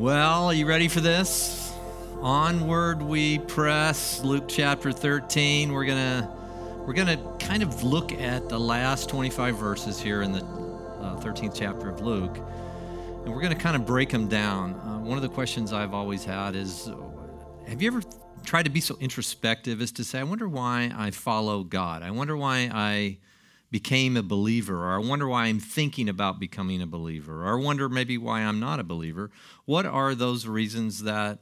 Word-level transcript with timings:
Well, 0.00 0.46
are 0.46 0.54
you 0.54 0.64
ready 0.64 0.88
for 0.88 1.02
this? 1.02 1.74
Onward 2.22 3.02
we 3.02 3.38
press. 3.38 4.24
Luke 4.24 4.44
chapter 4.48 4.92
13. 4.92 5.70
We're 5.74 5.84
going 5.84 5.98
to 5.98 6.28
we're 6.86 6.94
going 6.94 7.18
to 7.18 7.46
kind 7.46 7.62
of 7.62 7.82
look 7.82 8.10
at 8.14 8.48
the 8.48 8.58
last 8.58 9.10
25 9.10 9.58
verses 9.58 10.00
here 10.00 10.22
in 10.22 10.32
the 10.32 10.38
uh, 10.38 11.20
13th 11.20 11.54
chapter 11.54 11.90
of 11.90 12.00
Luke. 12.00 12.34
And 12.38 13.28
we're 13.30 13.42
going 13.42 13.54
to 13.54 13.62
kind 13.62 13.76
of 13.76 13.84
break 13.84 14.08
them 14.08 14.26
down. 14.26 14.72
Uh, 14.72 15.00
one 15.00 15.18
of 15.18 15.22
the 15.22 15.28
questions 15.28 15.70
I've 15.70 15.92
always 15.92 16.24
had 16.24 16.56
is 16.56 16.90
have 17.68 17.82
you 17.82 17.88
ever 17.88 18.00
tried 18.42 18.64
to 18.64 18.70
be 18.70 18.80
so 18.80 18.96
introspective 19.00 19.82
as 19.82 19.92
to 19.92 20.04
say, 20.04 20.20
I 20.20 20.22
wonder 20.22 20.48
why 20.48 20.94
I 20.96 21.10
follow 21.10 21.62
God? 21.62 22.02
I 22.02 22.10
wonder 22.10 22.38
why 22.38 22.70
I 22.72 23.18
became 23.70 24.16
a 24.16 24.22
believer, 24.22 24.84
or 24.84 24.94
I 24.94 24.98
wonder 24.98 25.28
why 25.28 25.44
I'm 25.44 25.60
thinking 25.60 26.08
about 26.08 26.40
becoming 26.40 26.82
a 26.82 26.86
believer, 26.86 27.44
or 27.44 27.58
I 27.58 27.62
wonder 27.62 27.88
maybe 27.88 28.18
why 28.18 28.40
I'm 28.40 28.60
not 28.60 28.80
a 28.80 28.84
believer. 28.84 29.30
What 29.64 29.86
are 29.86 30.14
those 30.14 30.46
reasons 30.46 31.02
that 31.04 31.38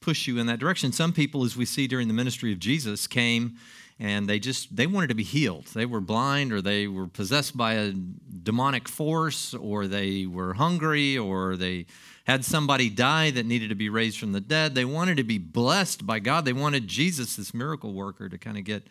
push 0.00 0.26
you 0.26 0.38
in 0.38 0.46
that 0.46 0.60
direction? 0.60 0.92
Some 0.92 1.12
people, 1.12 1.44
as 1.44 1.56
we 1.56 1.64
see 1.64 1.86
during 1.86 2.08
the 2.08 2.14
ministry 2.14 2.52
of 2.52 2.58
Jesus, 2.58 3.06
came 3.06 3.56
and 3.98 4.28
they 4.28 4.38
just 4.38 4.74
they 4.74 4.86
wanted 4.86 5.08
to 5.08 5.14
be 5.14 5.22
healed 5.22 5.66
they 5.66 5.86
were 5.86 6.00
blind 6.00 6.52
or 6.52 6.60
they 6.60 6.86
were 6.86 7.06
possessed 7.06 7.56
by 7.56 7.74
a 7.74 7.92
demonic 7.92 8.88
force 8.88 9.54
or 9.54 9.86
they 9.86 10.26
were 10.26 10.54
hungry 10.54 11.16
or 11.16 11.56
they 11.56 11.86
had 12.24 12.44
somebody 12.44 12.90
die 12.90 13.30
that 13.30 13.46
needed 13.46 13.68
to 13.68 13.74
be 13.74 13.88
raised 13.88 14.18
from 14.18 14.32
the 14.32 14.40
dead 14.40 14.74
they 14.74 14.84
wanted 14.84 15.16
to 15.16 15.24
be 15.24 15.38
blessed 15.38 16.06
by 16.06 16.18
god 16.18 16.44
they 16.44 16.52
wanted 16.52 16.88
jesus 16.88 17.36
this 17.36 17.54
miracle 17.54 17.92
worker 17.92 18.28
to 18.28 18.36
kind 18.38 18.58
of 18.58 18.64
get 18.64 18.86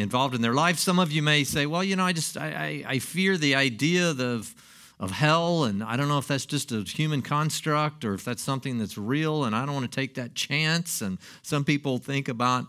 involved 0.00 0.34
in 0.34 0.42
their 0.42 0.54
life. 0.54 0.78
Some 0.78 0.98
of 0.98 1.12
you 1.12 1.22
may 1.22 1.44
say, 1.44 1.66
well, 1.66 1.84
you 1.84 1.96
know, 1.96 2.04
I 2.04 2.12
just, 2.12 2.36
I, 2.36 2.84
I, 2.86 2.94
I 2.94 2.98
fear 2.98 3.36
the 3.36 3.54
idea 3.54 4.10
of, 4.10 4.54
of 4.98 5.10
hell, 5.10 5.64
and 5.64 5.82
I 5.82 5.96
don't 5.96 6.08
know 6.08 6.18
if 6.18 6.28
that's 6.28 6.46
just 6.46 6.72
a 6.72 6.82
human 6.82 7.22
construct 7.22 8.04
or 8.04 8.14
if 8.14 8.24
that's 8.24 8.42
something 8.42 8.78
that's 8.78 8.98
real, 8.98 9.44
and 9.44 9.54
I 9.54 9.64
don't 9.64 9.74
want 9.74 9.90
to 9.90 9.94
take 9.94 10.14
that 10.14 10.34
chance. 10.34 11.00
And 11.00 11.18
some 11.42 11.64
people 11.64 11.98
think 11.98 12.28
about 12.28 12.66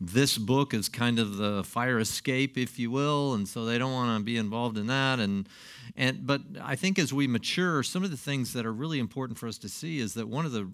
this 0.00 0.38
book 0.38 0.72
as 0.72 0.88
kind 0.88 1.18
of 1.18 1.36
the 1.36 1.62
fire 1.62 1.98
escape, 1.98 2.56
if 2.56 2.78
you 2.78 2.90
will, 2.90 3.34
and 3.34 3.46
so 3.46 3.64
they 3.64 3.76
don't 3.76 3.92
want 3.92 4.18
to 4.18 4.24
be 4.24 4.36
involved 4.36 4.78
in 4.78 4.86
that. 4.86 5.20
And, 5.20 5.48
and 5.96 6.26
but 6.26 6.40
I 6.62 6.76
think 6.76 6.98
as 6.98 7.12
we 7.12 7.26
mature, 7.26 7.82
some 7.82 8.02
of 8.02 8.10
the 8.10 8.16
things 8.16 8.54
that 8.54 8.64
are 8.64 8.72
really 8.72 8.98
important 8.98 9.38
for 9.38 9.46
us 9.46 9.58
to 9.58 9.68
see 9.68 9.98
is 9.98 10.14
that 10.14 10.26
one 10.28 10.46
of 10.46 10.52
the 10.52 10.70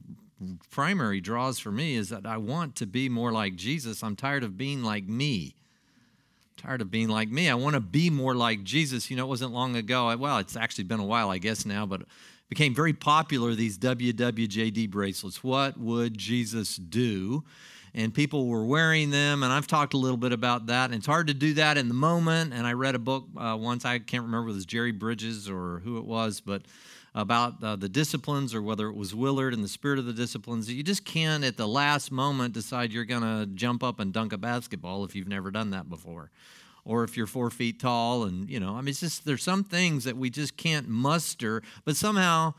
primary 0.70 1.20
draws 1.20 1.58
for 1.58 1.72
me 1.72 1.96
is 1.96 2.10
that 2.10 2.26
I 2.26 2.36
want 2.36 2.76
to 2.76 2.86
be 2.86 3.08
more 3.08 3.32
like 3.32 3.56
Jesus. 3.56 4.02
I'm 4.02 4.16
tired 4.16 4.44
of 4.44 4.56
being 4.56 4.82
like 4.82 5.08
me 5.08 5.54
tired 6.56 6.80
of 6.80 6.90
being 6.90 7.08
like 7.08 7.28
me. 7.28 7.48
I 7.48 7.54
want 7.54 7.74
to 7.74 7.80
be 7.80 8.10
more 8.10 8.34
like 8.34 8.64
Jesus. 8.64 9.10
You 9.10 9.16
know, 9.16 9.24
it 9.24 9.28
wasn't 9.28 9.52
long 9.52 9.76
ago. 9.76 10.16
Well, 10.16 10.38
it's 10.38 10.56
actually 10.56 10.84
been 10.84 11.00
a 11.00 11.04
while, 11.04 11.30
I 11.30 11.38
guess 11.38 11.66
now, 11.66 11.86
but 11.86 12.02
became 12.48 12.74
very 12.74 12.92
popular 12.92 13.54
these 13.54 13.78
WWJD 13.78 14.90
bracelets. 14.90 15.42
What 15.42 15.78
would 15.78 16.16
Jesus 16.16 16.76
do? 16.76 17.44
And 17.94 18.12
people 18.12 18.46
were 18.46 18.64
wearing 18.64 19.10
them, 19.10 19.42
and 19.42 19.50
I've 19.50 19.66
talked 19.66 19.94
a 19.94 19.96
little 19.96 20.18
bit 20.18 20.32
about 20.32 20.66
that. 20.66 20.86
And 20.86 20.94
it's 20.94 21.06
hard 21.06 21.28
to 21.28 21.34
do 21.34 21.54
that 21.54 21.78
in 21.78 21.88
the 21.88 21.94
moment. 21.94 22.52
And 22.52 22.66
I 22.66 22.74
read 22.74 22.94
a 22.94 22.98
book 22.98 23.24
uh, 23.36 23.56
once, 23.58 23.84
I 23.84 23.98
can't 23.98 24.24
remember 24.24 24.48
if 24.48 24.52
it 24.52 24.56
was 24.56 24.66
Jerry 24.66 24.92
Bridges 24.92 25.48
or 25.48 25.80
who 25.82 25.98
it 25.98 26.04
was, 26.04 26.40
but 26.40 26.62
about 27.16 27.64
uh, 27.64 27.74
the 27.74 27.88
disciplines 27.88 28.54
or 28.54 28.60
whether 28.60 28.88
it 28.88 28.94
was 28.94 29.14
Willard 29.14 29.54
and 29.54 29.64
the 29.64 29.68
spirit 29.68 29.98
of 29.98 30.04
the 30.04 30.12
disciplines. 30.12 30.70
You 30.70 30.82
just 30.82 31.06
can't 31.06 31.44
at 31.44 31.56
the 31.56 31.66
last 31.66 32.12
moment 32.12 32.52
decide 32.52 32.92
you're 32.92 33.06
going 33.06 33.22
to 33.22 33.46
jump 33.54 33.82
up 33.82 33.98
and 33.98 34.12
dunk 34.12 34.34
a 34.34 34.38
basketball 34.38 35.02
if 35.04 35.16
you've 35.16 35.26
never 35.26 35.50
done 35.50 35.70
that 35.70 35.88
before. 35.88 36.30
Or 36.84 37.04
if 37.04 37.16
you're 37.16 37.26
four 37.26 37.50
feet 37.50 37.80
tall, 37.80 38.24
and 38.24 38.48
you 38.48 38.60
know, 38.60 38.74
I 38.74 38.80
mean, 38.80 38.88
it's 38.88 39.00
just 39.00 39.24
there's 39.24 39.42
some 39.42 39.64
things 39.64 40.04
that 40.04 40.16
we 40.16 40.28
just 40.28 40.58
can't 40.58 40.88
muster, 40.88 41.62
but 41.86 41.96
somehow 41.96 42.52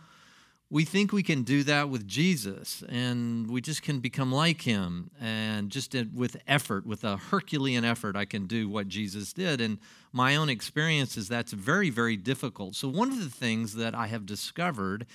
we 0.70 0.84
think 0.84 1.14
we 1.14 1.24
can 1.24 1.44
do 1.44 1.64
that 1.64 1.90
with 1.90 2.06
Jesus 2.08 2.84
and 2.90 3.50
we 3.50 3.62
just 3.62 3.84
can 3.84 4.00
become 4.00 4.34
like 4.34 4.62
him. 4.64 5.12
And 5.22 5.70
just 5.70 5.96
with 6.14 6.36
effort, 6.46 6.86
with 6.86 7.04
a 7.06 7.18
Herculean 7.18 7.86
effort, 7.86 8.18
I 8.18 8.26
can 8.26 8.48
do 8.48 8.68
what 8.68 8.90
Jesus 8.90 9.32
did. 9.32 9.62
And 9.62 9.78
my 10.18 10.36
own 10.36 10.50
experience 10.50 11.16
is 11.16 11.30
that's 11.30 11.54
very, 11.54 11.92
very 11.92 12.18
difficult. 12.18 12.76
So, 12.76 12.90
one 12.90 13.12
of 13.12 13.24
the 13.24 13.30
things 13.30 13.76
that 13.76 13.94
I 13.94 14.08
have 14.08 14.26
discovered 14.26 15.06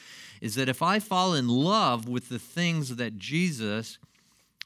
is 0.41 0.55
that 0.55 0.69
if 0.69 0.81
I 0.81 1.01
fall 1.01 1.35
in 1.35 1.49
love 1.49 2.09
with 2.09 2.29
the 2.29 2.39
things 2.39 2.95
that 2.97 3.19
Jesus 3.19 3.99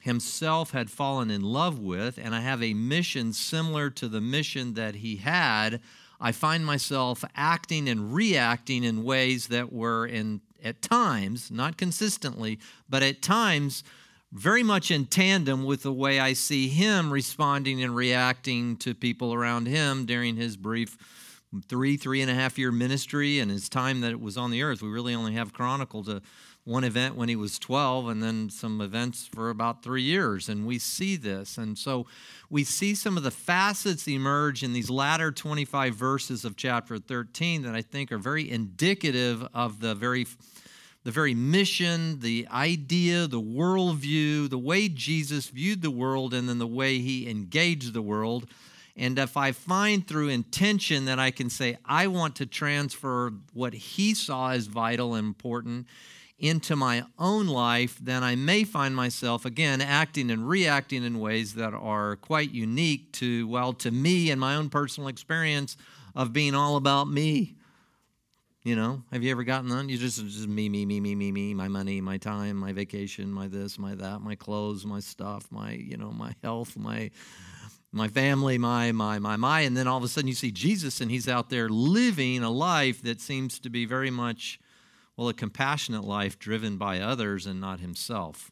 himself 0.03 0.73
had 0.73 0.91
fallen 0.91 1.31
in 1.31 1.41
love 1.41 1.79
with, 1.79 2.19
and 2.23 2.35
I 2.35 2.41
have 2.43 2.63
a 2.63 2.75
mission 2.75 3.33
similar 3.33 3.89
to 3.91 4.09
the 4.09 4.21
mission 4.21 4.75
that 4.75 4.97
he 4.97 5.17
had, 5.17 5.81
I 6.21 6.33
find 6.33 6.67
myself 6.67 7.25
acting 7.35 7.89
and 7.89 8.15
reacting 8.15 8.85
in 8.85 9.05
ways 9.05 9.49
that 9.49 9.73
were 9.73 10.07
in 10.07 10.43
at 10.63 10.83
times, 10.83 11.51
not 11.51 11.79
consistently, 11.79 12.59
but 12.91 13.03
at 13.03 13.23
times 13.23 13.83
very 14.37 14.63
much 14.63 14.91
in 14.91 15.07
tandem 15.07 15.65
with 15.65 15.83
the 15.83 15.93
way 15.93 16.21
I 16.21 16.35
see 16.35 16.69
him 16.69 17.11
responding 17.11 17.83
and 17.83 17.97
reacting 17.97 18.77
to 18.79 18.95
people 18.95 19.33
around 19.33 19.67
him 19.67 20.05
during 20.05 20.37
his 20.37 20.59
brief 20.59 20.99
three, 21.69 21.97
three 21.97 22.21
and 22.21 22.31
a 22.31 22.35
half 22.35 22.59
year 22.59 22.71
ministry 22.71 23.39
and 23.39 23.51
his 23.51 23.71
time 23.71 24.03
that 24.03 24.11
it 24.11 24.21
was 24.21 24.37
on 24.37 24.51
the 24.51 24.63
earth. 24.63 24.83
We 24.83 24.91
really 24.91 25.15
only 25.15 25.33
have 25.33 25.55
chronicled 25.55 26.11
a, 26.11 26.17
uh, 26.17 26.21
one 26.65 26.83
event 26.83 27.15
when 27.15 27.29
he 27.29 27.37
was 27.37 27.61
12 27.61 28.09
and 28.09 28.21
then 28.21 28.51
some 28.51 28.81
events 28.81 29.29
for 29.33 29.51
about 29.51 29.85
three 29.85 30.03
years. 30.03 30.49
And 30.49 30.67
we 30.67 30.81
see 30.81 31.15
this. 31.15 31.59
And 31.59 31.79
so 31.79 32.07
we 32.51 32.65
see 32.65 32.97
some 32.97 33.17
of 33.17 33.23
the 33.23 33.31
facets 33.31 34.09
emerge 34.09 34.65
in 34.65 34.73
these 34.73 34.91
latter 34.91 35.31
25 35.31 35.95
verses 35.95 36.45
of 36.45 36.57
chapter 36.57 36.99
13 36.99 37.63
that 37.63 37.77
I 37.77 37.83
think 37.83 38.11
are 38.11 38.19
very 38.19 38.51
indicative 38.51 39.47
of 39.55 39.79
the 39.79 39.95
very 39.95 40.27
the 41.07 41.13
very 41.13 41.37
mission, 41.37 42.19
the 42.19 42.49
idea, 42.51 43.29
the 43.29 43.41
worldview, 43.41 44.51
the 44.51 44.59
way 44.59 44.89
Jesus 44.89 45.47
viewed 45.47 45.81
the 45.81 45.89
world, 45.89 46.35
and 46.35 46.49
then 46.49 46.59
the 46.59 46.67
way 46.67 46.99
he 46.99 47.31
engaged 47.31 47.93
the 47.93 48.03
world. 48.03 48.51
And 48.97 49.17
if 49.17 49.37
I 49.37 49.53
find 49.53 50.05
through 50.05 50.31
intention 50.31 51.05
that 51.05 51.21
I 51.21 51.31
can 51.31 51.49
say, 51.49 51.79
I 51.85 52.09
want 52.09 52.35
to 52.37 52.47
transfer 52.47 53.33
what 53.53 53.73
he 53.73 54.15
saw 54.15 54.51
as 54.51 54.67
vital 54.67 55.15
and 55.15 55.29
important 55.29 55.87
into 56.41 56.75
my 56.75 57.05
own 57.21 57.47
life, 57.47 58.01
then 58.03 58.25
I 58.25 58.35
may 58.35 58.65
find 58.65 58.97
myself 58.97 59.45
again 59.45 59.81
acting 59.81 60.29
and 60.29 60.49
reacting 60.49 61.05
in 61.05 61.21
ways 61.21 61.55
that 61.55 61.73
are 61.73 62.17
quite 62.17 62.51
unique 62.51 63.13
to, 63.13 63.47
well, 63.47 63.73
to 63.75 63.93
me 63.93 64.33
and 64.33 64.41
my 64.41 64.57
own 64.57 64.71
personal 64.71 65.09
experience 65.09 65.77
of 66.17 66.33
being 66.33 66.57
all 66.57 66.75
about 66.75 67.07
me 67.07 67.55
you 68.67 68.75
know, 68.75 69.01
have 69.13 69.23
you 69.23 69.31
ever 69.31 69.45
gotten 69.45 69.69
that? 69.69 69.89
You 69.89 69.97
just 69.97 70.21
just 70.27 70.49
me, 70.49 70.69
me, 70.69 70.85
me, 70.85 70.99
me, 70.99 71.15
me, 71.15 71.31
me, 71.31 71.55
my 71.55 71.69
money, 71.69 72.01
my 72.01 72.19
time, 72.19 72.57
my 72.57 72.73
vacation, 72.73 73.31
my 73.31 73.47
this, 73.47 73.79
my 73.79 73.95
that, 73.95 74.23
my 74.23 74.35
clothes, 74.35 74.85
my 74.85 74.99
stuff, 74.99 75.47
my 75.53 75.71
you 75.71 75.97
know, 75.97 76.11
my 76.11 76.35
health, 76.43 76.77
my 76.77 77.13
my 77.93 78.09
family, 78.09 78.59
my 78.59 78.91
my 78.91 79.21
my 79.21 79.37
my, 79.37 79.61
and 79.61 79.77
then 79.77 79.87
all 79.87 79.99
of 79.99 80.03
a 80.03 80.09
sudden 80.09 80.27
you 80.27 80.35
see 80.35 80.51
Jesus 80.51 81.01
and 81.01 81.13
he's 81.13 81.29
out 81.29 81.49
there 81.49 81.69
living 81.69 82.43
a 82.43 82.51
life 82.51 83.03
that 83.03 83.21
seems 83.21 83.61
to 83.61 83.71
be 83.71 83.85
very 83.85 84.11
much, 84.11 84.59
well, 85.17 85.29
a 85.29 85.33
compassionate 85.33 86.03
life 86.03 86.37
driven 86.37 86.77
by 86.77 86.99
others 86.99 87.47
and 87.47 87.61
not 87.61 87.79
himself. 87.79 88.51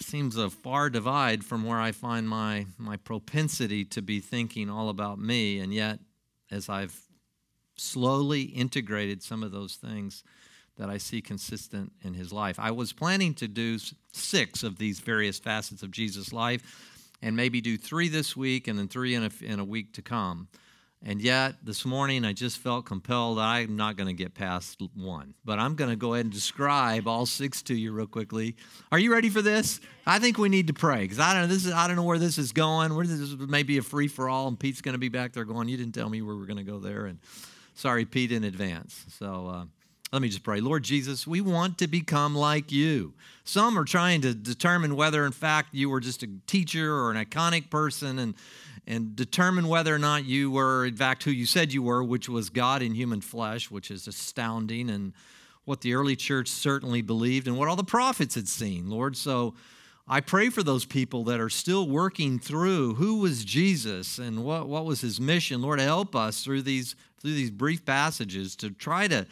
Seems 0.00 0.36
a 0.36 0.50
far 0.50 0.90
divide 0.90 1.44
from 1.44 1.62
where 1.64 1.80
I 1.80 1.92
find 1.92 2.28
my 2.28 2.66
my 2.78 2.96
propensity 2.96 3.84
to 3.84 4.02
be 4.02 4.18
thinking 4.18 4.68
all 4.68 4.88
about 4.88 5.20
me, 5.20 5.60
and 5.60 5.72
yet, 5.72 6.00
as 6.50 6.68
I've 6.68 7.09
slowly 7.80 8.42
integrated 8.42 9.22
some 9.22 9.42
of 9.42 9.52
those 9.52 9.76
things 9.76 10.22
that 10.78 10.88
I 10.88 10.98
see 10.98 11.20
consistent 11.20 11.92
in 12.02 12.14
his 12.14 12.32
life. 12.32 12.58
I 12.58 12.70
was 12.70 12.92
planning 12.92 13.34
to 13.34 13.48
do 13.48 13.78
six 14.12 14.62
of 14.62 14.78
these 14.78 15.00
various 15.00 15.38
facets 15.38 15.82
of 15.82 15.90
Jesus' 15.90 16.32
life 16.32 16.62
and 17.22 17.36
maybe 17.36 17.60
do 17.60 17.76
three 17.76 18.08
this 18.08 18.36
week 18.36 18.66
and 18.66 18.78
then 18.78 18.88
three 18.88 19.14
in 19.14 19.24
a, 19.24 19.30
in 19.42 19.60
a 19.60 19.64
week 19.64 19.92
to 19.94 20.02
come. 20.02 20.48
And 21.02 21.22
yet, 21.22 21.54
this 21.62 21.86
morning, 21.86 22.26
I 22.26 22.34
just 22.34 22.58
felt 22.58 22.84
compelled 22.84 23.38
I'm 23.38 23.74
not 23.74 23.96
going 23.96 24.08
to 24.08 24.12
get 24.12 24.34
past 24.34 24.82
one. 24.94 25.32
But 25.46 25.58
I'm 25.58 25.74
going 25.74 25.88
to 25.88 25.96
go 25.96 26.12
ahead 26.12 26.26
and 26.26 26.32
describe 26.32 27.08
all 27.08 27.24
six 27.24 27.62
to 27.62 27.74
you 27.74 27.92
real 27.92 28.06
quickly. 28.06 28.54
Are 28.92 28.98
you 28.98 29.10
ready 29.10 29.30
for 29.30 29.40
this? 29.40 29.80
I 30.06 30.18
think 30.18 30.36
we 30.36 30.50
need 30.50 30.66
to 30.66 30.74
pray 30.74 31.00
because 31.00 31.18
I 31.18 31.32
don't 31.32 31.42
know 31.42 31.48
this 31.48 31.64
is 31.64 31.72
I 31.72 31.86
don't 31.86 31.96
know 31.96 32.02
where 32.02 32.18
this 32.18 32.36
is 32.36 32.52
going. 32.52 32.94
Where 32.94 33.06
this 33.06 33.34
may 33.48 33.62
be 33.62 33.78
a 33.78 33.82
free 33.82 34.08
for 34.08 34.28
all, 34.28 34.46
and 34.46 34.60
Pete's 34.60 34.82
going 34.82 34.92
to 34.92 34.98
be 34.98 35.08
back 35.08 35.32
there 35.32 35.46
going, 35.46 35.68
"You 35.68 35.78
didn't 35.78 35.94
tell 35.94 36.10
me 36.10 36.20
where 36.20 36.36
we're 36.36 36.44
going 36.44 36.58
to 36.58 36.70
go 36.70 36.78
there." 36.78 37.06
And 37.06 37.18
Sorry, 37.80 38.04
Pete, 38.04 38.30
in 38.30 38.44
advance. 38.44 39.06
So 39.08 39.46
uh, 39.46 39.64
let 40.12 40.20
me 40.20 40.28
just 40.28 40.42
pray. 40.42 40.60
Lord 40.60 40.82
Jesus, 40.82 41.26
we 41.26 41.40
want 41.40 41.78
to 41.78 41.86
become 41.86 42.34
like 42.34 42.70
you. 42.70 43.14
Some 43.44 43.78
are 43.78 43.86
trying 43.86 44.20
to 44.20 44.34
determine 44.34 44.96
whether, 44.96 45.24
in 45.24 45.32
fact, 45.32 45.72
you 45.72 45.88
were 45.88 46.00
just 46.00 46.22
a 46.22 46.28
teacher 46.46 46.94
or 46.94 47.10
an 47.10 47.16
iconic 47.16 47.70
person 47.70 48.18
and, 48.18 48.34
and 48.86 49.16
determine 49.16 49.66
whether 49.66 49.94
or 49.94 49.98
not 49.98 50.26
you 50.26 50.50
were, 50.50 50.84
in 50.84 50.94
fact, 50.94 51.22
who 51.22 51.30
you 51.30 51.46
said 51.46 51.72
you 51.72 51.82
were, 51.82 52.04
which 52.04 52.28
was 52.28 52.50
God 52.50 52.82
in 52.82 52.94
human 52.94 53.22
flesh, 53.22 53.70
which 53.70 53.90
is 53.90 54.06
astounding 54.06 54.90
and 54.90 55.14
what 55.64 55.80
the 55.80 55.94
early 55.94 56.16
church 56.16 56.48
certainly 56.48 57.00
believed 57.00 57.48
and 57.48 57.56
what 57.56 57.66
all 57.66 57.76
the 57.76 57.82
prophets 57.82 58.34
had 58.34 58.46
seen, 58.46 58.90
Lord. 58.90 59.16
So, 59.16 59.54
I 60.12 60.20
pray 60.20 60.50
for 60.50 60.64
those 60.64 60.84
people 60.84 61.22
that 61.24 61.38
are 61.38 61.48
still 61.48 61.86
working 61.86 62.40
through 62.40 62.94
who 62.94 63.20
was 63.20 63.44
Jesus 63.44 64.18
and 64.18 64.42
what, 64.44 64.66
what 64.66 64.84
was 64.84 65.02
his 65.02 65.20
mission. 65.20 65.62
Lord, 65.62 65.78
help 65.78 66.16
us 66.16 66.42
through 66.42 66.62
these, 66.62 66.96
through 67.20 67.34
these 67.34 67.52
brief 67.52 67.86
passages 67.86 68.56
to 68.56 68.70
try 68.70 69.06
to 69.06 69.26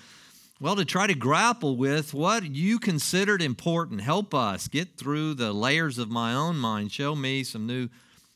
well, 0.60 0.74
to 0.74 0.84
try 0.84 1.06
to 1.06 1.14
grapple 1.14 1.76
with 1.76 2.12
what 2.12 2.44
you 2.44 2.80
considered 2.80 3.40
important. 3.40 4.00
Help 4.00 4.34
us 4.34 4.66
get 4.66 4.96
through 4.96 5.34
the 5.34 5.52
layers 5.52 5.98
of 5.98 6.10
my 6.10 6.34
own 6.34 6.56
mind. 6.56 6.90
Show 6.90 7.14
me 7.14 7.44
some 7.44 7.64
new 7.64 7.88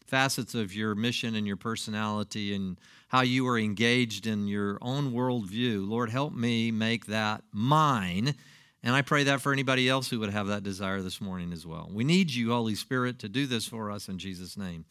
facets 0.06 0.54
of 0.54 0.72
your 0.72 0.94
mission 0.94 1.34
and 1.34 1.48
your 1.48 1.56
personality 1.56 2.54
and 2.54 2.76
how 3.08 3.22
you 3.22 3.46
are 3.48 3.58
engaged 3.58 4.28
in 4.28 4.46
your 4.46 4.78
own 4.80 5.12
worldview. 5.12 5.88
Lord, 5.88 6.10
help 6.10 6.32
me 6.32 6.70
make 6.70 7.06
that 7.06 7.42
mine. 7.52 8.36
And 8.84 8.94
I 8.94 9.02
pray 9.02 9.24
that 9.24 9.40
for 9.40 9.52
anybody 9.52 9.88
else 9.88 10.10
who 10.10 10.18
would 10.20 10.30
have 10.30 10.48
that 10.48 10.62
desire 10.62 11.02
this 11.02 11.20
morning 11.20 11.52
as 11.52 11.64
well. 11.64 11.88
We 11.92 12.02
need 12.02 12.32
you, 12.32 12.50
Holy 12.50 12.74
Spirit, 12.74 13.18
to 13.20 13.28
do 13.28 13.46
this 13.46 13.66
for 13.66 13.90
us 13.90 14.08
in 14.08 14.18
Jesus' 14.18 14.56
name. 14.56 14.84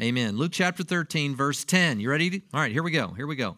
Amen. 0.00 0.36
Luke 0.36 0.52
chapter 0.52 0.84
13, 0.84 1.34
verse 1.34 1.64
10. 1.64 2.00
You 2.00 2.10
ready? 2.10 2.42
All 2.54 2.60
right, 2.60 2.72
here 2.72 2.82
we 2.82 2.92
go. 2.92 3.08
Here 3.08 3.26
we 3.26 3.36
go. 3.36 3.56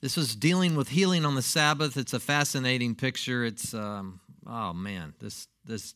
This 0.00 0.18
is 0.18 0.34
dealing 0.34 0.74
with 0.74 0.88
healing 0.88 1.24
on 1.24 1.36
the 1.36 1.42
Sabbath. 1.42 1.96
It's 1.96 2.12
a 2.12 2.18
fascinating 2.18 2.96
picture. 2.96 3.44
It's 3.44 3.72
um, 3.72 4.20
oh 4.46 4.72
man, 4.72 5.14
this 5.20 5.46
this 5.64 5.94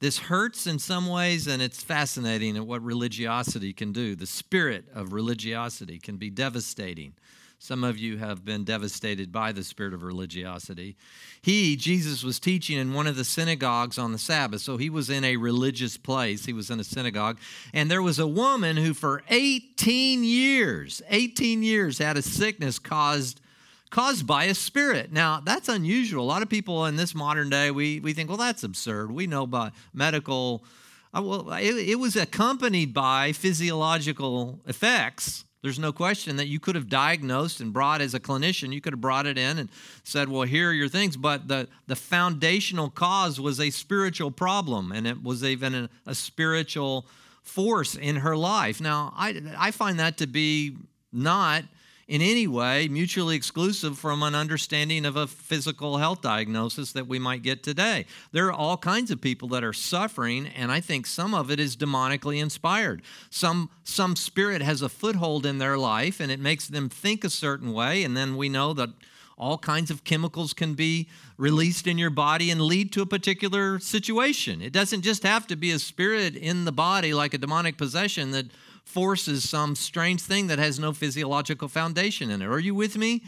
this 0.00 0.18
hurts 0.18 0.68
in 0.68 0.78
some 0.78 1.08
ways, 1.08 1.48
and 1.48 1.60
it's 1.60 1.82
fascinating 1.82 2.56
at 2.56 2.64
what 2.64 2.82
religiosity 2.82 3.72
can 3.72 3.92
do. 3.92 4.14
The 4.14 4.26
spirit 4.26 4.84
of 4.94 5.12
religiosity 5.12 5.98
can 5.98 6.16
be 6.16 6.30
devastating. 6.30 7.14
Some 7.62 7.84
of 7.84 7.98
you 7.98 8.16
have 8.16 8.42
been 8.42 8.64
devastated 8.64 9.30
by 9.30 9.52
the 9.52 9.62
spirit 9.62 9.92
of 9.92 10.02
religiosity. 10.02 10.96
He, 11.42 11.76
Jesus, 11.76 12.24
was 12.24 12.40
teaching 12.40 12.78
in 12.78 12.94
one 12.94 13.06
of 13.06 13.16
the 13.16 13.24
synagogues 13.24 13.98
on 13.98 14.12
the 14.12 14.18
Sabbath. 14.18 14.62
So 14.62 14.78
he 14.78 14.88
was 14.88 15.10
in 15.10 15.24
a 15.24 15.36
religious 15.36 15.98
place. 15.98 16.46
He 16.46 16.54
was 16.54 16.70
in 16.70 16.80
a 16.80 16.84
synagogue. 16.84 17.38
And 17.74 17.90
there 17.90 18.00
was 18.00 18.18
a 18.18 18.26
woman 18.26 18.78
who, 18.78 18.94
for 18.94 19.22
18 19.28 20.24
years, 20.24 21.02
18 21.10 21.62
years, 21.62 21.98
had 21.98 22.16
a 22.16 22.22
sickness 22.22 22.78
caused 22.78 23.42
caused 23.90 24.26
by 24.26 24.44
a 24.44 24.54
spirit. 24.54 25.12
Now, 25.12 25.40
that's 25.40 25.68
unusual. 25.68 26.24
A 26.24 26.26
lot 26.26 26.42
of 26.42 26.48
people 26.48 26.86
in 26.86 26.96
this 26.96 27.14
modern 27.14 27.50
day, 27.50 27.72
we, 27.72 28.00
we 28.00 28.14
think, 28.14 28.28
well, 28.30 28.38
that's 28.38 28.62
absurd. 28.62 29.10
We 29.10 29.26
know 29.26 29.42
about 29.42 29.72
medical, 29.92 30.64
uh, 31.12 31.20
well, 31.20 31.52
it, 31.54 31.74
it 31.74 31.98
was 31.98 32.14
accompanied 32.14 32.94
by 32.94 33.32
physiological 33.32 34.60
effects 34.64 35.44
there's 35.62 35.78
no 35.78 35.92
question 35.92 36.36
that 36.36 36.46
you 36.46 36.58
could 36.58 36.74
have 36.74 36.88
diagnosed 36.88 37.60
and 37.60 37.72
brought 37.72 38.00
as 38.00 38.14
a 38.14 38.20
clinician, 38.20 38.72
you 38.72 38.80
could 38.80 38.94
have 38.94 39.00
brought 39.00 39.26
it 39.26 39.36
in 39.36 39.58
and 39.58 39.68
said, 40.04 40.28
well, 40.28 40.42
here 40.42 40.70
are 40.70 40.72
your 40.72 40.88
things. 40.88 41.16
But 41.16 41.48
the, 41.48 41.68
the 41.86 41.96
foundational 41.96 42.88
cause 42.88 43.38
was 43.38 43.60
a 43.60 43.70
spiritual 43.70 44.30
problem, 44.30 44.90
and 44.92 45.06
it 45.06 45.22
was 45.22 45.44
even 45.44 45.74
a, 45.74 45.90
a 46.06 46.14
spiritual 46.14 47.06
force 47.42 47.94
in 47.94 48.16
her 48.16 48.36
life. 48.36 48.80
Now, 48.80 49.12
I, 49.16 49.42
I 49.58 49.70
find 49.70 49.98
that 49.98 50.18
to 50.18 50.26
be 50.26 50.76
not 51.12 51.64
in 52.10 52.20
any 52.20 52.48
way 52.48 52.88
mutually 52.88 53.36
exclusive 53.36 53.96
from 53.96 54.24
an 54.24 54.34
understanding 54.34 55.06
of 55.06 55.14
a 55.14 55.28
physical 55.28 55.98
health 55.98 56.20
diagnosis 56.20 56.90
that 56.90 57.06
we 57.06 57.20
might 57.20 57.40
get 57.40 57.62
today. 57.62 58.04
There 58.32 58.48
are 58.48 58.52
all 58.52 58.76
kinds 58.76 59.12
of 59.12 59.20
people 59.20 59.46
that 59.50 59.62
are 59.62 59.72
suffering, 59.72 60.48
and 60.48 60.72
I 60.72 60.80
think 60.80 61.06
some 61.06 61.34
of 61.34 61.52
it 61.52 61.60
is 61.60 61.76
demonically 61.76 62.42
inspired. 62.42 63.02
Some, 63.30 63.70
some 63.84 64.16
spirit 64.16 64.60
has 64.60 64.82
a 64.82 64.88
foothold 64.88 65.46
in 65.46 65.58
their 65.58 65.78
life, 65.78 66.18
and 66.18 66.32
it 66.32 66.40
makes 66.40 66.66
them 66.66 66.88
think 66.88 67.22
a 67.22 67.30
certain 67.30 67.72
way, 67.72 68.02
and 68.02 68.16
then 68.16 68.36
we 68.36 68.48
know 68.48 68.72
that 68.72 68.90
all 69.38 69.56
kinds 69.56 69.88
of 69.88 70.02
chemicals 70.02 70.52
can 70.52 70.74
be 70.74 71.08
released 71.36 71.86
in 71.86 71.96
your 71.96 72.10
body 72.10 72.50
and 72.50 72.60
lead 72.60 72.92
to 72.92 73.02
a 73.02 73.06
particular 73.06 73.78
situation. 73.78 74.60
It 74.60 74.72
doesn't 74.72 75.02
just 75.02 75.22
have 75.22 75.46
to 75.46 75.54
be 75.54 75.70
a 75.70 75.78
spirit 75.78 76.34
in 76.34 76.64
the 76.64 76.72
body 76.72 77.14
like 77.14 77.34
a 77.34 77.38
demonic 77.38 77.78
possession 77.78 78.32
that 78.32 78.46
forces 78.90 79.48
some 79.48 79.76
strange 79.76 80.20
thing 80.20 80.48
that 80.48 80.58
has 80.58 80.78
no 80.78 80.92
physiological 80.92 81.68
foundation 81.68 82.30
in 82.30 82.42
it. 82.42 82.46
Are 82.46 82.58
you 82.58 82.74
with 82.74 82.96
me? 82.96 83.22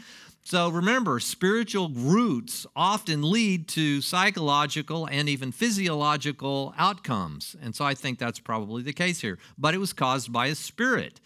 So 0.45 0.67
remember, 0.67 1.21
spiritual 1.21 1.89
roots 1.89 2.67
often 2.75 3.31
lead 3.31 3.69
to 3.69 4.01
psychological 4.01 5.05
and 5.05 5.29
even 5.29 5.53
physiological 5.53 6.75
outcomes. 6.77 7.55
And 7.61 7.73
so 7.73 7.85
I 7.85 7.93
think 7.93 8.19
that's 8.19 8.39
probably 8.39 8.83
the 8.83 8.91
case 8.91 9.21
here. 9.21 9.39
But 9.57 9.73
it 9.73 9.77
was 9.77 9.93
caused 9.93 10.33
by 10.33 10.47
a 10.47 10.55
spirit. 10.55 11.21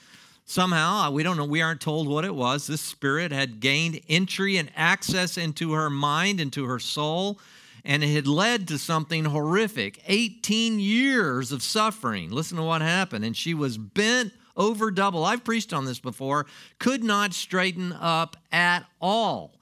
Somehow, 0.45 1.07
uh, 1.07 1.11
we 1.11 1.23
don't 1.23 1.35
know, 1.35 1.45
we 1.45 1.63
aren't 1.63 1.81
told 1.81 2.07
what 2.07 2.23
it 2.23 2.35
was. 2.35 2.67
This 2.67 2.79
spirit 2.79 3.31
had 3.31 3.59
gained 3.59 3.99
entry 4.07 4.57
and 4.57 4.69
access 4.75 5.35
into 5.35 5.73
her 5.73 5.89
mind, 5.89 6.39
into 6.39 6.65
her 6.65 6.79
soul, 6.79 7.39
and 7.87 8.03
it 8.03 8.09
had 8.09 8.27
led 8.27 8.67
to 8.67 8.77
something 8.77 9.23
horrific 9.23 10.03
18 10.07 10.77
years 10.77 11.53
of 11.53 11.63
suffering. 11.63 12.29
Listen 12.29 12.57
to 12.57 12.63
what 12.63 12.81
happened. 12.81 13.23
And 13.23 13.35
she 13.35 13.53
was 13.53 13.77
bent 13.77 14.33
over 14.57 14.91
double. 14.91 15.23
I've 15.23 15.45
preached 15.45 15.71
on 15.71 15.85
this 15.85 15.97
before, 15.97 16.47
could 16.79 17.01
not 17.01 17.33
straighten 17.33 17.93
up 17.93 18.35
at 18.51 18.85
all. 18.99 19.53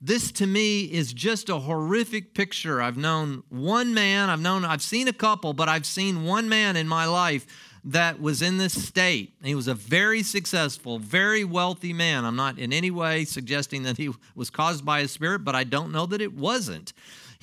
This 0.00 0.32
to 0.32 0.46
me 0.46 0.84
is 0.84 1.12
just 1.12 1.50
a 1.50 1.58
horrific 1.58 2.32
picture. 2.32 2.80
I've 2.80 2.96
known 2.96 3.42
one 3.50 3.92
man, 3.92 4.30
I've 4.30 4.40
known 4.40 4.64
I've 4.64 4.82
seen 4.82 5.06
a 5.06 5.12
couple, 5.12 5.52
but 5.52 5.68
I've 5.68 5.86
seen 5.86 6.24
one 6.24 6.48
man 6.48 6.76
in 6.76 6.88
my 6.88 7.04
life 7.04 7.46
that 7.84 8.20
was 8.20 8.40
in 8.40 8.56
this 8.56 8.86
state. 8.86 9.34
He 9.42 9.54
was 9.54 9.68
a 9.68 9.74
very 9.74 10.22
successful, 10.22 10.98
very 10.98 11.44
wealthy 11.44 11.92
man. 11.92 12.24
I'm 12.24 12.36
not 12.36 12.58
in 12.58 12.72
any 12.72 12.90
way 12.90 13.24
suggesting 13.26 13.82
that 13.82 13.98
he 13.98 14.10
was 14.34 14.48
caused 14.48 14.84
by 14.84 15.00
a 15.00 15.08
spirit, 15.08 15.44
but 15.44 15.54
I 15.54 15.64
don't 15.64 15.92
know 15.92 16.06
that 16.06 16.20
it 16.22 16.32
wasn't. 16.32 16.92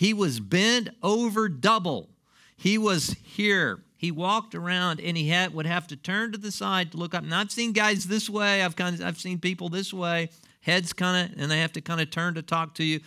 He 0.03 0.13
was 0.13 0.41
bent 0.41 0.89
over 1.01 1.47
double. 1.47 2.09
He 2.57 2.77
was 2.77 3.15
here. 3.23 3.85
He 3.95 4.11
walked 4.11 4.53
around 4.53 4.99
and 4.99 5.15
he 5.15 5.29
had, 5.29 5.53
would 5.53 5.65
have 5.65 5.87
to 5.87 5.95
turn 5.95 6.33
to 6.33 6.37
the 6.37 6.51
side 6.51 6.91
to 6.91 6.97
look 6.97 7.15
up. 7.15 7.23
And 7.23 7.33
I've 7.33 7.51
seen 7.51 7.71
guys 7.71 8.03
this 8.03 8.29
way. 8.29 8.63
I've 8.63 8.75
kind 8.75 8.99
of, 8.99 9.05
I've 9.07 9.17
seen 9.17 9.39
people 9.39 9.69
this 9.69 9.93
way, 9.93 10.29
heads 10.59 10.91
kind 10.91 11.31
of, 11.31 11.41
and 11.41 11.49
they 11.49 11.61
have 11.61 11.71
to 11.71 11.79
kind 11.79 12.01
of 12.01 12.09
turn 12.09 12.33
to 12.33 12.41
talk 12.41 12.75
to 12.75 12.83
you. 12.83 12.99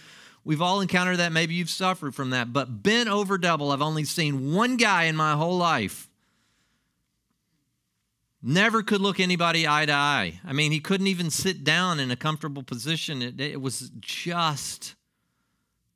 We've 0.43 0.63
all 0.63 0.81
encountered 0.81 1.19
that. 1.19 1.33
Maybe 1.33 1.53
you've 1.53 1.69
suffered 1.69 2.15
from 2.15 2.31
that. 2.31 2.55
But 2.55 2.83
bent 2.83 3.11
over 3.11 3.37
double, 3.37 3.73
I've 3.73 3.83
only 3.83 4.05
seen 4.05 4.55
one 4.55 4.79
guy 4.79 5.05
in 5.05 5.17
my 5.17 5.35
whole 5.35 5.59
life. 5.59 6.09
Never 8.43 8.83
could 8.83 9.03
look 9.03 9.21
anybody 9.21 9.69
eye 9.69 9.85
to 9.85 9.93
eye. 9.93 10.41
I 10.47 10.55
mean, 10.55 10.73
he 10.73 10.81
couldn't 10.81 11.09
even 11.09 11.29
sit 11.29 11.63
down 11.63 12.01
in 12.01 12.11
a 12.11 12.17
comfortable 12.17 12.63
position. 12.63 13.21
It, 13.21 13.39
it 13.39 13.61
was 13.61 13.91
just 14.01 14.95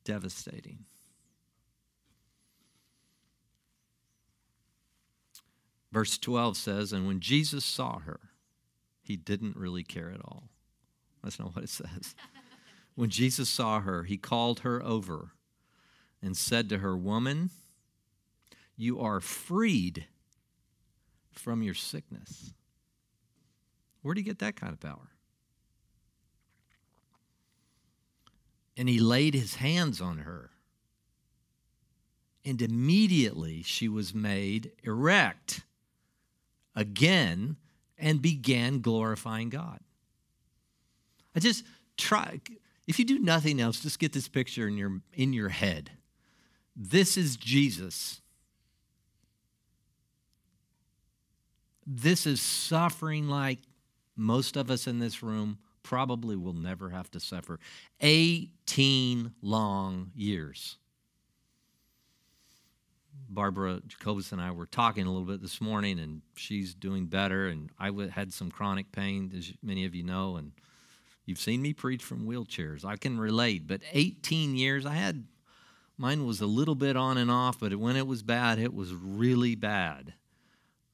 devastating. 0.04 0.84
Verse 5.92 6.18
12 6.18 6.56
says, 6.56 6.92
And 6.92 7.06
when 7.06 7.20
Jesus 7.20 7.64
saw 7.64 7.98
her, 8.00 8.20
he 9.02 9.16
didn't 9.16 9.56
really 9.56 9.82
care 9.82 10.10
at 10.10 10.20
all. 10.24 10.44
That's 11.22 11.38
not 11.38 11.54
what 11.54 11.64
it 11.64 11.70
says. 11.70 12.14
when 12.94 13.10
Jesus 13.10 13.48
saw 13.48 13.80
her, 13.80 14.04
he 14.04 14.16
called 14.16 14.60
her 14.60 14.82
over 14.84 15.32
and 16.22 16.36
said 16.36 16.68
to 16.68 16.78
her, 16.78 16.96
Woman, 16.96 17.50
you 18.76 19.00
are 19.00 19.20
freed 19.20 20.06
from 21.32 21.62
your 21.62 21.74
sickness. 21.74 22.52
Where 24.02 24.14
do 24.14 24.20
you 24.20 24.24
get 24.24 24.38
that 24.38 24.56
kind 24.56 24.72
of 24.72 24.80
power? 24.80 25.10
And 28.76 28.88
he 28.88 28.98
laid 28.98 29.34
his 29.34 29.56
hands 29.56 30.00
on 30.00 30.18
her. 30.18 30.50
And 32.44 32.62
immediately 32.62 33.62
she 33.62 33.88
was 33.88 34.14
made 34.14 34.72
erect 34.82 35.62
again 36.74 37.56
and 37.98 38.22
began 38.22 38.80
glorifying 38.80 39.50
God. 39.50 39.80
I 41.34 41.40
just 41.40 41.64
try, 41.96 42.40
if 42.86 42.98
you 42.98 43.04
do 43.04 43.18
nothing 43.18 43.60
else, 43.60 43.80
just 43.80 43.98
get 43.98 44.12
this 44.12 44.28
picture 44.28 44.66
in 44.66 44.76
your, 44.76 45.00
in 45.12 45.32
your 45.32 45.50
head. 45.50 45.90
This 46.74 47.16
is 47.16 47.36
Jesus. 47.36 48.20
This 51.86 52.26
is 52.26 52.40
suffering 52.40 53.28
like 53.28 53.58
most 54.16 54.56
of 54.56 54.70
us 54.70 54.86
in 54.86 54.98
this 54.98 55.22
room 55.22 55.58
probably 55.82 56.36
will 56.36 56.54
never 56.54 56.90
have 56.90 57.10
to 57.10 57.20
suffer. 57.20 57.58
18 58.00 59.32
long 59.42 60.10
years. 60.14 60.76
Barbara 63.28 63.80
Jacobus 63.86 64.32
and 64.32 64.40
I 64.40 64.50
were 64.50 64.66
talking 64.66 65.06
a 65.06 65.10
little 65.10 65.26
bit 65.26 65.40
this 65.40 65.60
morning, 65.60 65.98
and 65.98 66.22
she's 66.34 66.74
doing 66.74 67.06
better. 67.06 67.46
And 67.46 67.70
I 67.78 67.90
had 68.10 68.32
some 68.32 68.50
chronic 68.50 68.92
pain, 68.92 69.32
as 69.36 69.52
many 69.62 69.84
of 69.84 69.94
you 69.94 70.02
know, 70.02 70.36
and 70.36 70.52
you've 71.26 71.38
seen 71.38 71.62
me 71.62 71.72
preach 71.72 72.02
from 72.02 72.26
wheelchairs. 72.26 72.84
I 72.84 72.96
can 72.96 73.18
relate. 73.18 73.66
But 73.66 73.82
18 73.92 74.56
years, 74.56 74.84
I 74.84 74.94
had 74.94 75.24
mine 75.96 76.26
was 76.26 76.40
a 76.40 76.46
little 76.46 76.74
bit 76.74 76.96
on 76.96 77.18
and 77.18 77.30
off, 77.30 77.60
but 77.60 77.74
when 77.76 77.96
it 77.96 78.06
was 78.06 78.22
bad, 78.22 78.58
it 78.58 78.74
was 78.74 78.92
really 78.92 79.54
bad. 79.54 80.14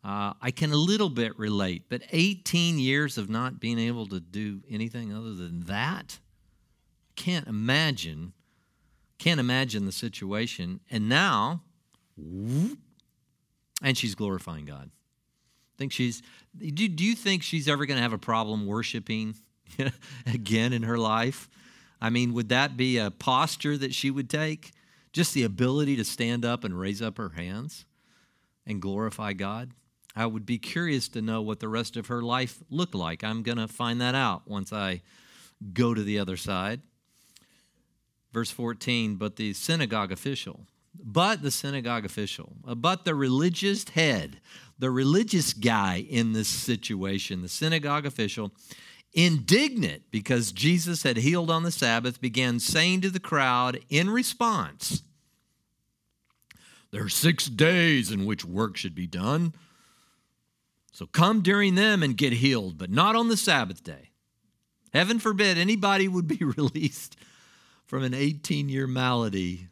Uh, 0.05 0.35
I 0.41 0.53
can 0.53 0.73
a 0.73 0.77
little 0.77 1.11
bit 1.11 1.37
relate, 1.39 1.85
but 1.89 2.03
18 2.13 2.79
years 2.79 3.19
of 3.19 3.29
not 3.29 3.59
being 3.59 3.79
able 3.79 4.07
to 4.07 4.21
do 4.21 4.63
anything 4.71 5.13
other 5.13 5.35
than 5.35 5.63
that, 5.63 6.21
can't 7.17 7.49
imagine. 7.49 8.33
Can't 9.19 9.41
imagine 9.41 9.85
the 9.85 9.93
situation. 9.93 10.81
And 10.91 11.09
now, 11.09 11.63
and 12.17 12.79
she's 13.95 14.15
glorifying 14.15 14.65
God. 14.65 14.91
Think 15.79 15.93
she's? 15.93 16.23
Do, 16.57 16.89
do 16.89 17.05
you 17.05 17.15
think 17.15 17.43
she's 17.43 17.69
ever 17.69 17.85
going 17.87 17.97
to 17.97 18.03
have 18.03 18.13
a 18.13 18.19
problem 18.19 18.67
worshiping 18.67 19.35
again 20.27 20.73
in 20.73 20.83
her 20.85 20.99
life? 20.99 21.49
I 22.01 22.11
mean, 22.11 22.33
would 22.35 22.49
that 22.51 22.77
be 22.77 22.99
a 22.99 23.11
posture 23.11 23.77
that 23.79 23.95
she 23.95 24.11
would 24.11 24.31
take? 24.31 24.73
Just 25.13 25.35
the 25.35 25.45
ability 25.45 25.97
to 25.97 26.05
stand 26.05 26.45
up 26.45 26.65
and 26.65 26.79
raise 26.79 27.01
up 27.01 27.17
her 27.19 27.31
hands 27.31 27.87
and 28.67 28.83
glorify 28.83 29.33
God? 29.33 29.71
I 30.15 30.27
would 30.27 30.47
be 30.47 30.59
curious 30.59 31.09
to 31.09 31.21
know 31.21 31.43
what 31.43 31.61
the 31.61 31.69
rest 31.69 31.97
of 31.97 32.07
her 32.07 32.23
life 32.23 32.63
looked 32.71 32.95
like. 32.95 33.23
I'm 33.23 33.43
going 33.43 33.59
to 33.59 33.69
find 33.69 34.01
that 34.01 34.15
out 34.15 34.43
once 34.47 34.73
I 34.73 35.03
go 35.75 35.93
to 35.93 36.03
the 36.03 36.19
other 36.19 36.39
side. 36.39 36.81
Verse 38.33 38.51
14, 38.51 39.17
but 39.17 39.37
the 39.37 39.53
synagogue 39.53 40.13
official, 40.13 40.67
but 41.03 41.43
the 41.43 41.51
synagogue 41.51 42.05
official, 42.05 42.57
uh, 42.67 42.75
but 42.75 43.05
the 43.05 43.15
religious 43.15 43.89
head, 43.91 44.41
the 44.79 44.91
religious 44.91 45.53
guy 45.53 46.05
in 46.09 46.33
this 46.33 46.49
situation, 46.49 47.43
the 47.43 47.49
synagogue 47.49 48.07
official, 48.07 48.53
indignant 49.13 50.03
because 50.11 50.53
Jesus 50.53 51.03
had 51.03 51.17
healed 51.17 51.51
on 51.51 51.63
the 51.63 51.71
Sabbath, 51.71 52.21
began 52.21 52.61
saying 52.61 53.01
to 53.01 53.11
the 53.11 53.21
crowd 53.21 53.81
in 53.89 54.11
response, 54.11 55.03
There 56.91 57.03
are 57.03 57.09
six 57.09 57.47
days 57.47 58.11
in 58.11 58.27
which 58.27 58.45
work 58.45 58.77
should 58.77 58.95
be 58.95 59.07
done. 59.07 59.55
So 60.93 61.07
come 61.07 61.43
during 61.43 61.75
them 61.75 62.03
and 62.03 62.17
get 62.17 62.33
healed, 62.35 62.79
but 62.79 62.91
not 62.91 63.17
on 63.17 63.29
the 63.29 63.37
Sabbath 63.37 63.85
day. 63.85 64.11
Heaven 64.95 65.19
forbid 65.19 65.59
anybody 65.59 66.09
would 66.09 66.27
be 66.27 66.37
released 66.57 67.17
from 67.85 68.03
an 68.03 68.15
18 68.15 68.69
year 68.69 68.87
malady 68.87 69.69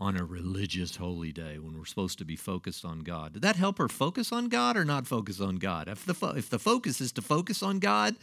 on 0.00 0.16
a 0.16 0.24
religious 0.24 0.96
holy 0.96 1.32
day 1.32 1.58
when 1.58 1.76
we're 1.76 1.84
supposed 1.84 2.18
to 2.18 2.24
be 2.24 2.36
focused 2.36 2.84
on 2.84 3.00
God. 3.00 3.32
Did 3.32 3.42
that 3.42 3.56
help 3.56 3.78
her 3.78 3.88
focus 3.88 4.30
on 4.32 4.48
God 4.48 4.76
or 4.76 4.84
not 4.84 5.06
focus 5.06 5.40
on 5.40 5.56
God? 5.56 5.88
If 5.88 6.04
the, 6.04 6.14
fo- 6.14 6.36
if 6.36 6.48
the 6.48 6.58
focus 6.58 7.00
is 7.00 7.10
to 7.12 7.22
focus 7.22 7.62
on 7.62 7.80
God, 7.80 8.14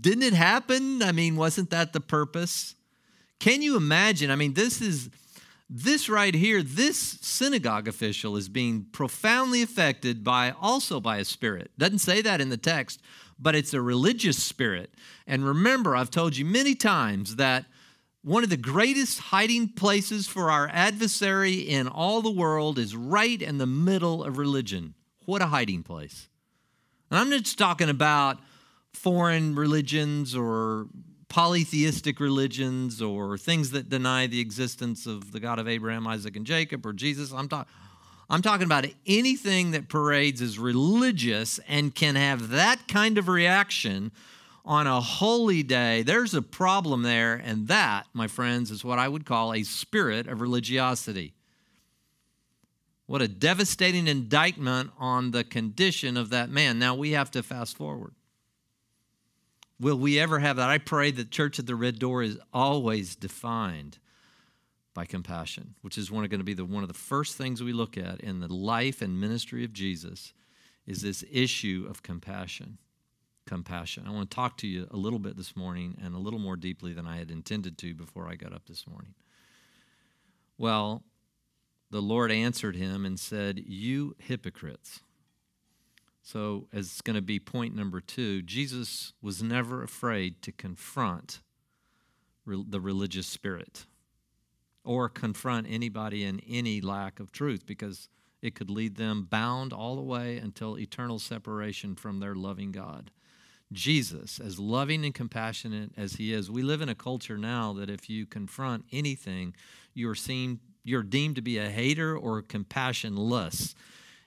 didn't 0.00 0.22
it 0.22 0.34
happen? 0.34 1.02
I 1.02 1.10
mean, 1.10 1.34
wasn't 1.34 1.70
that 1.70 1.92
the 1.92 2.00
purpose? 2.00 2.76
Can 3.40 3.62
you 3.62 3.76
imagine? 3.76 4.30
I 4.30 4.36
mean, 4.36 4.54
this 4.54 4.80
is 4.80 5.10
this 5.72 6.08
right 6.08 6.34
here, 6.34 6.64
this 6.64 6.98
synagogue 6.98 7.86
official 7.86 8.36
is 8.36 8.48
being 8.48 8.86
profoundly 8.90 9.62
affected 9.62 10.24
by 10.24 10.52
also 10.60 11.00
by 11.00 11.18
a 11.18 11.24
spirit. 11.24 11.70
Doesn't 11.78 12.00
say 12.00 12.22
that 12.22 12.40
in 12.40 12.48
the 12.48 12.56
text, 12.56 13.00
but 13.38 13.54
it's 13.54 13.72
a 13.72 13.80
religious 13.80 14.42
spirit. 14.42 14.92
And 15.28 15.46
remember, 15.46 15.94
I've 15.94 16.10
told 16.10 16.36
you 16.36 16.44
many 16.44 16.74
times 16.74 17.36
that 17.36 17.66
one 18.22 18.44
of 18.44 18.50
the 18.50 18.56
greatest 18.56 19.18
hiding 19.18 19.68
places 19.68 20.26
for 20.26 20.50
our 20.50 20.68
adversary 20.72 21.54
in 21.54 21.88
all 21.88 22.20
the 22.20 22.30
world 22.30 22.78
is 22.78 22.94
right 22.94 23.40
in 23.40 23.58
the 23.58 23.66
middle 23.66 24.22
of 24.22 24.36
religion. 24.36 24.94
What 25.24 25.40
a 25.40 25.46
hiding 25.46 25.82
place. 25.82 26.28
And 27.10 27.18
I'm 27.18 27.30
not 27.30 27.42
just 27.42 27.58
talking 27.58 27.88
about 27.88 28.38
foreign 28.92 29.54
religions 29.54 30.36
or 30.36 30.86
polytheistic 31.28 32.20
religions 32.20 33.00
or 33.00 33.38
things 33.38 33.70
that 33.70 33.88
deny 33.88 34.26
the 34.26 34.40
existence 34.40 35.06
of 35.06 35.32
the 35.32 35.40
God 35.40 35.58
of 35.58 35.68
Abraham, 35.68 36.06
Isaac, 36.06 36.36
and 36.36 36.44
Jacob 36.44 36.84
or 36.84 36.92
Jesus. 36.92 37.32
I'm. 37.32 37.48
I'm 38.32 38.42
talking 38.42 38.64
about 38.64 38.86
anything 39.08 39.72
that 39.72 39.88
parades 39.88 40.40
as 40.40 40.56
religious 40.56 41.58
and 41.66 41.92
can 41.92 42.14
have 42.14 42.50
that 42.50 42.86
kind 42.86 43.18
of 43.18 43.26
reaction 43.26 44.12
on 44.70 44.86
a 44.86 45.00
holy 45.00 45.64
day, 45.64 46.00
there's 46.02 46.32
a 46.32 46.40
problem 46.40 47.02
there, 47.02 47.34
and 47.34 47.66
that, 47.66 48.06
my 48.14 48.28
friends, 48.28 48.70
is 48.70 48.84
what 48.84 49.00
I 49.00 49.08
would 49.08 49.26
call 49.26 49.52
a 49.52 49.64
spirit 49.64 50.28
of 50.28 50.40
religiosity. 50.40 51.34
What 53.06 53.20
a 53.20 53.26
devastating 53.26 54.06
indictment 54.06 54.92
on 54.96 55.32
the 55.32 55.42
condition 55.42 56.16
of 56.16 56.30
that 56.30 56.50
man. 56.50 56.78
Now 56.78 56.94
we 56.94 57.10
have 57.10 57.32
to 57.32 57.42
fast 57.42 57.76
forward. 57.76 58.14
Will 59.80 59.98
we 59.98 60.20
ever 60.20 60.38
have 60.38 60.54
that? 60.54 60.70
I 60.70 60.78
pray 60.78 61.10
that 61.10 61.32
Church 61.32 61.58
at 61.58 61.66
the 61.66 61.74
Red 61.74 61.98
Door 61.98 62.22
is 62.22 62.38
always 62.54 63.16
defined 63.16 63.98
by 64.94 65.04
compassion, 65.04 65.74
which 65.82 65.98
is 65.98 66.12
one, 66.12 66.24
going 66.28 66.38
to 66.38 66.44
be 66.44 66.54
the, 66.54 66.64
one 66.64 66.84
of 66.84 66.88
the 66.88 66.94
first 66.94 67.36
things 67.36 67.60
we 67.60 67.72
look 67.72 67.98
at 67.98 68.20
in 68.20 68.38
the 68.38 68.46
life 68.46 69.02
and 69.02 69.20
ministry 69.20 69.64
of 69.64 69.72
Jesus 69.72 70.32
is 70.86 71.02
this 71.02 71.24
issue 71.28 71.88
of 71.90 72.04
compassion 72.04 72.78
compassion. 73.50 74.04
I 74.06 74.12
want 74.12 74.30
to 74.30 74.34
talk 74.34 74.56
to 74.58 74.68
you 74.68 74.86
a 74.92 74.96
little 74.96 75.18
bit 75.18 75.36
this 75.36 75.56
morning 75.56 75.98
and 76.00 76.14
a 76.14 76.18
little 76.18 76.38
more 76.38 76.54
deeply 76.54 76.92
than 76.92 77.04
I 77.04 77.16
had 77.16 77.32
intended 77.32 77.76
to 77.78 77.94
before 77.94 78.28
I 78.28 78.36
got 78.36 78.52
up 78.52 78.66
this 78.68 78.86
morning. 78.86 79.12
Well, 80.56 81.02
the 81.90 82.00
Lord 82.00 82.30
answered 82.30 82.76
him 82.76 83.04
and 83.04 83.18
said, 83.18 83.58
You 83.58 84.14
hypocrites. 84.18 85.00
So, 86.22 86.68
as 86.72 86.86
it's 86.86 87.00
going 87.00 87.16
to 87.16 87.22
be 87.22 87.40
point 87.40 87.74
number 87.74 88.00
two, 88.00 88.40
Jesus 88.42 89.14
was 89.20 89.42
never 89.42 89.82
afraid 89.82 90.42
to 90.42 90.52
confront 90.52 91.40
re- 92.44 92.64
the 92.68 92.80
religious 92.80 93.26
spirit 93.26 93.86
or 94.84 95.08
confront 95.08 95.66
anybody 95.68 96.22
in 96.22 96.38
any 96.48 96.80
lack 96.80 97.18
of 97.18 97.32
truth 97.32 97.66
because 97.66 98.08
it 98.42 98.54
could 98.54 98.70
lead 98.70 98.94
them 98.94 99.26
bound 99.28 99.72
all 99.72 99.96
the 99.96 100.02
way 100.02 100.36
until 100.36 100.78
eternal 100.78 101.18
separation 101.18 101.96
from 101.96 102.20
their 102.20 102.36
loving 102.36 102.70
God. 102.70 103.10
Jesus, 103.72 104.40
as 104.40 104.58
loving 104.58 105.04
and 105.04 105.14
compassionate 105.14 105.92
as 105.96 106.14
he 106.14 106.32
is, 106.32 106.50
we 106.50 106.62
live 106.62 106.80
in 106.80 106.88
a 106.88 106.94
culture 106.94 107.38
now 107.38 107.72
that 107.74 107.88
if 107.88 108.10
you 108.10 108.26
confront 108.26 108.84
anything, 108.90 109.54
you're 109.94 110.14
seen 110.14 110.60
you're 110.82 111.02
deemed 111.02 111.36
to 111.36 111.42
be 111.42 111.58
a 111.58 111.68
hater 111.68 112.16
or 112.16 112.42
compassionless. 112.42 113.74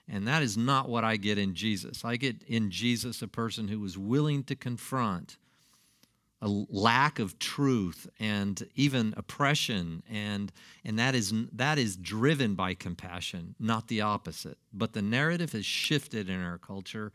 And 0.08 0.28
that 0.28 0.42
is 0.42 0.56
not 0.56 0.88
what 0.88 1.04
I 1.04 1.16
get 1.16 1.38
in 1.38 1.54
Jesus. 1.54 2.04
I 2.04 2.16
get 2.16 2.42
in 2.46 2.70
Jesus 2.70 3.22
a 3.22 3.28
person 3.28 3.68
who 3.68 3.84
is 3.84 3.98
willing 3.98 4.44
to 4.44 4.54
confront 4.54 5.36
a 6.44 6.64
lack 6.68 7.18
of 7.18 7.38
truth 7.38 8.06
and 8.20 8.68
even 8.74 9.14
oppression 9.16 10.02
and 10.10 10.52
and 10.84 10.98
that 10.98 11.14
is 11.14 11.32
that 11.52 11.78
is 11.78 11.96
driven 11.96 12.54
by 12.54 12.74
compassion 12.74 13.54
not 13.58 13.88
the 13.88 14.02
opposite. 14.02 14.58
But 14.70 14.92
the 14.92 15.00
narrative 15.00 15.52
has 15.52 15.64
shifted 15.64 16.28
in 16.28 16.42
our 16.42 16.58
culture 16.58 17.12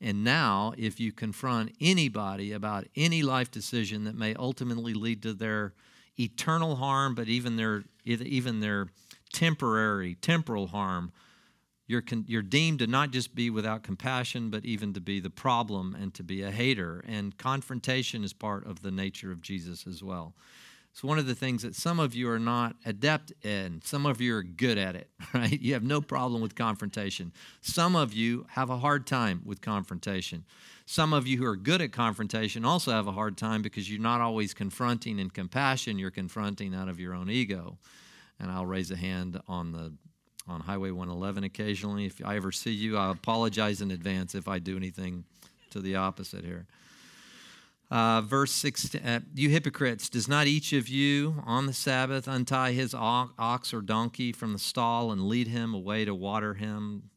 and 0.00 0.24
now 0.24 0.74
if 0.76 0.98
you 0.98 1.12
confront 1.12 1.72
anybody 1.80 2.50
about 2.50 2.88
any 2.96 3.22
life 3.22 3.52
decision 3.52 4.02
that 4.04 4.16
may 4.16 4.34
ultimately 4.34 4.94
lead 4.94 5.22
to 5.22 5.32
their 5.32 5.74
eternal 6.18 6.74
harm 6.74 7.14
but 7.14 7.28
even 7.28 7.54
their 7.54 7.84
even 8.04 8.58
their 8.58 8.88
temporary 9.32 10.16
temporal 10.16 10.66
harm 10.66 11.12
you're, 11.92 12.00
con- 12.00 12.24
you're 12.26 12.40
deemed 12.40 12.78
to 12.78 12.86
not 12.86 13.10
just 13.10 13.34
be 13.34 13.50
without 13.50 13.82
compassion, 13.82 14.48
but 14.48 14.64
even 14.64 14.94
to 14.94 15.00
be 15.00 15.20
the 15.20 15.30
problem 15.30 15.94
and 16.00 16.14
to 16.14 16.22
be 16.22 16.42
a 16.42 16.50
hater. 16.50 17.04
And 17.06 17.36
confrontation 17.36 18.24
is 18.24 18.32
part 18.32 18.66
of 18.66 18.80
the 18.80 18.90
nature 18.90 19.30
of 19.30 19.42
Jesus 19.42 19.86
as 19.86 20.02
well. 20.02 20.32
It's 20.90 21.04
one 21.04 21.18
of 21.18 21.26
the 21.26 21.34
things 21.34 21.62
that 21.62 21.74
some 21.74 22.00
of 22.00 22.14
you 22.14 22.30
are 22.30 22.38
not 22.38 22.76
adept 22.86 23.32
in. 23.44 23.80
Some 23.84 24.06
of 24.06 24.20
you 24.22 24.36
are 24.36 24.42
good 24.42 24.78
at 24.78 24.96
it, 24.96 25.10
right? 25.34 25.60
You 25.60 25.74
have 25.74 25.82
no 25.82 26.00
problem 26.00 26.40
with 26.40 26.54
confrontation. 26.54 27.32
Some 27.60 27.94
of 27.94 28.14
you 28.14 28.46
have 28.50 28.70
a 28.70 28.78
hard 28.78 29.06
time 29.06 29.42
with 29.44 29.60
confrontation. 29.60 30.44
Some 30.86 31.12
of 31.12 31.26
you 31.26 31.36
who 31.36 31.46
are 31.46 31.56
good 31.56 31.82
at 31.82 31.92
confrontation 31.92 32.64
also 32.64 32.90
have 32.90 33.06
a 33.06 33.12
hard 33.12 33.36
time 33.36 33.60
because 33.60 33.90
you're 33.90 34.00
not 34.00 34.22
always 34.22 34.54
confronting 34.54 35.18
in 35.18 35.28
compassion, 35.28 35.98
you're 35.98 36.10
confronting 36.10 36.74
out 36.74 36.88
of 36.88 36.98
your 36.98 37.14
own 37.14 37.30
ego. 37.30 37.76
And 38.40 38.50
I'll 38.50 38.66
raise 38.66 38.90
a 38.90 38.96
hand 38.96 39.40
on 39.46 39.72
the 39.72 39.92
on 40.48 40.60
Highway 40.60 40.90
111 40.90 41.44
occasionally. 41.44 42.06
If 42.06 42.24
I 42.24 42.36
ever 42.36 42.52
see 42.52 42.72
you, 42.72 42.96
I 42.96 43.10
apologize 43.10 43.80
in 43.80 43.90
advance 43.90 44.34
if 44.34 44.48
I 44.48 44.58
do 44.58 44.76
anything 44.76 45.24
to 45.70 45.80
the 45.80 45.96
opposite 45.96 46.44
here. 46.44 46.66
Uh, 47.90 48.22
verse 48.22 48.52
16, 48.52 49.02
uh, 49.02 49.20
You 49.34 49.50
hypocrites, 49.50 50.08
does 50.08 50.26
not 50.26 50.46
each 50.46 50.72
of 50.72 50.88
you 50.88 51.42
on 51.44 51.66
the 51.66 51.74
Sabbath 51.74 52.26
untie 52.26 52.72
his 52.72 52.94
ox 52.94 53.74
or 53.74 53.82
donkey 53.82 54.32
from 54.32 54.54
the 54.54 54.58
stall 54.58 55.12
and 55.12 55.28
lead 55.28 55.48
him 55.48 55.74
away 55.74 56.06
to 56.06 56.14
water 56.14 56.54
him? 56.54 57.10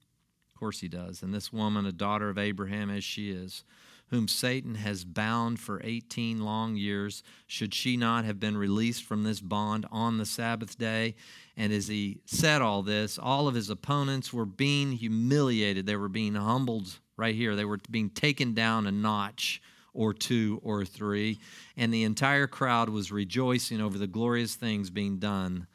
Of 0.54 0.60
course 0.60 0.82
he 0.82 0.90
does. 0.90 1.24
And 1.24 1.34
this 1.34 1.54
woman, 1.54 1.86
a 1.86 1.94
daughter 1.94 2.30
of 2.30 2.38
Abraham 2.38 2.90
as 2.90 3.06
she 3.06 3.32
is, 3.32 3.64
whom 4.10 4.28
Satan 4.28 4.76
has 4.76 5.04
bound 5.04 5.60
for 5.60 5.82
18 5.84 6.40
long 6.40 6.76
years, 6.76 7.24
should 7.48 7.74
she 7.74 7.98
not 7.98 8.26
have 8.26 8.40
been 8.40 8.58
released 8.58 9.04
from 9.04 9.24
this 9.24 9.40
bond 9.40 9.86
on 9.92 10.18
the 10.18 10.26
Sabbath 10.26 10.78
day? 10.78 11.16
And 11.58 11.74
as 11.74 11.88
he 11.88 12.20
said 12.26 12.62
all 12.62 12.84
this, 12.84 13.18
all 13.18 13.48
of 13.48 13.56
his 13.56 13.70
opponents 13.70 14.32
were 14.32 14.46
being 14.46 14.92
humiliated. 14.92 15.86
They 15.86 15.96
were 15.96 16.10
being 16.10 16.36
humbled 16.36 17.00
right 17.18 17.36
here. 17.36 17.56
They 17.56 17.66
were 17.66 17.80
being 17.90 18.10
taken 18.10 18.54
down 18.54 18.86
a 18.86 18.92
notch 18.92 19.62
or 19.94 20.14
two 20.14 20.60
or 20.64 20.86
three. 20.86 21.40
And 21.76 21.94
the 21.94 22.04
entire 22.04 22.48
crowd 22.48 22.90
was 22.90 23.12
rejoicing 23.12 23.82
over 23.82 23.98
the 23.98 24.08
glorious 24.08 24.56
things 24.56 24.90
being 24.90 25.18
done 25.18 25.68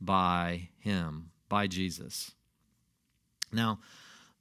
by 0.00 0.68
him, 0.78 1.30
by 1.48 1.66
Jesus. 1.66 2.32
Now, 3.52 3.80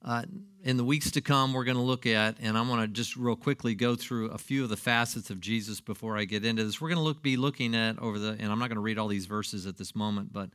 uh, 0.04 0.24
in 0.64 0.78
the 0.78 0.84
weeks 0.84 1.12
to 1.12 1.22
come, 1.22 1.54
we're 1.54 1.64
going 1.64 1.78
to 1.78 1.84
look 1.84 2.06
at, 2.06 2.38
and 2.42 2.58
I'm 2.58 2.68
going 2.68 2.82
to 2.82 2.88
just 2.88 3.16
real 3.16 3.36
quickly 3.36 3.74
go 3.74 3.96
through 3.96 4.30
a 4.32 4.38
few 4.38 4.64
of 4.64 4.70
the 4.70 4.78
facets 4.78 5.30
of 5.30 5.40
Jesus 5.40 5.80
before 5.80 6.18
I 6.18 6.26
get 6.26 6.44
into 6.44 6.64
this. 6.64 6.82
We're 6.82 6.90
going 6.90 6.98
to 6.98 7.04
look, 7.04 7.22
be 7.22 7.38
looking 7.38 7.76
at 7.76 8.00
over 8.00 8.20
the, 8.20 8.36
and 8.40 8.52
I'm 8.52 8.60
not 8.60 8.68
going 8.68 8.76
to 8.76 8.82
read 8.82 8.98
all 8.98 9.08
these 9.08 9.26
verses 9.26 9.66
at 9.66 9.78
this 9.78 9.96
moment, 9.96 10.34
but 10.34 10.50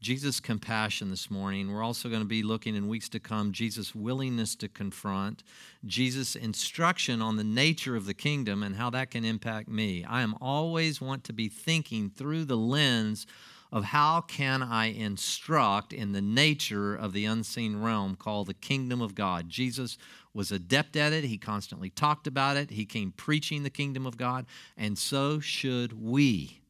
Jesus' 0.00 0.38
compassion 0.38 1.10
this 1.10 1.30
morning. 1.30 1.72
We're 1.72 1.82
also 1.82 2.08
going 2.08 2.22
to 2.22 2.28
be 2.28 2.42
looking 2.42 2.76
in 2.76 2.88
weeks 2.88 3.08
to 3.10 3.20
come 3.20 3.52
Jesus' 3.52 3.94
willingness 3.94 4.54
to 4.56 4.68
confront, 4.68 5.42
Jesus' 5.84 6.36
instruction 6.36 7.20
on 7.20 7.36
the 7.36 7.44
nature 7.44 7.96
of 7.96 8.06
the 8.06 8.14
kingdom 8.14 8.62
and 8.62 8.76
how 8.76 8.90
that 8.90 9.10
can 9.10 9.24
impact 9.24 9.68
me. 9.68 10.04
I 10.04 10.22
am 10.22 10.36
always 10.40 11.00
want 11.00 11.24
to 11.24 11.32
be 11.32 11.48
thinking 11.48 12.10
through 12.10 12.44
the 12.44 12.56
lens 12.56 13.26
of 13.70 13.84
how 13.84 14.20
can 14.22 14.62
I 14.62 14.86
instruct 14.86 15.92
in 15.92 16.12
the 16.12 16.22
nature 16.22 16.94
of 16.94 17.12
the 17.12 17.26
unseen 17.26 17.80
realm 17.82 18.16
called 18.16 18.46
the 18.46 18.54
kingdom 18.54 19.02
of 19.02 19.14
God. 19.14 19.48
Jesus 19.48 19.98
was 20.32 20.50
adept 20.50 20.96
at 20.96 21.12
it. 21.12 21.24
He 21.24 21.36
constantly 21.36 21.90
talked 21.90 22.26
about 22.26 22.56
it. 22.56 22.70
He 22.70 22.86
came 22.86 23.12
preaching 23.12 23.62
the 23.62 23.70
kingdom 23.70 24.06
of 24.06 24.16
God, 24.16 24.46
and 24.76 24.96
so 24.96 25.40
should 25.40 26.02
we. 26.02 26.60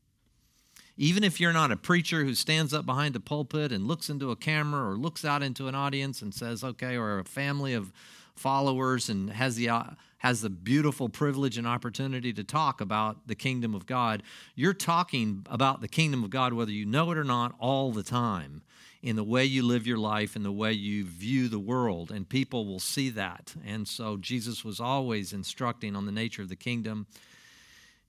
Even 0.96 1.22
if 1.22 1.40
you're 1.40 1.52
not 1.52 1.70
a 1.70 1.76
preacher 1.76 2.24
who 2.24 2.34
stands 2.34 2.74
up 2.74 2.84
behind 2.84 3.14
the 3.14 3.20
pulpit 3.20 3.70
and 3.70 3.86
looks 3.86 4.10
into 4.10 4.32
a 4.32 4.36
camera 4.36 4.90
or 4.90 4.96
looks 4.96 5.24
out 5.24 5.44
into 5.44 5.68
an 5.68 5.74
audience 5.76 6.22
and 6.22 6.34
says, 6.34 6.64
okay, 6.64 6.96
or 6.96 7.20
a 7.20 7.24
family 7.24 7.72
of 7.72 7.92
followers 8.34 9.08
and 9.08 9.30
has 9.30 9.54
the 9.54 9.68
uh, 9.68 9.84
has 10.18 10.40
the 10.40 10.50
beautiful 10.50 11.08
privilege 11.08 11.58
and 11.58 11.66
opportunity 11.66 12.32
to 12.32 12.44
talk 12.44 12.80
about 12.80 13.26
the 13.26 13.34
kingdom 13.34 13.74
of 13.74 13.86
God, 13.86 14.22
you're 14.54 14.74
talking 14.74 15.46
about 15.48 15.80
the 15.80 15.88
kingdom 15.88 16.24
of 16.24 16.30
God 16.30 16.52
whether 16.52 16.72
you 16.72 16.86
know 16.86 17.10
it 17.10 17.18
or 17.18 17.24
not 17.24 17.54
all 17.58 17.92
the 17.92 18.02
time 18.02 18.62
in 19.00 19.14
the 19.14 19.24
way 19.24 19.44
you 19.44 19.62
live 19.62 19.86
your 19.86 19.98
life 19.98 20.34
and 20.34 20.44
the 20.44 20.52
way 20.52 20.72
you 20.72 21.04
view 21.04 21.48
the 21.48 21.58
world 21.58 22.10
and 22.10 22.28
people 22.28 22.66
will 22.66 22.80
see 22.80 23.10
that. 23.10 23.54
And 23.64 23.86
so 23.86 24.16
Jesus 24.16 24.64
was 24.64 24.80
always 24.80 25.32
instructing 25.32 25.94
on 25.94 26.06
the 26.06 26.12
nature 26.12 26.42
of 26.42 26.48
the 26.48 26.56
kingdom 26.56 27.06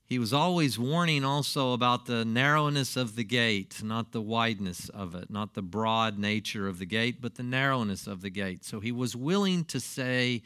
he 0.10 0.18
was 0.18 0.34
always 0.34 0.80
warning 0.80 1.24
also 1.24 1.74
about 1.74 2.08
the 2.08 2.26
narrowness 2.26 2.98
of 2.98 3.16
the 3.16 3.24
gate, 3.24 3.84
not 3.84 4.12
the 4.12 4.24
wideness 4.24 4.90
of 4.90 5.14
it, 5.14 5.30
not 5.30 5.54
the 5.54 5.62
broad 5.62 6.18
nature 6.18 6.68
of 6.68 6.80
the 6.80 6.88
gate, 6.88 7.22
but 7.22 7.36
the 7.36 7.44
narrowness 7.44 8.08
of 8.08 8.22
the 8.22 8.32
gate. 8.32 8.66
So 8.66 8.80
he 8.80 8.92
was 8.92 9.16
willing 9.16 9.66
to 9.66 9.80
say 9.80 10.42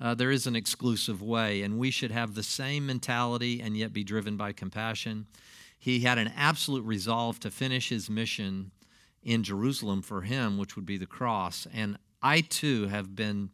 uh, 0.00 0.14
there 0.14 0.30
is 0.30 0.46
an 0.46 0.56
exclusive 0.56 1.22
way, 1.22 1.62
and 1.62 1.78
we 1.78 1.90
should 1.90 2.10
have 2.10 2.34
the 2.34 2.42
same 2.42 2.86
mentality 2.86 3.60
and 3.60 3.76
yet 3.76 3.92
be 3.92 4.04
driven 4.04 4.36
by 4.36 4.52
compassion. 4.52 5.26
He 5.78 6.00
had 6.00 6.18
an 6.18 6.32
absolute 6.36 6.84
resolve 6.84 7.40
to 7.40 7.50
finish 7.50 7.88
his 7.88 8.10
mission 8.10 8.72
in 9.22 9.42
Jerusalem 9.42 10.02
for 10.02 10.22
him, 10.22 10.58
which 10.58 10.76
would 10.76 10.86
be 10.86 10.98
the 10.98 11.06
cross. 11.06 11.66
And 11.72 11.98
I 12.22 12.42
too 12.42 12.88
have 12.88 13.16
been 13.16 13.50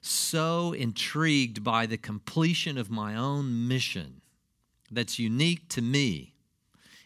so 0.00 0.72
intrigued 0.72 1.62
by 1.62 1.86
the 1.86 1.96
completion 1.96 2.78
of 2.78 2.90
my 2.90 3.14
own 3.14 3.68
mission 3.68 4.22
that's 4.90 5.18
unique 5.18 5.68
to 5.68 5.82
me. 5.82 6.34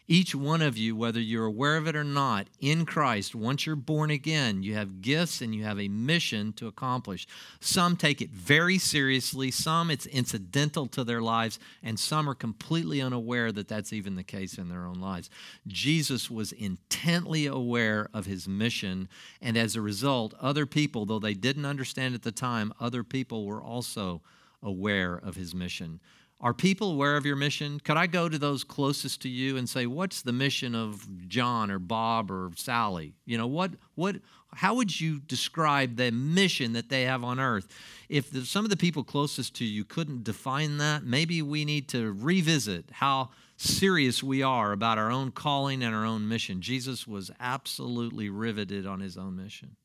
Each 0.07 0.35
one 0.35 0.61
of 0.61 0.77
you, 0.77 0.95
whether 0.95 1.19
you're 1.19 1.45
aware 1.45 1.77
of 1.77 1.87
it 1.87 1.95
or 1.95 2.03
not, 2.03 2.45
in 2.59 2.85
Christ, 2.85 3.33
once 3.33 3.65
you're 3.65 3.75
born 3.75 4.11
again, 4.11 4.61
you 4.61 4.75
have 4.75 5.01
gifts 5.01 5.41
and 5.41 5.55
you 5.55 5.63
have 5.63 5.79
a 5.79 5.87
mission 5.87 6.53
to 6.53 6.67
accomplish. 6.67 7.25
Some 7.59 7.97
take 7.97 8.21
it 8.21 8.29
very 8.29 8.77
seriously, 8.77 9.49
some 9.49 9.89
it's 9.89 10.05
incidental 10.05 10.85
to 10.87 11.03
their 11.03 11.23
lives, 11.23 11.57
and 11.81 11.99
some 11.99 12.29
are 12.29 12.35
completely 12.35 13.01
unaware 13.01 13.51
that 13.51 13.67
that's 13.67 13.93
even 13.93 14.15
the 14.15 14.23
case 14.23 14.59
in 14.59 14.69
their 14.69 14.85
own 14.85 14.99
lives. 14.99 15.31
Jesus 15.65 16.29
was 16.29 16.51
intently 16.51 17.47
aware 17.47 18.07
of 18.13 18.27
his 18.27 18.47
mission, 18.47 19.09
and 19.41 19.57
as 19.57 19.75
a 19.75 19.81
result, 19.81 20.35
other 20.39 20.67
people, 20.67 21.07
though 21.07 21.17
they 21.17 21.33
didn't 21.33 21.65
understand 21.65 22.13
at 22.13 22.21
the 22.21 22.31
time, 22.31 22.71
other 22.79 23.03
people 23.03 23.43
were 23.45 23.61
also 23.61 24.21
aware 24.61 25.15
of 25.15 25.35
his 25.35 25.55
mission. 25.55 25.99
Are 26.41 26.53
people 26.53 26.91
aware 26.91 27.15
of 27.15 27.25
your 27.25 27.37
mission? 27.37 27.79
Could 27.79 27.97
I 27.97 28.07
go 28.07 28.27
to 28.27 28.37
those 28.37 28.63
closest 28.63 29.21
to 29.21 29.29
you 29.29 29.55
and 29.55 29.69
say, 29.69 29.85
"What's 29.85 30.21
the 30.21 30.33
mission 30.33 30.75
of 30.75 31.07
John 31.27 31.71
or 31.71 31.79
Bob 31.79 32.29
or 32.29 32.51
Sally?" 32.55 33.15
You 33.25 33.37
know, 33.37 33.47
what 33.47 33.71
what 33.95 34.17
how 34.53 34.75
would 34.75 34.99
you 34.99 35.19
describe 35.19 35.95
the 35.95 36.11
mission 36.11 36.73
that 36.73 36.89
they 36.89 37.03
have 37.03 37.23
on 37.23 37.39
earth? 37.39 37.67
If 38.09 38.31
the, 38.31 38.45
some 38.45 38.65
of 38.65 38.69
the 38.69 38.77
people 38.77 39.03
closest 39.03 39.55
to 39.55 39.65
you 39.65 39.85
couldn't 39.85 40.23
define 40.23 40.77
that, 40.77 41.03
maybe 41.03 41.41
we 41.41 41.65
need 41.65 41.87
to 41.89 42.11
revisit 42.13 42.89
how 42.91 43.29
serious 43.57 44.21
we 44.21 44.43
are 44.43 44.71
about 44.71 44.97
our 44.97 45.11
own 45.11 45.31
calling 45.31 45.83
and 45.83 45.95
our 45.95 46.05
own 46.05 46.27
mission. 46.27 46.61
Jesus 46.61 47.07
was 47.07 47.31
absolutely 47.39 48.29
riveted 48.29 48.85
on 48.85 48.99
his 48.99 49.17
own 49.17 49.35
mission. 49.37 49.77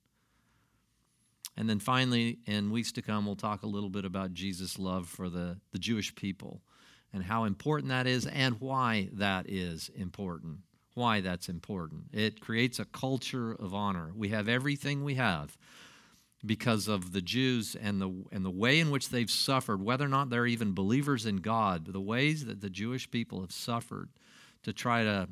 And 1.60 1.68
then 1.68 1.78
finally, 1.78 2.38
in 2.46 2.70
weeks 2.70 2.90
to 2.92 3.02
come, 3.02 3.26
we'll 3.26 3.36
talk 3.36 3.64
a 3.64 3.66
little 3.66 3.90
bit 3.90 4.06
about 4.06 4.32
Jesus' 4.32 4.78
love 4.78 5.06
for 5.06 5.28
the, 5.28 5.58
the 5.72 5.78
Jewish 5.78 6.14
people 6.14 6.62
and 7.12 7.22
how 7.22 7.44
important 7.44 7.90
that 7.90 8.06
is 8.06 8.26
and 8.26 8.58
why 8.62 9.10
that 9.12 9.44
is 9.46 9.90
important. 9.94 10.60
Why 10.94 11.20
that's 11.20 11.50
important. 11.50 12.04
It 12.14 12.40
creates 12.40 12.78
a 12.78 12.86
culture 12.86 13.52
of 13.52 13.74
honor. 13.74 14.10
We 14.16 14.30
have 14.30 14.48
everything 14.48 15.04
we 15.04 15.16
have 15.16 15.58
because 16.46 16.88
of 16.88 17.12
the 17.12 17.20
Jews 17.20 17.76
and 17.78 18.00
the 18.00 18.10
and 18.32 18.42
the 18.42 18.50
way 18.50 18.80
in 18.80 18.90
which 18.90 19.10
they've 19.10 19.30
suffered, 19.30 19.82
whether 19.82 20.06
or 20.06 20.08
not 20.08 20.30
they're 20.30 20.46
even 20.46 20.72
believers 20.72 21.26
in 21.26 21.42
God, 21.42 21.92
the 21.92 22.00
ways 22.00 22.46
that 22.46 22.62
the 22.62 22.70
Jewish 22.70 23.10
people 23.10 23.42
have 23.42 23.52
suffered 23.52 24.08
to 24.62 24.72
try 24.72 25.04
to 25.04 25.28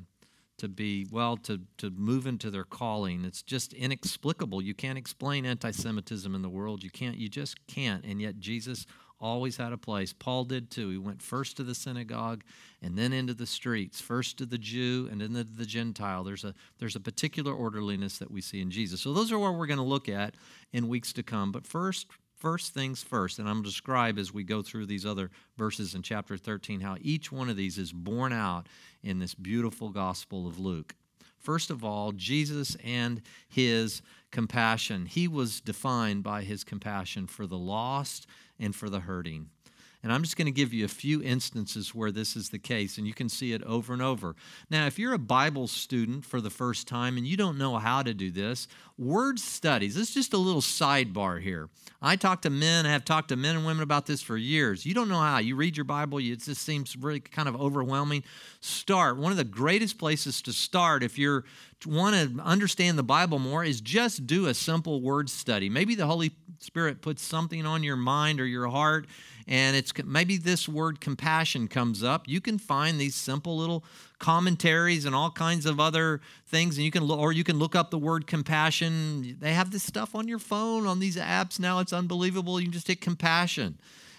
to 0.59 0.69
be 0.69 1.07
well 1.11 1.37
to 1.37 1.61
to 1.79 1.91
move 1.91 2.27
into 2.27 2.51
their 2.51 2.65
calling. 2.65 3.25
It's 3.25 3.43
just 3.43 3.73
inexplicable. 3.73 4.61
You 4.63 4.75
can't 4.75 4.99
explain 4.99 5.47
anti-semitism 5.47 6.35
in 6.35 6.43
the 6.43 6.49
world. 6.49 6.83
You 6.83 6.91
can't 6.91 7.17
you 7.17 7.29
just 7.29 7.67
can't. 7.67 8.05
And 8.05 8.21
yet 8.21 8.39
jesus 8.39 8.87
always 9.21 9.57
had 9.57 9.73
a 9.73 9.79
place. 9.79 10.13
Paul 10.13 10.45
did 10.45 10.71
too. 10.71 10.91
He 10.91 10.99
went 10.99 11.21
first 11.23 11.57
to 11.57 11.65
the 11.65 11.75
synagogue 11.75 12.45
and 12.83 12.97
then 12.97 13.13
into 13.13 13.35
the 13.35 13.47
streets 13.47 14.01
first 14.01 14.39
to 14.39 14.47
the 14.47 14.59
jew 14.59 15.09
and 15.11 15.21
then 15.21 15.33
to 15.33 15.45
the 15.45 15.67
gentile. 15.67 16.25
There's 16.25 16.45
a 16.45 16.55
there's 16.79 16.97
a 16.97 17.01
particular 17.01 17.53
orderliness 17.53 18.19
that 18.19 18.31
we 18.31 18.41
see 18.41 18.61
in 18.61 18.71
jesus. 18.71 19.01
So 19.01 19.13
those 19.13 19.33
are 19.33 19.39
what 19.39 19.55
we're 19.55 19.67
going 19.67 19.79
to 19.79 19.85
look 19.85 20.09
at 20.09 20.35
in 20.73 20.89
weeks 20.89 21.13
to 21.15 21.23
come. 21.23 21.53
But 21.53 21.67
first 21.67 22.07
first 22.39 22.73
things 22.73 23.03
first, 23.03 23.39
and 23.39 23.49
I'm 23.49 23.57
going 23.57 23.65
to 23.65 23.71
describe 23.71 24.19
as 24.19 24.33
we 24.33 24.45
go 24.45 24.63
through 24.63 24.87
these 24.87 25.05
other 25.05 25.31
verses 25.57 25.95
in 25.95 26.03
chapter 26.03 26.37
13 26.37 26.81
how 26.81 26.97
each 27.01 27.33
one 27.33 27.49
of 27.49 27.57
these 27.57 27.79
is 27.79 27.93
borne 27.93 28.33
out 28.33 28.67
in 29.03 29.19
this 29.19 29.35
beautiful 29.35 29.91
gospel 29.91 30.47
of 30.47 30.59
Luke. 30.59 30.95
First 31.39 31.71
of 31.71 31.85
all, 31.85 32.13
Jesus 32.13 32.77
and 32.85 33.23
his 33.49 34.03
compassion. 34.31 35.07
He 35.07 35.29
was 35.29 35.61
defined 35.61 36.23
by 36.23 36.43
his 36.43 36.65
compassion 36.65 37.27
for 37.27 37.47
the 37.47 37.59
lost 37.59 38.27
and 38.59 38.75
for 38.75 38.91
the 38.91 39.01
hurting. 39.01 39.49
And 40.03 40.13
I'm 40.13 40.23
just 40.23 40.37
going 40.37 40.47
to 40.47 40.53
give 40.53 40.73
you 40.73 40.85
a 40.85 40.89
few 40.89 41.23
instances 41.23 41.95
where 41.95 42.13
this 42.13 42.37
is 42.37 42.51
the 42.51 42.59
case, 42.59 42.99
and 42.99 43.07
you 43.07 43.13
can 43.13 43.29
see 43.29 43.53
it 43.53 43.65
over 43.65 43.93
and 43.93 44.03
over. 44.03 44.37
Now, 44.71 44.87
if 44.87 44.99
you're 44.99 45.15
a 45.15 45.19
Bible 45.19 45.67
student 45.67 46.25
for 46.25 46.41
the 46.41 46.51
first 46.51 46.87
time 46.87 47.17
and 47.17 47.27
you 47.27 47.37
don't 47.37 47.59
know 47.59 47.79
how 47.79 48.03
to 48.03 48.15
do 48.15 48.31
this, 48.31 48.69
word 48.99 49.39
studies, 49.39 49.95
this 49.95 50.09
is 50.09 50.15
just 50.15 50.33
a 50.33 50.39
little 50.39 50.61
sidebar 50.61 51.41
here. 51.41 51.69
I 52.03 52.17
talk 52.17 52.43
to 52.43 52.51
men, 52.51 52.87
I 52.87 52.91
have 52.91 53.05
talked 53.05 53.29
to 53.29 53.37
men 53.37 53.57
and 53.57 53.65
women 53.65 53.83
about 53.83 54.07
this 54.07 54.23
for 54.23 54.37
years. 54.37 54.85
You 54.85 54.95
don't 54.95 55.09
know 55.09 55.21
how. 55.21 55.39
You 55.39 55.57
read 55.57 55.77
your 55.77 55.85
Bible, 55.85 56.19
it 56.19 56.41
just 56.41 56.63
seems 56.63 56.97
really 56.97 57.21
kind 57.21 57.49
of 57.49 57.61
overwhelming. 57.61 58.25
Start. 58.61 59.17
One 59.17 59.31
of 59.33 59.39
the 59.39 59.45
greatest 59.45 59.99
places 59.99 60.43
to 60.43 60.53
start 60.53 61.03
if 61.03 61.19
you 61.19 61.45
want 61.87 62.17
to 62.17 62.43
understand 62.43 62.99
the 62.99 63.05
Bible 63.05 63.39
more 63.39 63.65
is 63.65 63.81
just 63.81 64.27
do 64.27 64.47
a 64.47 64.55
simple 64.55 65.01
word 65.01 65.31
study. 65.31 65.69
Maybe 65.69 65.95
the 65.95 66.07
Holy 66.07 66.33
Spirit 66.59 67.03
puts 67.03 67.23
something 67.23 67.65
on 67.65 67.83
your 67.83 67.97
mind 67.97 68.41
or 68.41 68.47
your 68.47 68.69
heart 68.69 69.07
and 69.49 69.75
it's 69.75 69.93
maybe 70.05 70.37
this 70.37 70.69
word 70.69 71.01
compassion 71.01 71.69
comes 71.69 72.05
up. 72.05 72.29
You 72.29 72.41
can 72.41 72.59
find 72.59 73.01
these 73.01 73.15
simple 73.15 73.57
little 73.57 73.83
commentaries 74.19 75.05
and 75.05 75.15
all 75.15 75.31
kinds 75.31 75.65
of 75.65 75.79
other 75.79 76.21
things 76.47 76.77
and 76.77 76.85
you 76.85 76.91
can 76.91 77.09
or 77.11 77.33
you 77.33 77.45
can 77.45 77.59
look 77.59 77.77
up 77.77 77.91
the 77.91 77.99
word 77.99 78.27
compassion. 78.27 79.37
They 79.41 79.55
have 79.55 79.71
this 79.71 79.83
stuff 79.83 80.15
on 80.15 80.27
your 80.27 80.39
phone 80.39 80.87
on 80.87 80.99
these 80.99 81.17
apps 81.17 81.61
now. 81.61 81.79
It's 81.79 81.93
unbelievable. 81.93 82.59
You 82.59 82.67
can 82.67 82.73
just 82.73 82.89
hit 82.89 83.01
compassion 83.01 83.79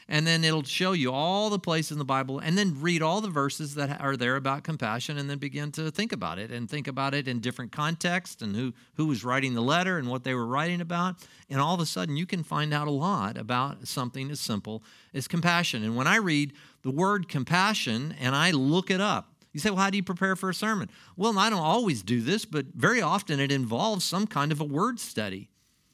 and 0.10 0.26
then 0.26 0.44
it'll 0.44 0.64
show 0.64 0.94
you 0.94 1.12
all 1.12 1.52
the 1.52 1.60
places 1.60 1.92
in 1.92 2.00
the 2.00 2.04
Bible, 2.04 2.40
and 2.40 2.58
then 2.58 2.82
read 2.82 3.04
all 3.04 3.22
the 3.22 3.30
verses 3.30 3.76
that 3.76 4.02
are 4.02 4.18
there 4.18 4.36
about 4.36 4.64
compassion, 4.64 5.20
and 5.20 5.30
then 5.30 5.38
begin 5.38 5.72
to 5.74 5.92
think 5.92 6.12
about 6.12 6.40
it 6.40 6.52
and 6.52 6.68
think 6.68 6.88
about 6.88 7.14
it 7.14 7.28
in 7.28 7.40
different 7.40 7.72
contexts 7.72 8.42
and 8.42 8.56
who, 8.56 8.74
who 8.96 9.06
was 9.06 9.24
writing 9.24 9.54
the 9.54 9.62
letter 9.62 10.00
and 10.00 10.10
what 10.10 10.24
they 10.24 10.34
were 10.34 10.48
writing 10.48 10.82
about. 10.82 11.16
And 11.48 11.62
all 11.62 11.76
of 11.76 11.80
a 11.80 11.86
sudden, 11.86 12.18
you 12.18 12.26
can 12.26 12.44
find 12.44 12.74
out 12.74 12.88
a 12.88 12.92
lot 12.92 13.38
about 13.38 13.88
something 13.88 14.32
as 14.32 14.40
simple 14.40 14.84
as 15.14 15.28
compassion. 15.28 15.84
And 15.84 15.96
when 15.96 16.08
I 16.08 16.16
read 16.16 16.54
the 16.82 16.92
word 16.92 17.30
compassion 17.30 18.16
and 18.20 18.36
I 18.36 18.50
look 18.50 18.90
it 18.90 19.00
up, 19.00 19.32
you 19.52 19.60
say, 19.60 19.70
well, 19.70 19.80
how 19.80 19.90
do 19.90 19.98
you 19.98 20.04
prepare 20.04 20.36
for 20.36 20.50
a 20.50 20.54
sermon? 20.54 20.90
Well, 21.18 21.38
I 21.40 21.50
don't 21.50 21.60
always 21.60 22.04
do 22.04 22.22
this, 22.22 22.46
but 22.46 22.68
very 22.74 23.02
often 23.02 23.40
it 23.40 23.52
involves 23.52 24.06
some 24.06 24.28
kind 24.28 24.52
of 24.52 24.62
a 24.62 24.66
word 24.66 25.00
study. 25.00 25.50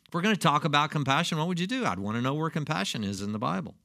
If 0.08 0.14
we're 0.14 0.22
going 0.22 0.36
to 0.36 0.42
talk 0.42 0.66
about 0.66 0.92
compassion, 0.92 1.38
what 1.38 1.48
would 1.48 1.60
you 1.60 1.68
do? 1.68 1.86
I'd 1.86 2.00
want 2.00 2.18
to 2.18 2.22
know 2.22 2.34
where 2.34 2.50
compassion 2.50 3.04
is 3.04 3.22
in 3.22 3.32
the 3.32 3.40
Bible. 3.40 3.76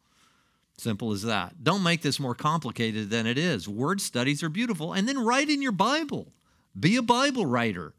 Simple 0.76 1.12
as 1.12 1.22
that. 1.22 1.62
Don't 1.62 1.82
make 1.82 2.02
this 2.02 2.18
more 2.18 2.34
complicated 2.34 3.10
than 3.10 3.26
it 3.26 3.36
is. 3.36 3.68
Word 3.68 4.00
studies 4.00 4.42
are 4.42 4.48
beautiful. 4.48 4.92
And 4.92 5.06
then 5.06 5.22
write 5.22 5.50
in 5.50 5.62
your 5.62 5.72
Bible. 5.72 6.32
Be 6.78 6.96
a 6.96 7.02
Bible 7.02 7.46
writer. 7.46 7.94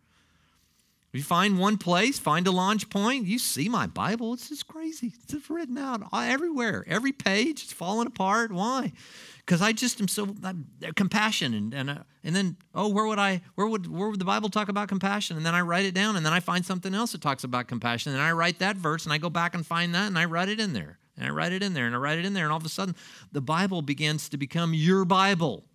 You 1.13 1.24
find 1.24 1.60
one 1.60 1.78
place, 1.78 2.19
find 2.19 2.47
a 2.47 2.52
launch 2.52 2.89
point, 2.89 3.26
you 3.26 3.38
see 3.38 3.67
my 3.67 3.86
Bible. 3.86 4.34
It's 4.34 4.47
just 4.47 4.67
crazy. 4.67 5.08
It's 5.08 5.26
just 5.26 5.50
written 5.50 5.78
out 5.78 6.04
everywhere. 6.13 6.86
Every 6.88 7.12
page, 7.12 7.63
it's 7.63 7.74
falling 7.74 8.08
apart. 8.08 8.54
Why? 8.54 8.93
Because 9.39 9.62
I 9.62 9.74
just 9.74 10.00
am 10.00 10.08
so 10.08 10.34
I'm, 10.41 10.67
compassion 10.95 11.54
and 11.54 11.74
and, 11.74 11.89
uh, 11.89 12.04
and 12.24 12.34
then 12.34 12.56
oh 12.74 12.88
where 12.88 13.06
would 13.06 13.19
I 13.19 13.41
where 13.56 13.67
would 13.67 13.91
where 13.91 14.08
would 14.08 14.19
the 14.19 14.26
Bible 14.26 14.47
talk 14.47 14.69
about 14.69 14.88
compassion 14.88 15.36
and 15.36 15.45
then 15.45 15.54
I 15.54 15.62
write 15.62 15.84
it 15.84 15.93
down 15.93 16.15
and 16.15 16.26
then 16.26 16.32
I 16.32 16.39
find 16.39 16.65
something 16.65 16.93
else 16.93 17.12
that 17.12 17.21
talks 17.21 17.43
about 17.43 17.67
compassion 17.67 18.13
and 18.13 18.21
I 18.21 18.32
write 18.32 18.60
that 18.60 18.78
verse 18.78 19.04
and 19.04 19.12
I 19.12 19.17
go 19.17 19.30
back 19.30 19.54
and 19.54 19.65
find 19.65 19.93
that 19.95 20.08
and 20.08 20.17
I 20.17 20.26
write 20.26 20.47
it 20.47 20.62
in 20.62 20.71
there 20.71 21.00
and 21.17 21.26
I 21.26 21.32
write 21.32 21.52
it 21.52 21.62
in 21.62 21.74
there 21.74 21.88
and 21.88 21.95
I 21.95 21.97
write 21.97 22.19
it 22.19 22.26
in 22.26 22.34
there 22.34 22.45
and 22.45 22.54
all 22.54 22.60
of 22.60 22.65
a 22.65 22.69
sudden 22.69 22.95
the 23.34 23.41
Bible 23.41 23.82
begins 23.82 24.30
to 24.30 24.38
become 24.38 24.74
your 24.74 25.04
Bible 25.04 25.65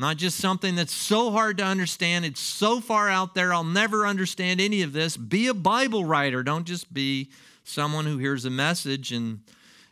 not 0.00 0.16
just 0.16 0.38
something 0.38 0.76
that's 0.76 0.94
so 0.94 1.30
hard 1.30 1.58
to 1.58 1.64
understand. 1.64 2.24
It's 2.24 2.40
so 2.40 2.80
far 2.80 3.10
out 3.10 3.34
there, 3.34 3.52
I'll 3.52 3.62
never 3.62 4.06
understand 4.06 4.58
any 4.58 4.80
of 4.80 4.94
this. 4.94 5.16
Be 5.16 5.46
a 5.46 5.54
Bible 5.54 6.06
writer. 6.06 6.42
Don't 6.42 6.64
just 6.66 6.92
be 6.92 7.30
someone 7.64 8.06
who 8.06 8.16
hears 8.16 8.46
a 8.46 8.50
message 8.50 9.12
and 9.12 9.40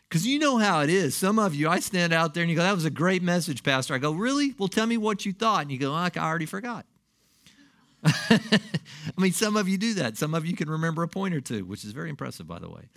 because 0.09 0.25
you 0.25 0.39
know 0.39 0.57
how 0.57 0.81
it 0.81 0.89
is. 0.89 1.15
Some 1.15 1.37
of 1.37 1.53
you, 1.53 1.69
I 1.69 1.79
stand 1.79 2.11
out 2.11 2.33
there 2.33 2.41
and 2.41 2.49
you 2.49 2.55
go, 2.55 2.63
That 2.63 2.73
was 2.73 2.85
a 2.85 2.89
great 2.89 3.21
message, 3.21 3.61
Pastor. 3.61 3.93
I 3.93 3.99
go, 3.99 4.11
Really? 4.11 4.55
Well, 4.57 4.67
tell 4.67 4.87
me 4.87 4.97
what 4.97 5.27
you 5.27 5.31
thought. 5.31 5.61
And 5.61 5.71
you 5.71 5.77
go, 5.77 5.93
I 5.93 6.09
already 6.17 6.47
forgot. 6.47 6.87
I 8.03 8.59
mean, 9.17 9.33
some 9.33 9.57
of 9.57 9.69
you 9.69 9.77
do 9.77 9.93
that. 9.95 10.17
Some 10.17 10.33
of 10.33 10.43
you 10.43 10.55
can 10.55 10.71
remember 10.71 11.03
a 11.03 11.07
point 11.07 11.35
or 11.35 11.41
two, 11.41 11.65
which 11.65 11.85
is 11.85 11.91
very 11.91 12.09
impressive, 12.09 12.47
by 12.47 12.57
the 12.57 12.69
way. 12.69 12.89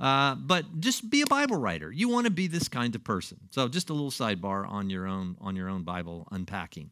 Uh, 0.00 0.36
but 0.36 0.80
just 0.80 1.10
be 1.10 1.22
a 1.22 1.26
Bible 1.26 1.56
writer. 1.56 1.90
You 1.90 2.08
want 2.08 2.26
to 2.26 2.30
be 2.30 2.46
this 2.46 2.68
kind 2.68 2.94
of 2.94 3.02
person. 3.02 3.38
So 3.50 3.66
just 3.68 3.90
a 3.90 3.92
little 3.92 4.10
sidebar 4.10 4.68
on 4.70 4.90
your 4.90 5.06
own 5.06 5.36
on 5.40 5.56
your 5.56 5.68
own 5.68 5.82
Bible 5.82 6.28
unpacking. 6.30 6.90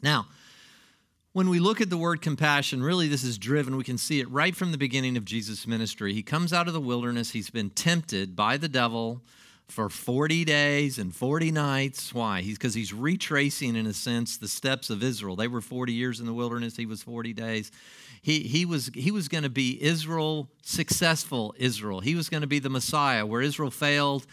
Now, 0.00 0.28
when 1.32 1.48
we 1.48 1.58
look 1.58 1.80
at 1.80 1.90
the 1.90 1.96
word 1.96 2.22
compassion, 2.22 2.82
really 2.82 3.08
this 3.08 3.24
is 3.24 3.36
driven, 3.36 3.76
we 3.76 3.84
can 3.84 3.98
see 3.98 4.20
it 4.20 4.30
right 4.30 4.54
from 4.54 4.72
the 4.72 4.78
beginning 4.78 5.16
of 5.16 5.24
Jesus' 5.24 5.66
ministry. 5.66 6.14
He 6.14 6.22
comes 6.22 6.52
out 6.52 6.68
of 6.68 6.74
the 6.74 6.80
wilderness, 6.80 7.30
he's 7.30 7.50
been 7.50 7.70
tempted 7.70 8.36
by 8.36 8.56
the 8.56 8.68
devil 8.68 9.22
for 9.68 9.90
40 9.90 10.44
days 10.44 10.98
and 10.98 11.14
40 11.14 11.52
nights. 11.52 12.14
Why? 12.14 12.40
He's 12.40 12.56
because 12.56 12.74
he's 12.74 12.92
retracing, 12.92 13.76
in 13.76 13.86
a 13.86 13.92
sense, 13.92 14.38
the 14.38 14.48
steps 14.48 14.88
of 14.88 15.02
Israel. 15.02 15.36
They 15.36 15.48
were 15.48 15.60
40 15.60 15.92
years 15.92 16.20
in 16.20 16.26
the 16.26 16.32
wilderness, 16.32 16.76
he 16.76 16.86
was 16.86 17.02
40 17.02 17.34
days. 17.34 17.70
He, 18.22 18.40
he 18.40 18.64
was, 18.64 18.90
he 18.94 19.10
was 19.10 19.28
going 19.28 19.44
to 19.44 19.50
be 19.50 19.82
Israel, 19.82 20.48
successful 20.62 21.54
Israel. 21.58 22.00
He 22.00 22.14
was 22.14 22.28
going 22.28 22.40
to 22.40 22.46
be 22.46 22.58
the 22.58 22.70
Messiah. 22.70 23.24
Where 23.24 23.40
Israel 23.40 23.70
failed, 23.70 24.26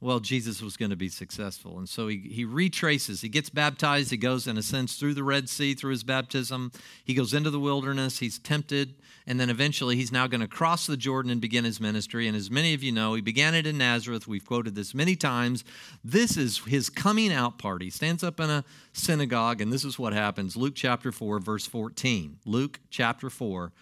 well, 0.00 0.20
Jesus 0.20 0.62
was 0.62 0.76
going 0.76 0.90
to 0.90 0.96
be 0.96 1.08
successful. 1.08 1.76
And 1.76 1.88
so 1.88 2.06
he, 2.06 2.18
he 2.18 2.44
retraces. 2.44 3.20
He 3.20 3.28
gets 3.28 3.50
baptized. 3.50 4.12
He 4.12 4.16
goes, 4.16 4.46
in 4.46 4.56
a 4.56 4.62
sense, 4.62 4.94
through 4.94 5.14
the 5.14 5.24
Red 5.24 5.48
Sea, 5.48 5.74
through 5.74 5.90
his 5.90 6.04
baptism. 6.04 6.70
He 7.04 7.14
goes 7.14 7.34
into 7.34 7.50
the 7.50 7.58
wilderness. 7.58 8.20
He's 8.20 8.38
tempted. 8.38 8.94
And 9.26 9.40
then 9.40 9.50
eventually 9.50 9.96
he's 9.96 10.12
now 10.12 10.28
going 10.28 10.40
to 10.40 10.46
cross 10.46 10.86
the 10.86 10.96
Jordan 10.96 11.32
and 11.32 11.40
begin 11.40 11.64
his 11.64 11.80
ministry. 11.80 12.28
And 12.28 12.36
as 12.36 12.48
many 12.48 12.74
of 12.74 12.82
you 12.84 12.92
know, 12.92 13.14
he 13.14 13.20
began 13.20 13.56
it 13.56 13.66
in 13.66 13.76
Nazareth. 13.76 14.28
We've 14.28 14.46
quoted 14.46 14.76
this 14.76 14.94
many 14.94 15.16
times. 15.16 15.64
This 16.04 16.36
is 16.36 16.58
his 16.58 16.88
coming 16.90 17.32
out 17.32 17.58
party. 17.58 17.86
He 17.86 17.90
stands 17.90 18.22
up 18.22 18.38
in 18.38 18.50
a 18.50 18.64
synagogue, 18.92 19.60
and 19.60 19.72
this 19.72 19.84
is 19.84 19.98
what 19.98 20.12
happens. 20.12 20.56
Luke 20.56 20.74
chapter 20.76 21.10
4, 21.10 21.40
verse 21.40 21.66
14. 21.66 22.38
Luke 22.44 22.78
chapter 22.88 23.28
4, 23.28 23.72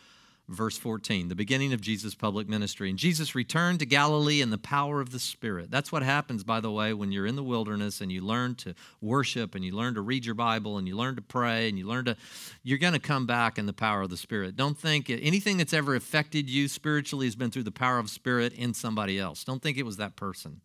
verse 0.49 0.79
14, 0.79 1.29
the 1.29 1.35
beginning 1.35 1.73
of 1.73 1.81
Jesus' 1.81 2.15
public 2.15 2.49
ministry. 2.49 2.89
And 2.89 2.99
Jesus 2.99 3.35
returned 3.35 3.81
to 3.81 3.87
Galilee 3.87 4.41
in 4.41 4.51
the 4.51 4.59
power 4.59 5.01
of 5.01 5.11
the 5.11 5.19
Spirit. 5.19 5.71
That's 5.71 5.91
what 5.91 6.03
happens, 6.03 6.45
by 6.45 6.61
the 6.61 6.71
way, 6.71 6.93
when 6.93 7.11
you're 7.11 7.27
in 7.27 7.37
the 7.37 7.43
wilderness 7.43 8.01
and 8.01 8.13
you 8.13 8.21
learn 8.21 8.55
to 8.57 8.75
worship 9.01 9.55
and 9.55 9.65
you 9.65 9.73
learn 9.73 9.95
to 9.95 10.01
read 10.01 10.25
your 10.25 10.37
Bible 10.37 10.79
and 10.79 10.87
you 10.87 10.97
learn 10.97 11.17
to 11.17 11.23
pray 11.23 11.69
and 11.69 11.79
you 11.79 11.87
learn 11.87 12.05
to, 12.05 12.17
you're 12.63 12.79
going 12.79 12.93
to 12.93 13.01
come 13.01 13.27
back 13.27 13.59
in 13.59 13.67
the 13.67 13.73
power 13.73 14.03
of 14.03 14.11
the 14.11 14.17
Spirit. 14.17 14.57
Don't 14.57 14.79
think 14.79 15.11
anything 15.11 15.57
that's 15.57 15.73
ever 15.75 15.97
affected 15.97 16.49
you 16.49 16.69
spiritually 16.69 17.27
has 17.27 17.35
been 17.35 17.51
through 17.51 17.65
the 17.65 17.73
power 17.73 17.99
of 17.99 18.09
Spirit 18.09 18.53
in 18.53 18.73
somebody 18.73 19.19
else. 19.19 19.43
Don't 19.43 19.63
think 19.63 19.79
it 19.79 19.87
was 19.87 19.97
that 19.97 20.15
person. 20.15 20.61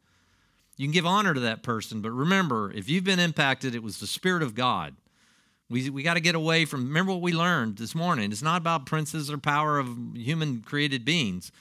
You 0.78 0.88
can 0.88 0.94
give 0.94 1.06
honor 1.06 1.34
to 1.34 1.40
that 1.42 1.64
person, 1.64 2.02
but 2.02 2.12
remember, 2.12 2.72
if 2.72 2.90
you've 2.90 3.04
been 3.04 3.20
impacted, 3.20 3.76
it 3.76 3.84
was 3.84 4.00
the 4.00 4.08
Spirit 4.08 4.44
of 4.44 4.56
God 4.56 4.96
we, 5.72 5.90
we 5.90 6.04
got 6.04 6.16
to 6.16 6.20
get 6.20 6.36
away 6.36 6.66
from, 6.66 6.86
remember 6.86 7.14
what 7.14 7.22
we 7.22 7.32
learned 7.32 7.78
this 7.78 7.96
morning. 7.96 8.32
It's 8.34 8.42
not 8.42 8.58
about 8.58 8.86
princes 8.86 9.32
or 9.32 9.38
power 9.38 9.80
of 9.80 9.88
human 10.14 10.62
created 10.62 11.06
beings. 11.06 11.52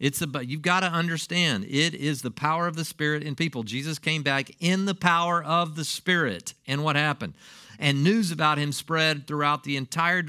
It's 0.00 0.20
about, 0.20 0.48
you've 0.48 0.60
got 0.60 0.80
to 0.80 0.88
understand, 0.88 1.64
it 1.64 1.94
is 1.94 2.22
the 2.22 2.32
power 2.32 2.66
of 2.66 2.74
the 2.74 2.84
Spirit 2.84 3.22
in 3.22 3.36
people. 3.36 3.62
Jesus 3.62 4.00
came 4.00 4.24
back 4.24 4.50
in 4.58 4.86
the 4.86 4.94
power 4.94 5.42
of 5.42 5.76
the 5.76 5.84
Spirit. 5.84 6.54
And 6.66 6.82
what 6.82 6.96
happened? 6.96 7.34
And 7.78 8.02
news 8.02 8.32
about 8.32 8.58
him 8.58 8.72
spread 8.72 9.28
throughout 9.28 9.62
the 9.62 9.76
entire 9.76 10.24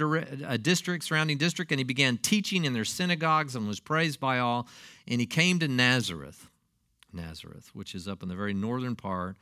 uh, 0.45 0.57
district, 0.57 1.03
surrounding 1.03 1.39
district, 1.39 1.71
and 1.71 1.79
he 1.79 1.83
began 1.83 2.17
teaching 2.17 2.63
in 2.63 2.73
their 2.73 2.85
synagogues 2.85 3.55
and 3.55 3.67
was 3.67 3.79
praised 3.79 4.19
by 4.19 4.37
all. 4.37 4.67
And 5.07 5.19
he 5.19 5.25
came 5.25 5.57
to 5.59 5.67
Nazareth, 5.67 6.47
Nazareth, 7.11 7.71
which 7.73 7.95
is 7.95 8.07
up 8.07 8.21
in 8.21 8.29
the 8.29 8.35
very 8.35 8.53
northern 8.53 8.95
part 8.95 9.35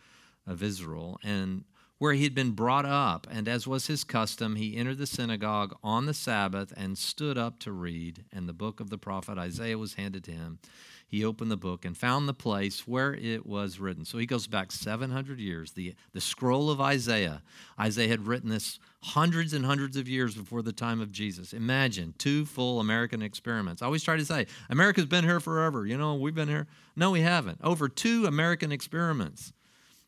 of 0.48 0.64
Israel. 0.64 1.20
And 1.22 1.66
where 2.04 2.12
he 2.12 2.26
had 2.26 2.36
been 2.36 2.52
brought 2.52 2.86
up, 2.86 3.26
and 3.32 3.48
as 3.48 3.66
was 3.66 3.88
his 3.88 4.04
custom, 4.04 4.58
he 4.58 4.76
entered 4.76 4.98
the 4.98 5.08
synagogue 5.08 5.74
on 5.82 6.06
the 6.06 6.14
Sabbath 6.14 6.74
and 6.76 6.98
stood 6.98 7.38
up 7.38 7.60
to 7.60 7.72
read. 7.72 8.26
And 8.34 8.50
the 8.50 8.52
book 8.52 8.82
of 8.82 8.90
the 8.90 8.98
prophet 8.98 9.38
Isaiah 9.38 9.78
was 9.78 9.94
handed 9.94 10.22
to 10.26 10.32
him. 10.32 10.60
He 11.08 11.24
opened 11.24 11.50
the 11.50 11.56
book 11.56 11.86
and 11.86 11.96
found 11.96 12.28
the 12.28 12.34
place 12.34 12.86
where 12.86 13.14
it 13.14 13.46
was 13.46 13.80
written. 13.80 14.04
So 14.04 14.18
he 14.18 14.26
goes 14.26 14.48
back 14.48 14.74
700 14.74 15.40
years. 15.40 15.72
The, 15.72 15.96
the 16.12 16.20
scroll 16.20 16.70
of 16.70 16.82
Isaiah, 16.82 17.42
Isaiah 17.80 18.10
had 18.10 18.28
written 18.28 18.50
this 18.50 18.80
hundreds 19.04 19.54
and 19.54 19.66
hundreds 19.66 19.96
of 19.96 20.10
years 20.10 20.36
before 20.36 20.62
the 20.62 20.74
time 20.74 21.00
of 21.00 21.10
Jesus. 21.10 21.54
Imagine 21.54 22.16
two 22.18 22.44
full 22.44 22.82
American 22.82 23.22
experiments. 23.22 23.82
I 23.82 23.86
always 23.86 24.04
try 24.04 24.18
to 24.18 24.26
say, 24.26 24.48
America's 24.70 25.06
been 25.06 25.24
here 25.24 25.40
forever. 25.40 25.86
You 25.86 25.98
know, 25.98 26.16
we've 26.16 26.36
been 26.36 26.50
here. 26.50 26.68
No, 26.98 27.12
we 27.12 27.22
haven't. 27.22 27.60
Over 27.64 27.88
two 27.88 28.26
American 28.26 28.74
experiments 28.74 29.54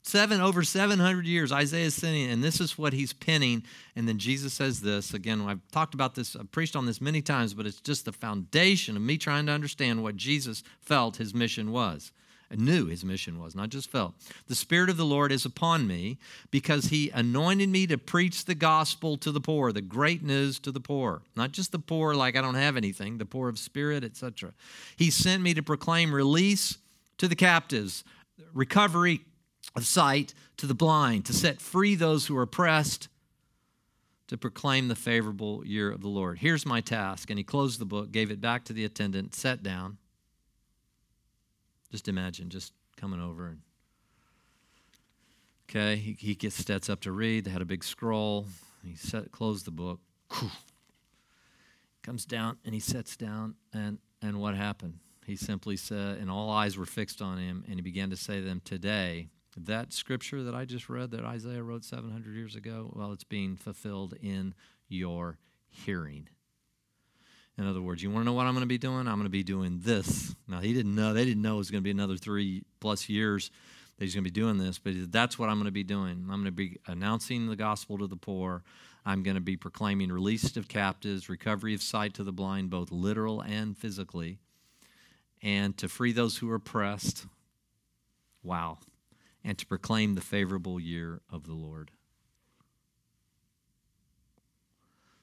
Seven 0.07 0.39
over 0.39 0.61
700 0.61 1.25
years, 1.25 1.51
Isaiah 1.51 1.85
is 1.85 1.95
sitting, 1.95 2.29
and 2.29 2.43
this 2.43 2.61
is 2.61 2.77
what 2.77 2.93
he's 2.93 3.11
penning. 3.11 3.63
And 3.95 4.07
then 4.07 4.19
Jesus 4.19 4.53
says 4.53 4.81
this 4.81 5.15
again. 5.15 5.41
I've 5.41 5.67
talked 5.71 5.95
about 5.95 6.13
this, 6.13 6.35
I've 6.35 6.51
preached 6.51 6.75
on 6.75 6.85
this 6.85 7.01
many 7.01 7.23
times, 7.23 7.55
but 7.55 7.65
it's 7.65 7.81
just 7.81 8.05
the 8.05 8.11
foundation 8.11 8.95
of 8.95 9.01
me 9.01 9.17
trying 9.17 9.47
to 9.47 9.51
understand 9.51 10.03
what 10.03 10.15
Jesus 10.15 10.61
felt 10.79 11.17
his 11.17 11.33
mission 11.33 11.71
was. 11.71 12.11
and 12.51 12.61
knew 12.61 12.85
his 12.85 13.03
mission 13.03 13.41
was, 13.41 13.55
not 13.55 13.69
just 13.69 13.89
felt. 13.89 14.13
The 14.45 14.53
Spirit 14.53 14.91
of 14.91 14.97
the 14.97 15.05
Lord 15.05 15.31
is 15.31 15.43
upon 15.43 15.87
me 15.87 16.19
because 16.51 16.85
he 16.85 17.09
anointed 17.09 17.69
me 17.69 17.87
to 17.87 17.97
preach 17.97 18.45
the 18.45 18.53
gospel 18.53 19.17
to 19.17 19.31
the 19.31 19.41
poor, 19.41 19.71
the 19.71 19.81
great 19.81 20.21
news 20.21 20.59
to 20.59 20.71
the 20.71 20.79
poor. 20.79 21.23
Not 21.35 21.51
just 21.51 21.71
the 21.71 21.79
poor 21.79 22.13
like 22.13 22.35
I 22.35 22.41
don't 22.41 22.53
have 22.53 22.77
anything, 22.77 23.17
the 23.17 23.25
poor 23.25 23.49
of 23.49 23.57
spirit, 23.57 24.03
etc. 24.03 24.53
He 24.95 25.09
sent 25.09 25.41
me 25.41 25.55
to 25.55 25.63
proclaim 25.63 26.13
release 26.13 26.77
to 27.17 27.27
the 27.27 27.35
captives, 27.35 28.03
recovery 28.53 29.21
of 29.75 29.85
sight 29.85 30.33
to 30.57 30.65
the 30.65 30.73
blind, 30.73 31.25
to 31.25 31.33
set 31.33 31.61
free 31.61 31.95
those 31.95 32.27
who 32.27 32.37
are 32.37 32.43
oppressed, 32.43 33.09
to 34.27 34.37
proclaim 34.37 34.87
the 34.87 34.95
favorable 34.95 35.65
year 35.65 35.91
of 35.91 36.01
the 36.01 36.07
Lord. 36.07 36.39
Here's 36.39 36.65
my 36.65 36.81
task. 36.81 37.29
And 37.29 37.37
he 37.37 37.43
closed 37.43 37.79
the 37.79 37.85
book, 37.85 38.11
gave 38.11 38.31
it 38.31 38.41
back 38.41 38.63
to 38.65 38.73
the 38.73 38.85
attendant, 38.85 39.35
sat 39.35 39.61
down. 39.61 39.97
Just 41.91 42.07
imagine 42.07 42.49
just 42.49 42.73
coming 42.97 43.21
over 43.21 43.47
and 43.47 43.59
okay, 45.69 45.95
he, 45.97 46.15
he 46.19 46.35
gets 46.35 46.57
steps 46.57 46.89
up 46.89 47.01
to 47.01 47.11
read. 47.11 47.45
They 47.45 47.51
had 47.51 47.61
a 47.61 47.65
big 47.65 47.83
scroll. 47.83 48.47
He 48.83 48.95
set, 48.95 49.31
closed 49.31 49.65
the 49.65 49.71
book. 49.71 49.99
Comes 52.01 52.25
down 52.25 52.57
and 52.65 52.73
he 52.73 52.79
sits 52.79 53.15
down 53.15 53.55
and 53.73 53.99
and 54.21 54.39
what 54.39 54.55
happened? 54.55 54.99
He 55.25 55.35
simply 55.35 55.75
said, 55.75 56.19
and 56.19 56.29
all 56.29 56.49
eyes 56.49 56.77
were 56.77 56.85
fixed 56.85 57.21
on 57.21 57.37
him, 57.37 57.63
and 57.67 57.75
he 57.75 57.81
began 57.81 58.11
to 58.11 58.15
say 58.15 58.39
to 58.39 58.45
them, 58.45 58.61
Today 58.63 59.29
that 59.57 59.93
scripture 59.93 60.43
that 60.43 60.55
I 60.55 60.65
just 60.65 60.89
read 60.89 61.11
that 61.11 61.23
Isaiah 61.23 61.63
wrote 61.63 61.85
700 61.85 62.35
years 62.35 62.55
ago, 62.55 62.91
well, 62.93 63.13
it's 63.13 63.23
being 63.23 63.55
fulfilled 63.55 64.13
in 64.21 64.53
your 64.89 65.37
hearing. 65.69 66.27
In 67.57 67.65
other 67.65 67.81
words, 67.81 68.03
you 68.03 68.11
want 68.11 68.23
to 68.23 68.25
know 68.25 68.33
what 68.33 68.47
I'm 68.47 68.53
going 68.53 68.63
to 68.63 68.67
be 68.67 68.77
doing? 68.77 69.07
I'm 69.07 69.15
going 69.15 69.23
to 69.23 69.29
be 69.29 69.43
doing 69.43 69.79
this. 69.81 70.35
Now, 70.47 70.59
he 70.59 70.73
didn't 70.73 70.93
know, 70.93 71.13
they 71.13 71.23
didn't 71.23 71.41
know 71.41 71.55
it 71.55 71.59
was 71.59 71.71
going 71.71 71.81
to 71.81 71.85
be 71.85 71.91
another 71.91 72.17
three 72.17 72.63
plus 72.81 73.07
years 73.07 73.49
that 73.97 74.03
he's 74.03 74.13
going 74.13 74.25
to 74.25 74.29
be 74.29 74.39
doing 74.41 74.57
this, 74.57 74.77
but 74.77 74.93
that's 75.09 75.39
what 75.39 75.47
I'm 75.47 75.55
going 75.55 75.65
to 75.65 75.71
be 75.71 75.83
doing. 75.83 76.27
I'm 76.29 76.41
going 76.41 76.45
to 76.45 76.51
be 76.51 76.77
announcing 76.85 77.47
the 77.47 77.55
gospel 77.55 77.97
to 77.99 78.07
the 78.07 78.17
poor. 78.17 78.61
I'm 79.05 79.23
going 79.23 79.35
to 79.35 79.41
be 79.41 79.55
proclaiming 79.55 80.11
release 80.11 80.57
of 80.57 80.67
captives, 80.67 81.29
recovery 81.29 81.73
of 81.73 81.81
sight 81.81 82.13
to 82.15 82.23
the 82.23 82.33
blind, 82.33 82.71
both 82.71 82.91
literal 82.91 83.39
and 83.39 83.77
physically, 83.77 84.39
and 85.41 85.77
to 85.77 85.87
free 85.87 86.11
those 86.11 86.37
who 86.37 86.51
are 86.51 86.55
oppressed. 86.55 87.25
Wow 88.43 88.79
and 89.45 89.57
to 89.59 89.65
proclaim 89.65 90.15
the 90.15 90.21
favorable 90.21 90.79
year 90.79 91.21
of 91.31 91.45
the 91.45 91.53
Lord. 91.53 91.91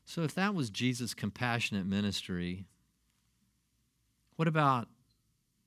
So, 0.04 0.22
if 0.22 0.34
that 0.34 0.54
was 0.54 0.70
Jesus' 0.70 1.12
compassionate 1.12 1.86
ministry, 1.86 2.66
what 4.36 4.46
about 4.46 4.88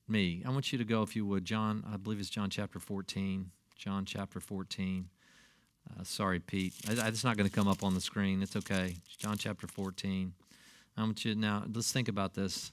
me? 0.08 0.42
I 0.46 0.52
want 0.52 0.72
you 0.72 0.78
to 0.78 0.86
go, 0.86 1.02
if 1.02 1.16
you 1.16 1.26
would, 1.26 1.46
John, 1.46 1.84
I 1.92 1.98
believe 1.98 2.20
it's 2.20 2.30
John 2.30 2.50
chapter 2.50 2.80
14. 2.80 3.52
John 3.76 4.06
chapter 4.06 4.40
14. 4.40 5.10
Uh, 5.90 6.04
sorry, 6.04 6.40
Pete. 6.40 6.74
I, 6.88 7.08
it's 7.08 7.24
not 7.24 7.38
going 7.38 7.50
to 7.50 7.56
come 7.56 7.68
up 7.68 7.84
on 7.84 7.94
the 7.94 8.02
screen. 8.02 8.42
It's 8.42 8.56
okay. 8.56 8.96
John 9.18 9.38
chapter 9.38 9.68
14. 9.68 10.34
I 10.98 11.02
want 11.02 11.26
you 11.26 11.36
now, 11.36 11.64
let's 11.74 11.92
think 11.92 12.08
about 12.08 12.34
this. 12.36 12.72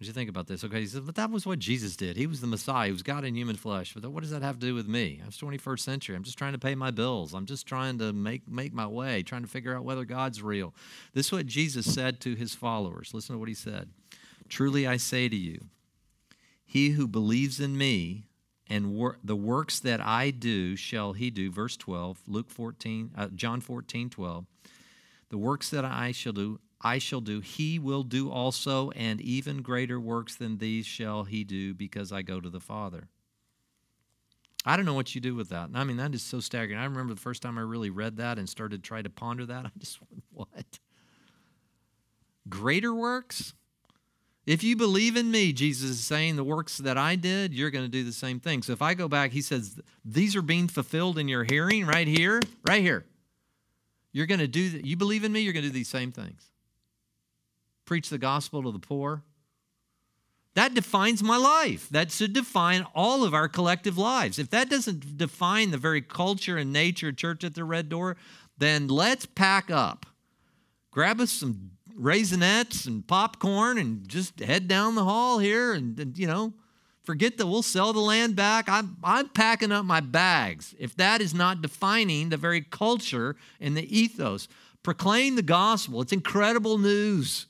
Do 0.00 0.06
you 0.06 0.12
think 0.12 0.30
about 0.30 0.46
this? 0.46 0.62
Okay, 0.62 0.80
he 0.80 0.86
says, 0.86 1.00
but 1.00 1.16
that 1.16 1.30
was 1.30 1.44
what 1.44 1.58
Jesus 1.58 1.96
did. 1.96 2.16
He 2.16 2.28
was 2.28 2.40
the 2.40 2.46
Messiah. 2.46 2.86
He 2.86 2.92
was 2.92 3.02
God 3.02 3.24
in 3.24 3.34
human 3.34 3.56
flesh. 3.56 3.94
But 3.94 4.08
what 4.12 4.22
does 4.22 4.30
that 4.30 4.42
have 4.42 4.60
to 4.60 4.66
do 4.66 4.74
with 4.74 4.86
me? 4.86 5.20
I'm 5.24 5.32
21st 5.32 5.80
century. 5.80 6.14
I'm 6.14 6.22
just 6.22 6.38
trying 6.38 6.52
to 6.52 6.58
pay 6.58 6.76
my 6.76 6.92
bills. 6.92 7.34
I'm 7.34 7.46
just 7.46 7.66
trying 7.66 7.98
to 7.98 8.12
make, 8.12 8.46
make 8.48 8.72
my 8.72 8.86
way, 8.86 9.24
trying 9.24 9.42
to 9.42 9.48
figure 9.48 9.76
out 9.76 9.84
whether 9.84 10.04
God's 10.04 10.40
real. 10.40 10.72
This 11.14 11.26
is 11.26 11.32
what 11.32 11.46
Jesus 11.46 11.92
said 11.92 12.20
to 12.20 12.36
his 12.36 12.54
followers. 12.54 13.12
Listen 13.12 13.34
to 13.34 13.40
what 13.40 13.48
he 13.48 13.54
said. 13.54 13.90
Truly 14.48 14.86
I 14.86 14.98
say 14.98 15.28
to 15.28 15.36
you, 15.36 15.64
he 16.64 16.90
who 16.90 17.08
believes 17.08 17.58
in 17.58 17.76
me 17.76 18.28
and 18.68 18.94
wor- 18.94 19.18
the 19.24 19.34
works 19.34 19.80
that 19.80 20.00
I 20.00 20.30
do 20.30 20.76
shall 20.76 21.12
he 21.12 21.30
do. 21.30 21.50
Verse 21.50 21.76
12, 21.76 22.20
Luke 22.28 22.50
14, 22.50 23.10
uh, 23.16 23.28
John 23.34 23.60
14, 23.60 24.10
12. 24.10 24.46
The 25.30 25.38
works 25.38 25.70
that 25.70 25.84
I 25.84 26.12
shall 26.12 26.32
do, 26.32 26.60
I 26.80 26.98
shall 26.98 27.20
do, 27.20 27.40
he 27.40 27.78
will 27.78 28.04
do 28.04 28.30
also, 28.30 28.90
and 28.90 29.20
even 29.20 29.62
greater 29.62 29.98
works 29.98 30.36
than 30.36 30.58
these 30.58 30.86
shall 30.86 31.24
he 31.24 31.42
do, 31.42 31.74
because 31.74 32.12
I 32.12 32.22
go 32.22 32.40
to 32.40 32.48
the 32.48 32.60
Father. 32.60 33.08
I 34.64 34.76
don't 34.76 34.86
know 34.86 34.94
what 34.94 35.14
you 35.14 35.20
do 35.20 35.34
with 35.34 35.48
that. 35.48 35.70
I 35.74 35.82
mean, 35.84 35.96
that 35.96 36.14
is 36.14 36.22
so 36.22 36.40
staggering. 36.40 36.78
I 36.78 36.84
remember 36.84 37.14
the 37.14 37.20
first 37.20 37.42
time 37.42 37.58
I 37.58 37.62
really 37.62 37.90
read 37.90 38.16
that 38.18 38.38
and 38.38 38.48
started 38.48 38.82
to 38.82 38.86
try 38.86 39.02
to 39.02 39.10
ponder 39.10 39.46
that. 39.46 39.66
I 39.66 39.70
just 39.78 39.98
went, 40.00 40.22
what? 40.30 40.78
Greater 42.48 42.94
works? 42.94 43.54
If 44.46 44.62
you 44.62 44.76
believe 44.76 45.16
in 45.16 45.30
me, 45.30 45.52
Jesus 45.52 45.90
is 45.90 46.04
saying, 46.04 46.36
the 46.36 46.44
works 46.44 46.78
that 46.78 46.96
I 46.96 47.16
did, 47.16 47.52
you're 47.52 47.70
going 47.70 47.84
to 47.84 47.90
do 47.90 48.04
the 48.04 48.12
same 48.12 48.40
thing. 48.40 48.62
So 48.62 48.72
if 48.72 48.80
I 48.80 48.94
go 48.94 49.08
back, 49.08 49.32
he 49.32 49.42
says, 49.42 49.78
these 50.04 50.34
are 50.36 50.42
being 50.42 50.68
fulfilled 50.68 51.18
in 51.18 51.28
your 51.28 51.44
hearing 51.44 51.84
right 51.86 52.08
here, 52.08 52.40
right 52.66 52.82
here. 52.82 53.04
You're 54.12 54.26
going 54.26 54.40
to 54.40 54.48
do, 54.48 54.60
you 54.60 54.96
believe 54.96 55.24
in 55.24 55.32
me, 55.32 55.40
you're 55.40 55.52
going 55.52 55.64
to 55.64 55.68
do 55.68 55.74
these 55.74 55.88
same 55.88 56.12
things 56.12 56.47
preach 57.88 58.10
the 58.10 58.18
gospel 58.18 58.62
to 58.62 58.70
the 58.70 58.78
poor. 58.78 59.22
That 60.54 60.74
defines 60.74 61.22
my 61.22 61.38
life. 61.38 61.88
That 61.88 62.12
should 62.12 62.34
define 62.34 62.86
all 62.94 63.24
of 63.24 63.32
our 63.32 63.48
collective 63.48 63.96
lives. 63.96 64.38
If 64.38 64.50
that 64.50 64.68
doesn't 64.68 65.16
define 65.16 65.70
the 65.70 65.78
very 65.78 66.02
culture 66.02 66.58
and 66.58 66.70
nature 66.70 67.08
of 67.08 67.16
church 67.16 67.44
at 67.44 67.54
the 67.54 67.64
Red 67.64 67.88
Door, 67.88 68.18
then 68.58 68.88
let's 68.88 69.24
pack 69.24 69.70
up. 69.70 70.04
Grab 70.90 71.18
us 71.18 71.32
some 71.32 71.70
Raisinets 71.98 72.86
and 72.86 73.06
popcorn 73.06 73.78
and 73.78 74.06
just 74.06 74.38
head 74.40 74.68
down 74.68 74.94
the 74.94 75.04
hall 75.04 75.38
here 75.38 75.72
and, 75.72 75.98
and, 75.98 76.18
you 76.18 76.26
know, 76.26 76.52
forget 77.04 77.38
that 77.38 77.46
we'll 77.46 77.62
sell 77.62 77.94
the 77.94 78.00
land 78.00 78.36
back. 78.36 78.68
I'm, 78.68 78.98
I'm 79.02 79.30
packing 79.30 79.72
up 79.72 79.86
my 79.86 80.00
bags. 80.00 80.74
If 80.78 80.94
that 80.96 81.22
is 81.22 81.32
not 81.32 81.62
defining 81.62 82.28
the 82.28 82.36
very 82.36 82.60
culture 82.60 83.36
and 83.60 83.74
the 83.74 83.98
ethos, 83.98 84.46
proclaim 84.82 85.36
the 85.36 85.42
gospel. 85.42 86.02
It's 86.02 86.12
incredible 86.12 86.76
news. 86.76 87.46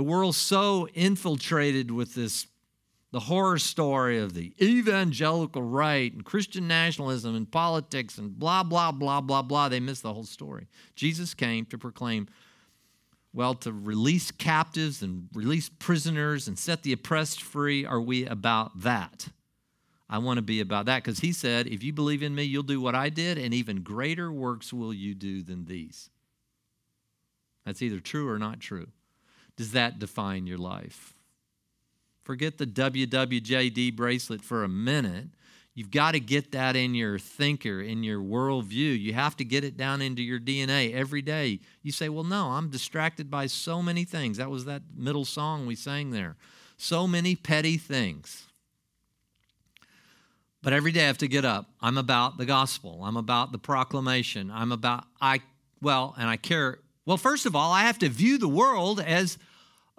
The 0.00 0.04
world's 0.04 0.38
so 0.38 0.88
infiltrated 0.94 1.90
with 1.90 2.14
this 2.14 2.46
the 3.12 3.20
horror 3.20 3.58
story 3.58 4.18
of 4.18 4.32
the 4.32 4.54
evangelical 4.58 5.60
right 5.60 6.10
and 6.10 6.24
Christian 6.24 6.66
nationalism 6.66 7.36
and 7.36 7.50
politics 7.50 8.16
and 8.16 8.38
blah, 8.38 8.62
blah, 8.62 8.92
blah, 8.92 9.20
blah, 9.20 9.42
blah. 9.42 9.68
They 9.68 9.78
miss 9.78 10.00
the 10.00 10.14
whole 10.14 10.24
story. 10.24 10.68
Jesus 10.94 11.34
came 11.34 11.66
to 11.66 11.76
proclaim, 11.76 12.28
well, 13.34 13.52
to 13.56 13.74
release 13.74 14.30
captives 14.30 15.02
and 15.02 15.28
release 15.34 15.68
prisoners 15.68 16.48
and 16.48 16.58
set 16.58 16.82
the 16.82 16.94
oppressed 16.94 17.42
free. 17.42 17.84
Are 17.84 18.00
we 18.00 18.24
about 18.24 18.80
that? 18.80 19.28
I 20.08 20.16
want 20.16 20.38
to 20.38 20.42
be 20.42 20.62
about 20.62 20.86
that 20.86 21.04
because 21.04 21.18
he 21.18 21.34
said, 21.34 21.66
if 21.66 21.82
you 21.82 21.92
believe 21.92 22.22
in 22.22 22.34
me, 22.34 22.44
you'll 22.44 22.62
do 22.62 22.80
what 22.80 22.94
I 22.94 23.10
did, 23.10 23.36
and 23.36 23.52
even 23.52 23.82
greater 23.82 24.32
works 24.32 24.72
will 24.72 24.94
you 24.94 25.14
do 25.14 25.42
than 25.42 25.66
these. 25.66 26.08
That's 27.66 27.82
either 27.82 28.00
true 28.00 28.30
or 28.30 28.38
not 28.38 28.60
true. 28.60 28.86
Does 29.60 29.72
that 29.72 29.98
define 29.98 30.46
your 30.46 30.56
life? 30.56 31.12
Forget 32.22 32.56
the 32.56 32.64
WWJD 32.64 33.94
bracelet 33.94 34.40
for 34.40 34.64
a 34.64 34.70
minute. 34.70 35.26
You've 35.74 35.90
got 35.90 36.12
to 36.12 36.18
get 36.18 36.52
that 36.52 36.76
in 36.76 36.94
your 36.94 37.18
thinker, 37.18 37.82
in 37.82 38.02
your 38.02 38.22
worldview. 38.22 38.98
You 38.98 39.12
have 39.12 39.36
to 39.36 39.44
get 39.44 39.62
it 39.62 39.76
down 39.76 40.00
into 40.00 40.22
your 40.22 40.40
DNA 40.40 40.94
every 40.94 41.20
day. 41.20 41.60
You 41.82 41.92
say, 41.92 42.08
Well, 42.08 42.24
no, 42.24 42.52
I'm 42.52 42.70
distracted 42.70 43.30
by 43.30 43.48
so 43.48 43.82
many 43.82 44.04
things. 44.04 44.38
That 44.38 44.48
was 44.48 44.64
that 44.64 44.80
middle 44.96 45.26
song 45.26 45.66
we 45.66 45.74
sang 45.74 46.10
there. 46.10 46.36
So 46.78 47.06
many 47.06 47.36
petty 47.36 47.76
things. 47.76 48.46
But 50.62 50.72
every 50.72 50.90
day 50.90 51.04
I 51.04 51.08
have 51.08 51.18
to 51.18 51.28
get 51.28 51.44
up. 51.44 51.66
I'm 51.82 51.98
about 51.98 52.38
the 52.38 52.46
gospel. 52.46 53.02
I'm 53.04 53.18
about 53.18 53.52
the 53.52 53.58
proclamation. 53.58 54.50
I'm 54.50 54.72
about, 54.72 55.04
I, 55.20 55.40
well, 55.82 56.14
and 56.16 56.30
I 56.30 56.38
care. 56.38 56.78
Well, 57.04 57.18
first 57.18 57.44
of 57.44 57.54
all, 57.54 57.72
I 57.72 57.82
have 57.82 57.98
to 57.98 58.08
view 58.08 58.38
the 58.38 58.48
world 58.48 59.00
as 59.00 59.36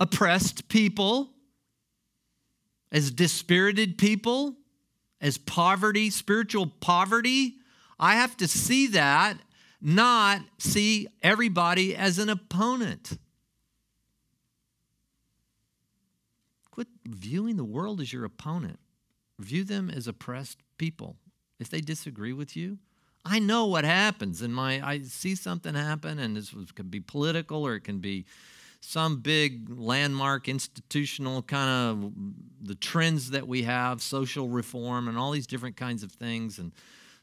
oppressed 0.02 0.68
people, 0.68 1.30
as 2.92 3.12
dispirited 3.12 4.00
people, 4.00 4.56
as 5.22 5.38
poverty, 5.38 6.10
spiritual 6.10 6.66
poverty. 6.66 7.54
I 8.00 8.16
have 8.16 8.36
to 8.38 8.48
see 8.48 8.88
that, 8.88 9.38
not 9.80 10.42
see 10.58 11.08
everybody 11.22 11.96
as 11.96 12.18
an 12.18 12.30
opponent. 12.30 13.20
Quit 16.72 16.88
viewing 17.06 17.58
the 17.58 17.64
world 17.64 18.02
as 18.02 18.12
your 18.12 18.26
opponent. 18.26 18.80
View 19.38 19.64
them 19.64 19.92
as 19.92 20.08
oppressed 20.08 20.58
people. 20.80 21.16
If 21.60 21.70
they 21.70 21.80
disagree 21.80 22.34
with 22.34 22.58
you, 22.58 22.80
I 23.24 23.38
know 23.38 23.68
what 23.68 23.86
happens. 23.86 24.42
And 24.42 24.56
my 24.56 24.84
I 24.84 25.02
see 25.02 25.36
something 25.36 25.76
happen, 25.76 26.18
and 26.18 26.36
this 26.36 26.52
could 26.74 26.90
be 26.90 27.00
political 27.00 27.68
or 27.68 27.76
it 27.76 27.82
can 27.82 28.00
be 28.00 28.26
some 28.82 29.18
big 29.18 29.70
landmark 29.70 30.50
institutional 30.50 31.44
kind 31.44 31.70
of 31.70 32.12
the 32.62 32.76
trends 32.76 33.30
that 33.30 33.48
we 33.48 33.64
have, 33.64 34.02
social 34.02 34.50
reform, 34.50 35.08
and 35.08 35.18
all 35.18 35.32
these 35.32 35.48
different 35.48 35.78
kinds 35.78 36.04
of 36.04 36.12
things. 36.12 36.58
And 36.58 36.72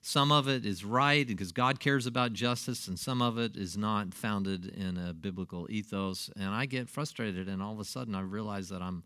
some 0.01 0.31
of 0.31 0.49
it 0.49 0.65
is 0.65 0.85
right 0.85 1.27
because 1.27 1.51
God 1.51 1.81
cares 1.81 2.07
about 2.07 2.33
justice, 2.33 2.87
and 2.87 2.99
some 2.99 3.21
of 3.21 3.39
it 3.39 3.57
is 3.57 3.77
not 3.77 4.15
founded 4.15 4.67
in 4.67 4.97
a 4.97 5.13
biblical 5.13 5.67
ethos. 5.69 6.31
And 6.37 6.49
I 6.51 6.67
get 6.67 6.89
frustrated, 6.89 7.49
and 7.49 7.61
all 7.61 7.73
of 7.73 7.81
a 7.81 7.85
sudden 7.85 8.15
I 8.15 8.21
realize 8.21 8.69
that 8.71 8.81
I'm. 8.81 9.03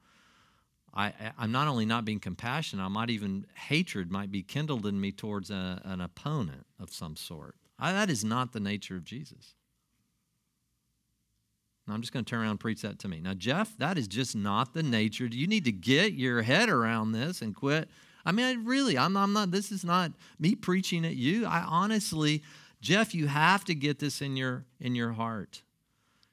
I, 0.94 1.14
I'm 1.38 1.50
not 1.50 1.68
only 1.68 1.86
not 1.86 2.04
being 2.04 2.20
compassionate, 2.20 2.84
I 2.84 2.88
might 2.88 3.08
even 3.08 3.46
hatred 3.54 4.12
might 4.12 4.30
be 4.30 4.42
kindled 4.42 4.84
in 4.84 5.00
me 5.00 5.10
towards 5.10 5.48
a, 5.50 5.80
an 5.84 6.02
opponent 6.02 6.66
of 6.78 6.92
some 6.92 7.16
sort. 7.16 7.54
I, 7.78 7.92
that 7.92 8.10
is 8.10 8.22
not 8.22 8.52
the 8.52 8.60
nature 8.60 8.96
of 8.96 9.02
Jesus. 9.02 9.54
I'm 11.88 12.00
just 12.00 12.12
going 12.12 12.24
to 12.24 12.30
turn 12.30 12.40
around 12.40 12.50
and 12.50 12.60
preach 12.60 12.82
that 12.82 12.98
to 13.00 13.08
me. 13.08 13.20
Now, 13.20 13.34
Jeff, 13.34 13.76
that 13.78 13.98
is 13.98 14.06
just 14.06 14.36
not 14.36 14.72
the 14.72 14.82
nature. 14.82 15.26
You 15.26 15.46
need 15.46 15.64
to 15.64 15.72
get 15.72 16.12
your 16.12 16.42
head 16.42 16.68
around 16.68 17.12
this 17.12 17.42
and 17.42 17.54
quit. 17.54 17.88
I 18.24 18.30
mean, 18.30 18.46
I 18.46 18.52
really, 18.62 18.96
I'm, 18.96 19.16
I'm 19.16 19.32
not, 19.32 19.50
this 19.50 19.72
is 19.72 19.84
not 19.84 20.12
me 20.38 20.54
preaching 20.54 21.04
at 21.04 21.16
you. 21.16 21.44
I 21.44 21.60
honestly, 21.60 22.42
Jeff, 22.80 23.14
you 23.14 23.26
have 23.26 23.64
to 23.64 23.74
get 23.74 23.98
this 23.98 24.22
in 24.22 24.36
your, 24.36 24.64
in 24.80 24.94
your 24.94 25.12
heart. 25.12 25.62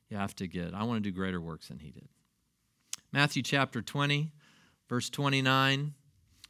You 0.09 0.17
have 0.17 0.35
to 0.35 0.47
get, 0.47 0.73
I 0.73 0.83
want 0.83 1.03
to 1.03 1.09
do 1.09 1.15
greater 1.15 1.41
works 1.41 1.69
than 1.69 1.79
he 1.79 1.89
did. 1.89 2.07
Matthew 3.11 3.41
chapter 3.41 3.81
20, 3.81 4.31
verse 4.87 5.09
29. 5.09 5.93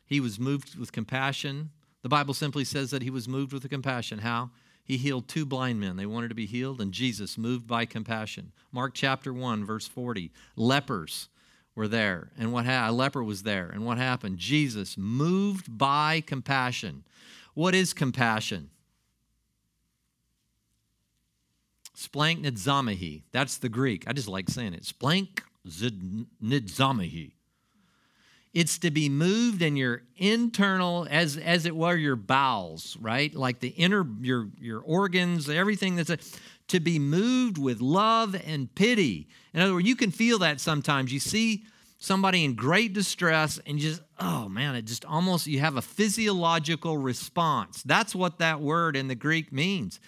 He 0.06 0.20
was 0.20 0.40
moved 0.40 0.78
with 0.78 0.92
compassion. 0.92 1.70
The 2.02 2.10
Bible 2.10 2.34
simply 2.34 2.66
says 2.66 2.92
that 2.92 3.02
he 3.02 3.10
was 3.10 3.28
moved 3.28 3.54
with 3.54 3.70
compassion. 3.70 4.20
How? 4.20 4.52
He 4.90 4.98
healed 4.98 5.28
two 5.28 5.46
blind 5.46 5.80
men. 5.80 5.98
They 5.98 6.08
wanted 6.08 6.30
to 6.30 6.36
be 6.36 6.48
healed, 6.48 6.82
and 6.82 6.92
Jesus, 6.92 7.38
moved 7.38 7.68
by 7.68 7.86
compassion. 7.86 8.54
Mark 8.72 8.96
chapter 8.96 9.32
1, 9.32 9.64
verse 9.64 9.86
40. 9.88 10.32
Lepers 10.56 11.30
were 11.76 11.88
there. 11.88 12.32
And 12.40 12.52
what 12.52 12.66
happened? 12.66 12.96
A 12.96 12.98
leper 12.98 13.24
was 13.24 13.44
there. 13.44 13.70
And 13.70 13.86
what 13.86 14.00
happened? 14.00 14.40
Jesus, 14.40 14.98
moved 14.98 15.78
by 15.78 16.24
compassion. 16.26 17.04
What 17.54 17.76
is 17.76 17.94
compassion? 17.94 18.72
Splanchnizomai. 21.96 23.22
That's 23.32 23.58
the 23.58 23.70
Greek. 23.70 24.06
I 24.08 24.14
just 24.14 24.28
like 24.28 24.50
saying 24.50 24.74
it. 24.74 24.86
Splank 24.86 25.42
nidzamahi. 25.68 27.34
It's 28.52 28.80
to 28.80 28.90
be 28.90 29.10
moved 29.10 29.62
in 29.62 29.76
your 29.76 30.04
internal, 30.18 31.08
as, 31.10 31.38
as 31.38 31.66
it 31.66 31.76
were, 31.76 31.96
your 31.96 32.16
bowels, 32.16 32.98
right? 33.00 33.34
Like 33.34 33.60
the 33.60 33.70
inner, 33.70 34.08
your, 34.22 34.50
your 34.60 34.82
organs, 34.82 35.48
everything 35.48 35.96
that's 35.96 36.10
a, 36.10 36.18
to 36.70 36.80
be 36.80 36.98
moved 36.98 37.60
with 37.60 37.80
love 37.80 38.36
and 38.46 38.74
pity. 38.74 39.28
In 39.54 39.62
other 39.62 39.74
words, 39.74 39.88
you 39.88 39.96
can 39.96 40.10
feel 40.10 40.40
that 40.40 40.60
sometimes. 40.60 41.14
You 41.14 41.20
see 41.20 41.64
somebody 42.00 42.44
in 42.44 42.56
great 42.56 42.94
distress 42.94 43.60
and 43.68 43.78
just, 43.78 44.02
oh 44.20 44.50
man, 44.50 44.74
it 44.74 44.86
just 44.86 45.06
almost, 45.06 45.46
you 45.46 45.60
have 45.60 45.78
a 45.78 45.82
physiological 45.82 46.98
response. 46.98 47.84
That's 47.84 48.16
what 48.16 48.40
that 48.40 48.62
word 48.62 48.96
in 48.96 49.08
the 49.10 49.16
Greek 49.16 49.52
means. 49.54 50.00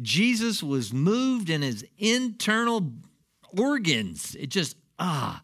Jesus 0.00 0.62
was 0.62 0.90
moved 0.92 1.50
in 1.50 1.60
his 1.60 1.84
internal 1.98 2.92
organs. 3.58 4.34
It 4.36 4.48
just, 4.48 4.76
ah 4.98 5.42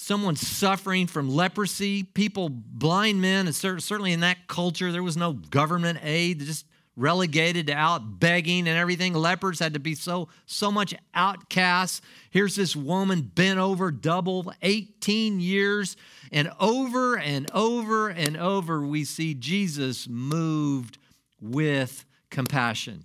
someone 0.00 0.36
suffering 0.36 1.06
from 1.06 1.28
leprosy, 1.28 2.02
people, 2.02 2.48
blind 2.48 3.20
men, 3.20 3.46
and 3.46 3.54
certainly 3.54 4.12
in 4.12 4.20
that 4.20 4.48
culture, 4.48 4.90
there 4.90 5.02
was 5.02 5.16
no 5.16 5.34
government 5.34 5.98
aid. 6.02 6.40
Just 6.40 6.66
relegated 6.96 7.68
to 7.68 7.72
out 7.72 8.18
begging 8.20 8.68
and 8.68 8.76
everything. 8.76 9.14
Lepers 9.14 9.58
had 9.58 9.74
to 9.74 9.80
be 9.80 9.94
so 9.94 10.28
so 10.46 10.70
much 10.70 10.94
outcasts. 11.14 12.00
Here's 12.30 12.56
this 12.56 12.74
woman 12.74 13.22
bent 13.22 13.58
over 13.58 13.90
double 13.90 14.52
18 14.62 15.40
years 15.40 15.96
and 16.32 16.50
over 16.60 17.16
and 17.16 17.50
over 17.52 18.08
and 18.08 18.36
over 18.36 18.82
we 18.86 19.04
see 19.04 19.34
Jesus 19.34 20.08
moved 20.08 20.98
with 21.40 22.04
compassion. 22.30 23.04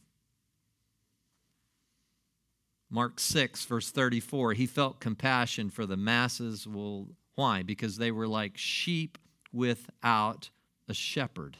Mark 2.89 3.19
6 3.19 3.65
verse 3.65 3.91
34 3.91 4.54
he 4.54 4.65
felt 4.65 5.00
compassion 5.00 5.69
for 5.69 5.86
the 5.86 5.98
masses 5.98 6.67
well 6.67 7.08
why 7.36 7.63
because 7.63 7.98
they 7.98 8.12
were 8.12 8.28
like 8.28 8.58
sheep 8.58 9.17
without 9.52 10.50
a 10.88 10.93
shepherd. 10.93 11.58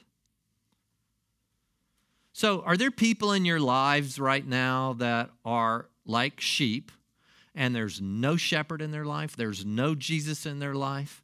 So, 2.34 2.62
are 2.62 2.76
there 2.76 2.92
people 2.92 3.32
in 3.32 3.46
your 3.46 3.62
lives 3.62 4.20
right 4.20 4.46
now 4.46 4.94
that 4.94 5.30
are 5.46 5.88
like 6.06 6.42
sheep 6.42 6.92
and 7.54 7.74
there's 7.74 8.02
no 8.02 8.36
shepherd 8.36 8.82
in 8.82 8.92
their 8.92 9.06
life? 9.06 9.38
There's 9.38 9.66
no 9.66 9.96
Jesus 9.96 10.46
in 10.46 10.60
their 10.60 10.76
life? 10.76 11.24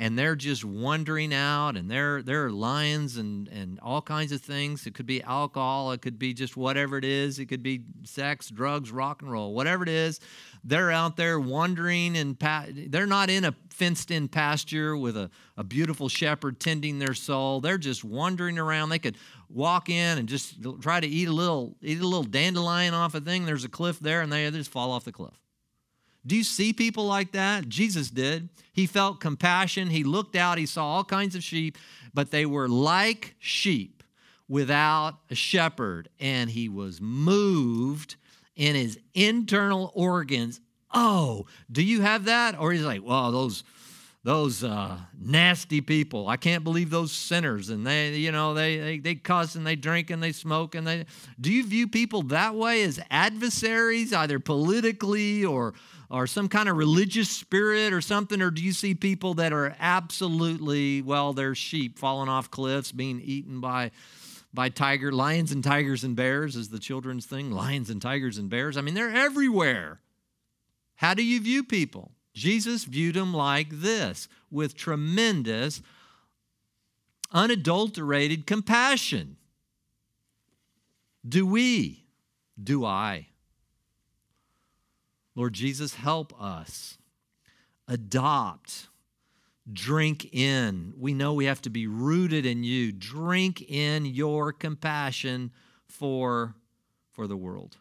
And 0.00 0.18
they're 0.18 0.34
just 0.34 0.64
wandering 0.64 1.34
out 1.34 1.76
and 1.76 1.90
they're 1.90 2.22
they're 2.22 2.48
lions 2.48 3.18
and 3.18 3.48
and 3.48 3.78
all 3.80 4.00
kinds 4.00 4.32
of 4.32 4.40
things. 4.40 4.86
It 4.86 4.94
could 4.94 5.04
be 5.04 5.22
alcohol 5.22 5.92
it 5.92 6.00
could 6.00 6.18
be 6.18 6.32
just 6.32 6.56
whatever 6.56 6.96
it 6.96 7.04
is. 7.04 7.38
It 7.38 7.46
could 7.46 7.62
be 7.62 7.82
sex 8.04 8.48
drugs 8.48 8.90
rock 8.90 9.20
and 9.20 9.30
roll 9.30 9.52
whatever 9.52 9.82
it 9.82 9.90
is. 9.90 10.18
They're 10.64 10.90
out 10.90 11.18
there 11.18 11.38
wandering 11.38 12.16
and 12.16 12.38
pa- 12.38 12.68
they're 12.72 13.06
not 13.06 13.28
in 13.28 13.44
a 13.44 13.54
fenced 13.68 14.10
in 14.10 14.28
pasture 14.28 14.96
with 14.96 15.18
a, 15.18 15.30
a 15.58 15.64
beautiful 15.64 16.08
shepherd 16.08 16.60
tending 16.60 16.98
their 16.98 17.14
soul. 17.14 17.60
They're 17.60 17.76
just 17.76 18.02
wandering 18.02 18.58
around. 18.58 18.88
They 18.88 18.98
could 18.98 19.18
walk 19.50 19.90
in 19.90 20.16
and 20.16 20.26
just 20.26 20.56
try 20.80 21.00
to 21.00 21.06
eat 21.06 21.28
a 21.28 21.32
little 21.32 21.76
eat 21.82 22.00
a 22.00 22.06
little 22.06 22.24
dandelion 22.24 22.94
off 22.94 23.14
a 23.14 23.20
thing. 23.20 23.44
There's 23.44 23.64
a 23.64 23.68
cliff 23.68 24.00
there 24.00 24.22
and 24.22 24.32
they 24.32 24.50
just 24.50 24.70
fall 24.70 24.92
off 24.92 25.04
the 25.04 25.12
cliff 25.12 25.38
do 26.26 26.36
you 26.36 26.44
see 26.44 26.72
people 26.72 27.06
like 27.06 27.32
that? 27.32 27.68
Jesus 27.68 28.10
did. 28.10 28.48
He 28.72 28.86
felt 28.86 29.20
compassion. 29.20 29.88
He 29.88 30.04
looked 30.04 30.36
out. 30.36 30.58
He 30.58 30.66
saw 30.66 30.84
all 30.84 31.04
kinds 31.04 31.34
of 31.34 31.42
sheep, 31.42 31.78
but 32.12 32.30
they 32.30 32.44
were 32.46 32.68
like 32.68 33.34
sheep 33.38 34.02
without 34.48 35.18
a 35.30 35.34
shepherd. 35.34 36.08
And 36.18 36.50
he 36.50 36.68
was 36.68 37.00
moved 37.00 38.16
in 38.54 38.74
his 38.74 38.98
internal 39.14 39.92
organs. 39.94 40.60
Oh, 40.92 41.46
do 41.70 41.82
you 41.82 42.02
have 42.02 42.26
that? 42.26 42.58
Or 42.58 42.72
he's 42.72 42.82
like, 42.82 43.02
well, 43.04 43.32
those 43.32 43.64
those 44.22 44.62
uh, 44.62 44.98
nasty 45.18 45.80
people. 45.80 46.28
I 46.28 46.36
can't 46.36 46.62
believe 46.62 46.90
those 46.90 47.10
sinners. 47.10 47.70
And 47.70 47.86
they, 47.86 48.16
you 48.16 48.32
know, 48.32 48.52
they, 48.52 48.76
they, 48.76 48.98
they 48.98 49.14
cuss 49.14 49.54
and 49.54 49.66
they 49.66 49.76
drink 49.76 50.10
and 50.10 50.22
they 50.22 50.32
smoke 50.32 50.74
and 50.74 50.86
they. 50.86 51.06
Do 51.40 51.50
you 51.50 51.64
view 51.64 51.88
people 51.88 52.22
that 52.24 52.54
way 52.54 52.82
as 52.82 53.00
adversaries, 53.10 54.12
either 54.12 54.38
politically 54.38 55.44
or 55.44 55.72
or 56.10 56.26
some 56.26 56.48
kind 56.48 56.68
of 56.68 56.76
religious 56.76 57.30
spirit 57.30 57.92
or 57.92 58.00
something? 58.00 58.42
Or 58.42 58.50
do 58.50 58.62
you 58.62 58.72
see 58.72 58.94
people 58.94 59.34
that 59.34 59.52
are 59.52 59.76
absolutely, 59.78 61.02
well, 61.02 61.32
they're 61.32 61.54
sheep 61.54 61.98
falling 61.98 62.28
off 62.28 62.50
cliffs, 62.50 62.92
being 62.92 63.20
eaten 63.20 63.60
by, 63.60 63.92
by 64.52 64.68
tiger, 64.68 65.12
lions 65.12 65.52
and 65.52 65.62
tigers 65.62 66.02
and 66.02 66.16
bears 66.16 66.56
is 66.56 66.68
the 66.68 66.80
children's 66.80 67.26
thing, 67.26 67.52
lions 67.52 67.90
and 67.90 68.02
tigers 68.02 68.38
and 68.38 68.50
bears. 68.50 68.76
I 68.76 68.80
mean, 68.80 68.94
they're 68.94 69.10
everywhere. 69.10 70.00
How 70.96 71.14
do 71.14 71.24
you 71.24 71.40
view 71.40 71.62
people? 71.62 72.10
Jesus 72.34 72.84
viewed 72.84 73.14
them 73.14 73.32
like 73.32 73.68
this 73.70 74.28
with 74.50 74.76
tremendous, 74.76 75.80
unadulterated 77.32 78.46
compassion. 78.46 79.36
Do 81.26 81.46
we? 81.46 82.04
Do 82.62 82.84
I? 82.84 83.29
Lord 85.34 85.52
Jesus, 85.52 85.94
help 85.94 86.32
us 86.40 86.98
adopt, 87.86 88.88
drink 89.72 90.32
in. 90.32 90.92
We 90.96 91.14
know 91.14 91.34
we 91.34 91.44
have 91.46 91.62
to 91.62 91.70
be 91.70 91.86
rooted 91.86 92.46
in 92.46 92.64
you. 92.64 92.92
Drink 92.92 93.62
in 93.62 94.06
your 94.06 94.52
compassion 94.52 95.52
for, 95.88 96.54
for 97.12 97.26
the 97.26 97.36
world. 97.36 97.76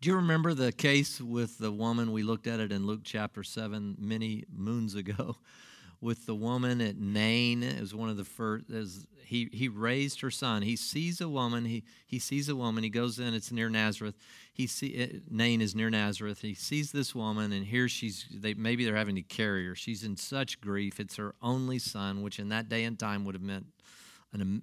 Do 0.00 0.10
you 0.10 0.16
remember 0.16 0.54
the 0.54 0.72
case 0.72 1.20
with 1.20 1.58
the 1.58 1.72
woman? 1.72 2.12
We 2.12 2.22
looked 2.22 2.46
at 2.46 2.60
it 2.60 2.70
in 2.70 2.86
Luke 2.86 3.00
chapter 3.02 3.42
7 3.42 3.96
many 3.98 4.44
moons 4.54 4.94
ago 4.94 5.36
with 6.00 6.26
the 6.26 6.34
woman 6.34 6.80
at 6.80 6.96
Nain. 6.96 7.62
It 7.62 7.80
was 7.80 7.94
one 7.94 8.08
of 8.08 8.16
the 8.16 8.24
first, 8.24 8.70
as 8.70 9.06
he, 9.24 9.48
he 9.52 9.68
raised 9.68 10.20
her 10.20 10.30
son. 10.30 10.62
He 10.62 10.76
sees 10.76 11.20
a 11.20 11.28
woman. 11.28 11.64
He, 11.64 11.84
he 12.06 12.18
sees 12.18 12.48
a 12.48 12.56
woman. 12.56 12.84
He 12.84 12.90
goes 12.90 13.18
in. 13.18 13.34
It's 13.34 13.52
near 13.52 13.68
Nazareth. 13.68 14.16
He 14.52 14.66
see 14.66 15.02
uh, 15.02 15.18
Nain 15.30 15.60
is 15.60 15.74
near 15.74 15.90
Nazareth. 15.90 16.40
He 16.40 16.54
sees 16.54 16.92
this 16.92 17.14
woman, 17.14 17.52
and 17.52 17.66
here 17.66 17.88
she's. 17.88 18.26
They 18.32 18.54
maybe 18.54 18.84
they're 18.84 18.96
having 18.96 19.16
to 19.16 19.22
carry 19.22 19.66
her. 19.66 19.74
She's 19.74 20.04
in 20.04 20.16
such 20.16 20.60
grief. 20.60 20.98
It's 20.98 21.16
her 21.16 21.34
only 21.42 21.78
son, 21.78 22.22
which 22.22 22.38
in 22.38 22.48
that 22.48 22.68
day 22.68 22.84
and 22.84 22.98
time 22.98 23.24
would 23.24 23.34
have 23.34 23.42
meant 23.42 23.66
an 24.32 24.62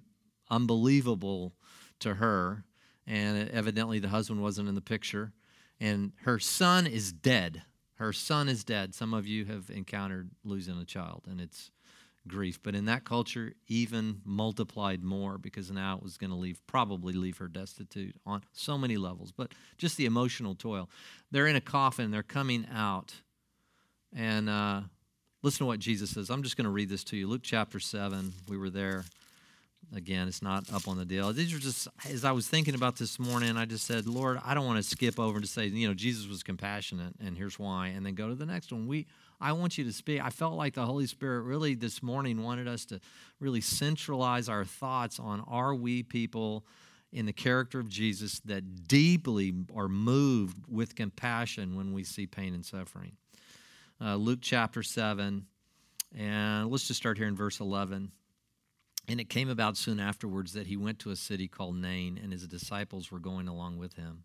unbelievable 0.50 1.54
to 2.00 2.14
her. 2.14 2.64
And 3.06 3.48
evidently 3.50 4.00
the 4.00 4.08
husband 4.08 4.42
wasn't 4.42 4.68
in 4.68 4.74
the 4.74 4.80
picture. 4.80 5.32
And 5.80 6.12
her 6.22 6.38
son 6.38 6.86
is 6.86 7.12
dead. 7.12 7.62
Her 7.96 8.12
son 8.12 8.48
is 8.48 8.64
dead. 8.64 8.94
Some 8.94 9.14
of 9.14 9.26
you 9.26 9.46
have 9.46 9.70
encountered 9.70 10.30
losing 10.44 10.78
a 10.78 10.84
child, 10.84 11.22
and 11.28 11.40
it's 11.40 11.70
grief. 12.26 12.58
But 12.62 12.74
in 12.74 12.84
that 12.86 13.04
culture, 13.04 13.54
even 13.68 14.20
multiplied 14.24 15.02
more 15.02 15.38
because 15.38 15.70
now 15.70 15.96
it 15.96 16.02
was 16.02 16.16
going 16.16 16.30
to 16.30 16.36
leave, 16.36 16.60
probably 16.66 17.14
leave 17.14 17.38
her 17.38 17.48
destitute 17.48 18.16
on 18.26 18.42
so 18.52 18.76
many 18.76 18.96
levels. 18.96 19.32
But 19.32 19.52
just 19.78 19.96
the 19.96 20.06
emotional 20.06 20.54
toil. 20.54 20.90
They're 21.30 21.46
in 21.46 21.56
a 21.56 21.60
coffin, 21.60 22.10
they're 22.10 22.22
coming 22.22 22.66
out. 22.72 23.14
And 24.14 24.48
uh, 24.48 24.82
listen 25.42 25.58
to 25.58 25.66
what 25.66 25.78
Jesus 25.78 26.10
says. 26.10 26.30
I'm 26.30 26.42
just 26.42 26.56
going 26.56 26.64
to 26.64 26.70
read 26.70 26.88
this 26.88 27.04
to 27.04 27.16
you. 27.16 27.28
Luke 27.28 27.42
chapter 27.42 27.80
7, 27.80 28.32
we 28.48 28.56
were 28.56 28.70
there. 28.70 29.04
Again, 29.94 30.26
it's 30.26 30.42
not 30.42 30.72
up 30.72 30.88
on 30.88 30.98
the 30.98 31.04
deal. 31.04 31.32
These 31.32 31.54
are 31.54 31.60
just, 31.60 31.86
as 32.10 32.24
I 32.24 32.32
was 32.32 32.48
thinking 32.48 32.74
about 32.74 32.96
this 32.96 33.20
morning, 33.20 33.56
I 33.56 33.66
just 33.66 33.86
said, 33.86 34.06
Lord, 34.06 34.40
I 34.44 34.52
don't 34.52 34.66
want 34.66 34.78
to 34.78 34.82
skip 34.82 35.20
over 35.20 35.40
to 35.40 35.46
say, 35.46 35.66
you 35.66 35.86
know, 35.86 35.94
Jesus 35.94 36.26
was 36.26 36.42
compassionate, 36.42 37.14
and 37.24 37.36
here's 37.36 37.58
why, 37.58 37.88
and 37.88 38.04
then 38.04 38.14
go 38.14 38.28
to 38.28 38.34
the 38.34 38.46
next 38.46 38.72
one. 38.72 38.88
We, 38.88 39.06
I 39.40 39.52
want 39.52 39.78
you 39.78 39.84
to 39.84 39.92
speak. 39.92 40.20
I 40.24 40.30
felt 40.30 40.54
like 40.54 40.74
the 40.74 40.84
Holy 40.84 41.06
Spirit 41.06 41.42
really 41.42 41.74
this 41.74 42.02
morning 42.02 42.42
wanted 42.42 42.66
us 42.66 42.84
to 42.86 43.00
really 43.38 43.60
centralize 43.60 44.48
our 44.48 44.64
thoughts 44.64 45.20
on 45.20 45.44
are 45.46 45.74
we 45.74 46.02
people 46.02 46.66
in 47.12 47.24
the 47.24 47.32
character 47.32 47.78
of 47.78 47.88
Jesus 47.88 48.40
that 48.40 48.88
deeply 48.88 49.54
are 49.74 49.88
moved 49.88 50.56
with 50.68 50.96
compassion 50.96 51.76
when 51.76 51.92
we 51.92 52.02
see 52.02 52.26
pain 52.26 52.54
and 52.54 52.64
suffering. 52.64 53.12
Uh, 54.00 54.16
Luke 54.16 54.40
chapter 54.42 54.82
7, 54.82 55.46
and 56.18 56.70
let's 56.70 56.88
just 56.88 56.98
start 56.98 57.16
here 57.16 57.28
in 57.28 57.36
verse 57.36 57.60
11. 57.60 58.10
And 59.08 59.20
it 59.20 59.28
came 59.28 59.48
about 59.48 59.76
soon 59.76 60.00
afterwards 60.00 60.52
that 60.54 60.66
he 60.66 60.76
went 60.76 60.98
to 61.00 61.10
a 61.10 61.16
city 61.16 61.46
called 61.46 61.76
Nain, 61.76 62.18
and 62.20 62.32
his 62.32 62.46
disciples 62.46 63.10
were 63.10 63.20
going 63.20 63.46
along 63.46 63.78
with 63.78 63.94
him 63.94 64.24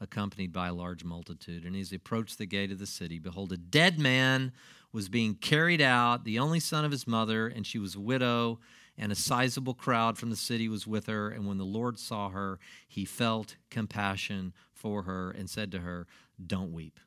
accompanied 0.00 0.52
by 0.52 0.68
a 0.68 0.74
large 0.74 1.04
multitude. 1.04 1.64
And 1.64 1.74
as 1.76 1.90
he 1.90 1.96
approached 1.96 2.38
the 2.38 2.46
gate 2.46 2.70
of 2.70 2.78
the 2.78 2.86
city, 2.86 3.18
behold, 3.18 3.52
a 3.52 3.56
dead 3.56 3.98
man 3.98 4.52
was 4.92 5.08
being 5.08 5.34
carried 5.34 5.80
out, 5.80 6.24
the 6.24 6.38
only 6.38 6.60
son 6.60 6.84
of 6.84 6.92
his 6.92 7.06
mother, 7.06 7.46
and 7.48 7.66
she 7.66 7.78
was 7.78 7.94
a 7.94 8.00
widow, 8.00 8.58
and 8.96 9.12
a 9.12 9.16
sizable 9.16 9.74
crowd 9.74 10.18
from 10.18 10.30
the 10.30 10.36
city 10.36 10.68
was 10.68 10.86
with 10.86 11.06
her. 11.06 11.28
And 11.28 11.46
when 11.46 11.58
the 11.58 11.64
Lord 11.64 11.98
saw 11.98 12.30
her, 12.30 12.58
he 12.86 13.04
felt 13.04 13.56
compassion 13.70 14.52
for 14.72 15.02
her 15.02 15.30
and 15.30 15.50
said 15.50 15.70
to 15.72 15.80
her, 15.80 16.06
Don't 16.44 16.72
weep. 16.72 17.00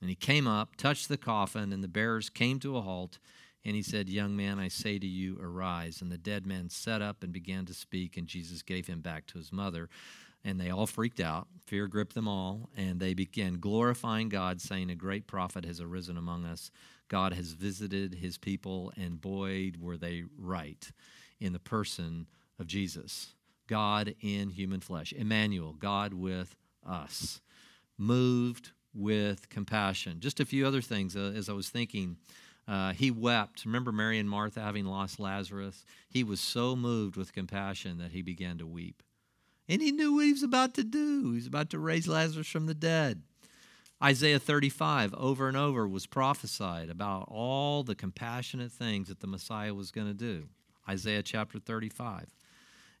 And 0.00 0.08
he 0.08 0.16
came 0.16 0.46
up, 0.46 0.76
touched 0.76 1.08
the 1.08 1.16
coffin, 1.16 1.72
and 1.72 1.82
the 1.82 1.88
bearers 1.88 2.28
came 2.28 2.60
to 2.60 2.76
a 2.76 2.82
halt. 2.82 3.18
And 3.64 3.74
he 3.74 3.82
said, 3.82 4.08
Young 4.08 4.36
man, 4.36 4.58
I 4.58 4.68
say 4.68 4.98
to 4.98 5.06
you, 5.06 5.38
arise. 5.40 6.02
And 6.02 6.12
the 6.12 6.18
dead 6.18 6.46
man 6.46 6.68
sat 6.68 7.00
up 7.00 7.22
and 7.22 7.32
began 7.32 7.64
to 7.66 7.74
speak, 7.74 8.16
and 8.16 8.26
Jesus 8.26 8.62
gave 8.62 8.86
him 8.86 9.00
back 9.00 9.26
to 9.26 9.38
his 9.38 9.52
mother 9.52 9.88
and 10.44 10.60
they 10.60 10.70
all 10.70 10.86
freaked 10.86 11.20
out. 11.20 11.48
Fear 11.66 11.88
gripped 11.88 12.14
them 12.14 12.28
all, 12.28 12.68
and 12.76 13.00
they 13.00 13.14
began 13.14 13.54
glorifying 13.54 14.28
God, 14.28 14.60
saying, 14.60 14.90
A 14.90 14.94
great 14.94 15.26
prophet 15.26 15.64
has 15.64 15.80
arisen 15.80 16.18
among 16.18 16.44
us. 16.44 16.70
God 17.08 17.32
has 17.32 17.52
visited 17.52 18.16
his 18.16 18.36
people, 18.36 18.92
and 18.96 19.20
boy, 19.20 19.72
were 19.80 19.96
they 19.96 20.24
right 20.38 20.90
in 21.40 21.52
the 21.52 21.58
person 21.58 22.26
of 22.58 22.66
Jesus. 22.66 23.34
God 23.66 24.14
in 24.20 24.50
human 24.50 24.80
flesh. 24.80 25.12
Emmanuel, 25.14 25.72
God 25.72 26.12
with 26.12 26.54
us. 26.86 27.40
Moved 27.96 28.72
with 28.92 29.48
compassion. 29.48 30.20
Just 30.20 30.40
a 30.40 30.44
few 30.44 30.66
other 30.66 30.82
things 30.82 31.16
uh, 31.16 31.32
as 31.34 31.48
I 31.48 31.54
was 31.54 31.70
thinking. 31.70 32.18
Uh, 32.66 32.92
he 32.92 33.10
wept. 33.10 33.64
Remember 33.64 33.92
Mary 33.92 34.18
and 34.18 34.28
Martha 34.28 34.60
having 34.60 34.86
lost 34.86 35.20
Lazarus? 35.20 35.84
He 36.08 36.24
was 36.24 36.40
so 36.40 36.74
moved 36.74 37.16
with 37.16 37.32
compassion 37.32 37.98
that 37.98 38.12
he 38.12 38.22
began 38.22 38.58
to 38.58 38.66
weep. 38.66 39.02
And 39.68 39.80
he 39.80 39.92
knew 39.92 40.14
what 40.14 40.26
he 40.26 40.32
was 40.32 40.42
about 40.42 40.74
to 40.74 40.84
do. 40.84 41.30
He 41.30 41.36
was 41.36 41.46
about 41.46 41.70
to 41.70 41.78
raise 41.78 42.08
Lazarus 42.08 42.48
from 42.48 42.66
the 42.66 42.74
dead. 42.74 43.22
Isaiah 44.02 44.38
35, 44.38 45.14
over 45.14 45.48
and 45.48 45.56
over, 45.56 45.88
was 45.88 46.06
prophesied 46.06 46.90
about 46.90 47.26
all 47.28 47.82
the 47.82 47.94
compassionate 47.94 48.72
things 48.72 49.08
that 49.08 49.20
the 49.20 49.26
Messiah 49.26 49.72
was 49.72 49.90
going 49.90 50.08
to 50.08 50.14
do. 50.14 50.48
Isaiah 50.88 51.22
chapter 51.22 51.58
35. 51.58 52.26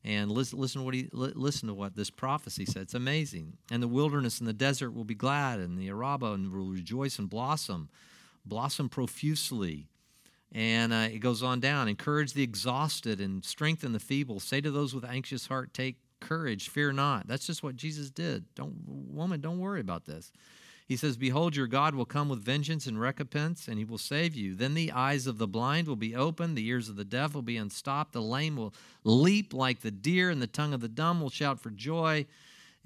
And 0.04 0.30
listen, 0.30 0.58
listen 0.58 0.82
to 0.82 0.84
what 0.84 0.94
he 0.94 1.08
listen 1.12 1.68
to 1.68 1.74
what 1.74 1.96
this 1.96 2.10
prophecy 2.10 2.66
said. 2.66 2.82
It's 2.82 2.94
amazing. 2.94 3.56
And 3.70 3.82
the 3.82 3.88
wilderness 3.88 4.38
and 4.38 4.46
the 4.46 4.52
desert 4.52 4.92
will 4.92 5.04
be 5.04 5.14
glad, 5.14 5.60
and 5.60 5.78
the 5.78 5.88
Arabah 5.88 6.36
will 6.52 6.66
rejoice 6.66 7.18
and 7.18 7.28
blossom, 7.28 7.88
blossom 8.44 8.88
profusely. 8.88 9.88
And 10.52 10.92
uh, 10.92 11.08
it 11.12 11.18
goes 11.18 11.42
on 11.42 11.60
down. 11.60 11.88
Encourage 11.88 12.32
the 12.32 12.42
exhausted 12.42 13.20
and 13.20 13.44
strengthen 13.44 13.92
the 13.92 13.98
feeble. 13.98 14.38
Say 14.38 14.60
to 14.60 14.70
those 14.70 14.94
with 14.94 15.04
anxious 15.04 15.46
heart, 15.46 15.74
take 15.74 15.96
courage, 16.20 16.68
fear 16.68 16.92
not. 16.92 17.26
That's 17.26 17.46
just 17.46 17.62
what 17.62 17.76
Jesus 17.76 18.10
did. 18.10 18.44
Don't 18.54 18.74
woman, 18.86 19.40
don't 19.40 19.58
worry 19.58 19.80
about 19.80 20.04
this. 20.04 20.32
He 20.86 20.96
says, 20.96 21.16
Behold, 21.16 21.56
your 21.56 21.66
God 21.66 21.94
will 21.94 22.04
come 22.04 22.28
with 22.28 22.44
vengeance 22.44 22.86
and 22.86 23.00
recompense, 23.00 23.68
and 23.68 23.78
he 23.78 23.84
will 23.84 23.98
save 23.98 24.34
you. 24.34 24.54
Then 24.54 24.74
the 24.74 24.92
eyes 24.92 25.26
of 25.26 25.38
the 25.38 25.48
blind 25.48 25.88
will 25.88 25.96
be 25.96 26.14
opened, 26.14 26.56
the 26.56 26.66
ears 26.66 26.90
of 26.90 26.96
the 26.96 27.06
deaf 27.06 27.34
will 27.34 27.42
be 27.42 27.56
unstopped, 27.56 28.12
the 28.12 28.20
lame 28.20 28.56
will 28.56 28.74
leap 29.02 29.54
like 29.54 29.80
the 29.80 29.90
deer, 29.90 30.28
and 30.28 30.42
the 30.42 30.46
tongue 30.46 30.74
of 30.74 30.80
the 30.80 30.88
dumb 30.88 31.22
will 31.22 31.30
shout 31.30 31.58
for 31.58 31.70
joy. 31.70 32.26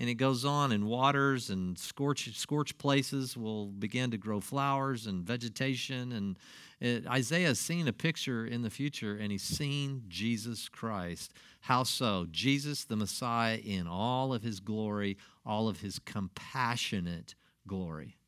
And 0.01 0.09
it 0.09 0.14
goes 0.14 0.44
on, 0.44 0.70
in 0.70 0.86
waters 0.86 1.51
and 1.51 1.76
scorched, 1.76 2.36
scorched 2.36 2.78
places 2.78 3.36
will 3.36 3.66
begin 3.66 4.12
to 4.12 4.16
grow 4.16 4.40
flowers 4.40 5.09
and 5.09 5.24
vegetation. 5.24 6.12
And 6.12 6.36
it, 6.80 7.05
Isaiah 7.09 7.49
has 7.49 7.59
seen 7.59 7.88
a 7.88 7.92
picture 7.92 8.46
in 8.46 8.62
the 8.62 8.70
future, 8.70 9.16
and 9.16 9.32
he's 9.32 9.42
seen 9.42 10.05
Jesus 10.07 10.68
Christ. 10.68 11.32
How 11.62 11.82
so? 11.82 12.28
Jesus, 12.30 12.84
the 12.84 12.94
Messiah, 12.94 13.57
in 13.57 13.88
all 13.88 14.32
of 14.32 14.42
his 14.42 14.61
glory, 14.61 15.16
all 15.44 15.66
of 15.66 15.80
his 15.80 15.99
compassionate 15.99 17.34
glory. 17.66 18.18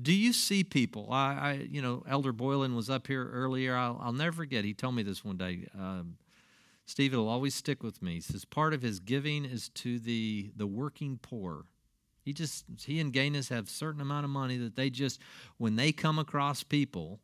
Do 0.00 0.12
you 0.12 0.32
see 0.32 0.62
people? 0.62 1.08
I, 1.10 1.34
I, 1.34 1.66
you 1.68 1.82
know, 1.82 2.04
Elder 2.08 2.32
Boylan 2.32 2.76
was 2.76 2.88
up 2.88 3.08
here 3.08 3.28
earlier. 3.28 3.74
I'll, 3.74 4.00
I'll 4.00 4.12
never 4.12 4.36
forget. 4.36 4.64
He 4.64 4.72
told 4.72 4.94
me 4.94 5.02
this 5.02 5.24
one 5.24 5.36
day. 5.36 5.66
Um, 5.76 6.16
Steve, 6.84 7.12
it'll 7.12 7.28
always 7.28 7.54
stick 7.54 7.82
with 7.82 8.02
me. 8.02 8.14
He 8.14 8.20
says 8.20 8.44
part 8.44 8.74
of 8.74 8.82
his 8.82 9.00
giving 9.00 9.44
is 9.44 9.68
to 9.70 9.98
the 9.98 10.52
the 10.56 10.66
working 10.66 11.18
poor. 11.20 11.64
He 12.24 12.32
just 12.32 12.64
he 12.84 13.00
and 13.00 13.12
Gaines 13.12 13.48
have 13.48 13.68
certain 13.68 14.00
amount 14.00 14.24
of 14.24 14.30
money 14.30 14.56
that 14.58 14.76
they 14.76 14.90
just 14.90 15.20
when 15.58 15.76
they 15.76 15.92
come 15.92 16.18
across 16.18 16.62
people 16.62 17.20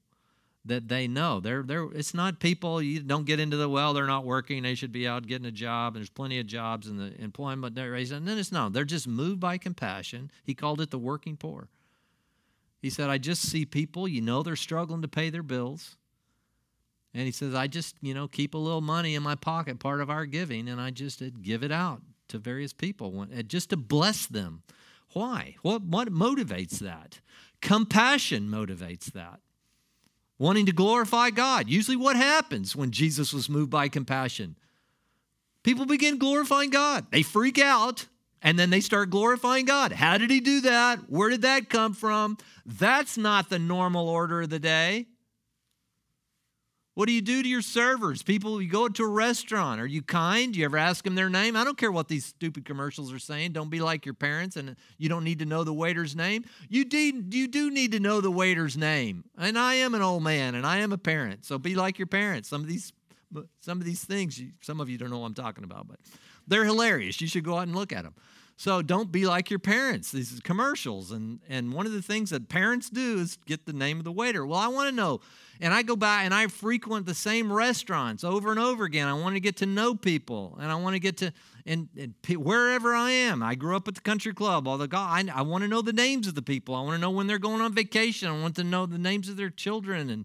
that 0.68 0.88
they 0.88 1.08
know. 1.08 1.40
They're, 1.40 1.62
they're, 1.62 1.84
it's 1.92 2.14
not 2.14 2.40
people, 2.40 2.80
you 2.80 3.00
don't 3.00 3.26
get 3.26 3.40
into 3.40 3.56
the, 3.56 3.68
well, 3.68 3.92
they're 3.92 4.06
not 4.06 4.24
working, 4.24 4.62
they 4.62 4.74
should 4.74 4.92
be 4.92 5.08
out 5.08 5.26
getting 5.26 5.46
a 5.46 5.52
job. 5.52 5.94
And 5.94 6.00
there's 6.00 6.10
plenty 6.10 6.38
of 6.38 6.46
jobs 6.46 6.86
in 6.86 6.96
the 6.96 7.20
employment 7.20 7.76
rate. 7.76 8.10
And 8.10 8.26
then 8.26 8.38
it's 8.38 8.52
no, 8.52 8.68
they're 8.68 8.84
just 8.84 9.08
moved 9.08 9.40
by 9.40 9.58
compassion. 9.58 10.30
He 10.44 10.54
called 10.54 10.80
it 10.80 10.90
the 10.90 10.98
working 10.98 11.36
poor. 11.36 11.68
He 12.80 12.90
said, 12.90 13.10
I 13.10 13.18
just 13.18 13.42
see 13.42 13.66
people, 13.66 14.06
you 14.06 14.20
know, 14.20 14.42
they're 14.42 14.56
struggling 14.56 15.02
to 15.02 15.08
pay 15.08 15.30
their 15.30 15.42
bills. 15.42 15.96
And 17.18 17.26
he 17.26 17.32
says, 17.32 17.52
I 17.52 17.66
just, 17.66 17.96
you 18.00 18.14
know, 18.14 18.28
keep 18.28 18.54
a 18.54 18.58
little 18.58 18.80
money 18.80 19.16
in 19.16 19.24
my 19.24 19.34
pocket, 19.34 19.80
part 19.80 20.00
of 20.00 20.08
our 20.08 20.24
giving, 20.24 20.68
and 20.68 20.80
I 20.80 20.92
just 20.92 21.20
give 21.42 21.64
it 21.64 21.72
out 21.72 22.00
to 22.28 22.38
various 22.38 22.72
people 22.72 23.26
just 23.48 23.70
to 23.70 23.76
bless 23.76 24.26
them. 24.26 24.62
Why? 25.14 25.56
What, 25.62 25.82
what 25.82 26.12
motivates 26.12 26.78
that? 26.78 27.18
Compassion 27.60 28.48
motivates 28.48 29.06
that 29.14 29.40
wanting 30.38 30.66
to 30.66 30.72
glorify 30.72 31.30
God. 31.30 31.68
Usually, 31.68 31.96
what 31.96 32.14
happens 32.14 32.76
when 32.76 32.92
Jesus 32.92 33.32
was 33.32 33.48
moved 33.48 33.70
by 33.70 33.88
compassion? 33.88 34.54
People 35.64 35.86
begin 35.86 36.18
glorifying 36.18 36.70
God. 36.70 37.06
They 37.10 37.24
freak 37.24 37.58
out 37.58 38.06
and 38.42 38.56
then 38.56 38.70
they 38.70 38.78
start 38.78 39.10
glorifying 39.10 39.64
God. 39.64 39.90
How 39.90 40.18
did 40.18 40.30
he 40.30 40.38
do 40.38 40.60
that? 40.60 41.10
Where 41.10 41.30
did 41.30 41.42
that 41.42 41.68
come 41.68 41.94
from? 41.94 42.38
That's 42.64 43.18
not 43.18 43.50
the 43.50 43.58
normal 43.58 44.08
order 44.08 44.42
of 44.42 44.50
the 44.50 44.60
day. 44.60 45.06
What 46.98 47.06
do 47.06 47.12
you 47.12 47.22
do 47.22 47.44
to 47.44 47.48
your 47.48 47.62
servers? 47.62 48.24
People, 48.24 48.60
you 48.60 48.68
go 48.68 48.88
to 48.88 49.04
a 49.04 49.08
restaurant. 49.08 49.80
Are 49.80 49.86
you 49.86 50.02
kind? 50.02 50.52
Do 50.52 50.58
you 50.58 50.64
ever 50.64 50.76
ask 50.76 51.04
them 51.04 51.14
their 51.14 51.30
name? 51.30 51.54
I 51.54 51.62
don't 51.62 51.78
care 51.78 51.92
what 51.92 52.08
these 52.08 52.24
stupid 52.24 52.64
commercials 52.64 53.12
are 53.12 53.20
saying. 53.20 53.52
Don't 53.52 53.70
be 53.70 53.78
like 53.78 54.04
your 54.04 54.16
parents 54.16 54.56
and 54.56 54.74
you 54.96 55.08
don't 55.08 55.22
need 55.22 55.38
to 55.38 55.44
know 55.44 55.62
the 55.62 55.72
waiter's 55.72 56.16
name. 56.16 56.44
You 56.68 56.84
do, 56.84 57.22
you 57.30 57.46
do 57.46 57.70
need 57.70 57.92
to 57.92 58.00
know 58.00 58.20
the 58.20 58.32
waiter's 58.32 58.76
name. 58.76 59.22
And 59.38 59.56
I 59.56 59.74
am 59.74 59.94
an 59.94 60.02
old 60.02 60.24
man 60.24 60.56
and 60.56 60.66
I 60.66 60.78
am 60.78 60.92
a 60.92 60.98
parent. 60.98 61.44
So 61.44 61.56
be 61.56 61.76
like 61.76 62.00
your 62.00 62.08
parents. 62.08 62.48
Some 62.48 62.62
of 62.62 62.66
these 62.66 62.92
some 63.60 63.78
of 63.78 63.84
these 63.84 64.02
things, 64.02 64.42
some 64.62 64.80
of 64.80 64.90
you 64.90 64.98
don't 64.98 65.10
know 65.10 65.20
what 65.20 65.26
I'm 65.26 65.34
talking 65.34 65.62
about, 65.62 65.86
but 65.86 66.00
they're 66.48 66.64
hilarious. 66.64 67.20
You 67.20 67.28
should 67.28 67.44
go 67.44 67.58
out 67.58 67.68
and 67.68 67.76
look 67.76 67.92
at 67.92 68.02
them. 68.02 68.14
So 68.58 68.82
don't 68.82 69.12
be 69.12 69.24
like 69.24 69.50
your 69.50 69.60
parents. 69.60 70.10
These 70.10 70.36
are 70.36 70.42
commercials. 70.42 71.12
And, 71.12 71.38
and 71.48 71.72
one 71.72 71.86
of 71.86 71.92
the 71.92 72.02
things 72.02 72.30
that 72.30 72.48
parents 72.48 72.90
do 72.90 73.20
is 73.20 73.38
get 73.46 73.66
the 73.66 73.72
name 73.72 73.98
of 73.98 74.04
the 74.04 74.10
waiter. 74.10 74.44
Well, 74.44 74.58
I 74.58 74.66
want 74.66 74.88
to 74.88 74.94
know. 74.94 75.20
And 75.60 75.72
I 75.72 75.82
go 75.82 75.94
by 75.94 76.24
and 76.24 76.34
I 76.34 76.48
frequent 76.48 77.06
the 77.06 77.14
same 77.14 77.52
restaurants 77.52 78.24
over 78.24 78.50
and 78.50 78.58
over 78.58 78.82
again. 78.82 79.06
I 79.06 79.12
want 79.12 79.36
to 79.36 79.40
get 79.40 79.58
to 79.58 79.66
know 79.66 79.94
people 79.94 80.58
and 80.60 80.72
I 80.72 80.74
want 80.74 80.94
to 80.94 80.98
get 80.98 81.18
to, 81.18 81.32
and, 81.66 81.88
and 81.96 82.14
wherever 82.36 82.96
I 82.96 83.12
am, 83.12 83.44
I 83.44 83.54
grew 83.54 83.76
up 83.76 83.86
at 83.86 83.94
the 83.94 84.00
country 84.00 84.34
club. 84.34 84.66
All 84.66 84.76
the 84.76 84.88
I, 84.92 85.24
I 85.32 85.42
want 85.42 85.62
to 85.62 85.68
know 85.68 85.80
the 85.80 85.92
names 85.92 86.26
of 86.26 86.34
the 86.34 86.42
people. 86.42 86.74
I 86.74 86.80
want 86.80 86.94
to 86.94 87.00
know 87.00 87.12
when 87.12 87.28
they're 87.28 87.38
going 87.38 87.60
on 87.60 87.72
vacation. 87.72 88.28
I 88.28 88.42
want 88.42 88.56
to 88.56 88.64
know 88.64 88.86
the 88.86 88.98
names 88.98 89.28
of 89.28 89.36
their 89.36 89.50
children. 89.50 90.10
And, 90.10 90.24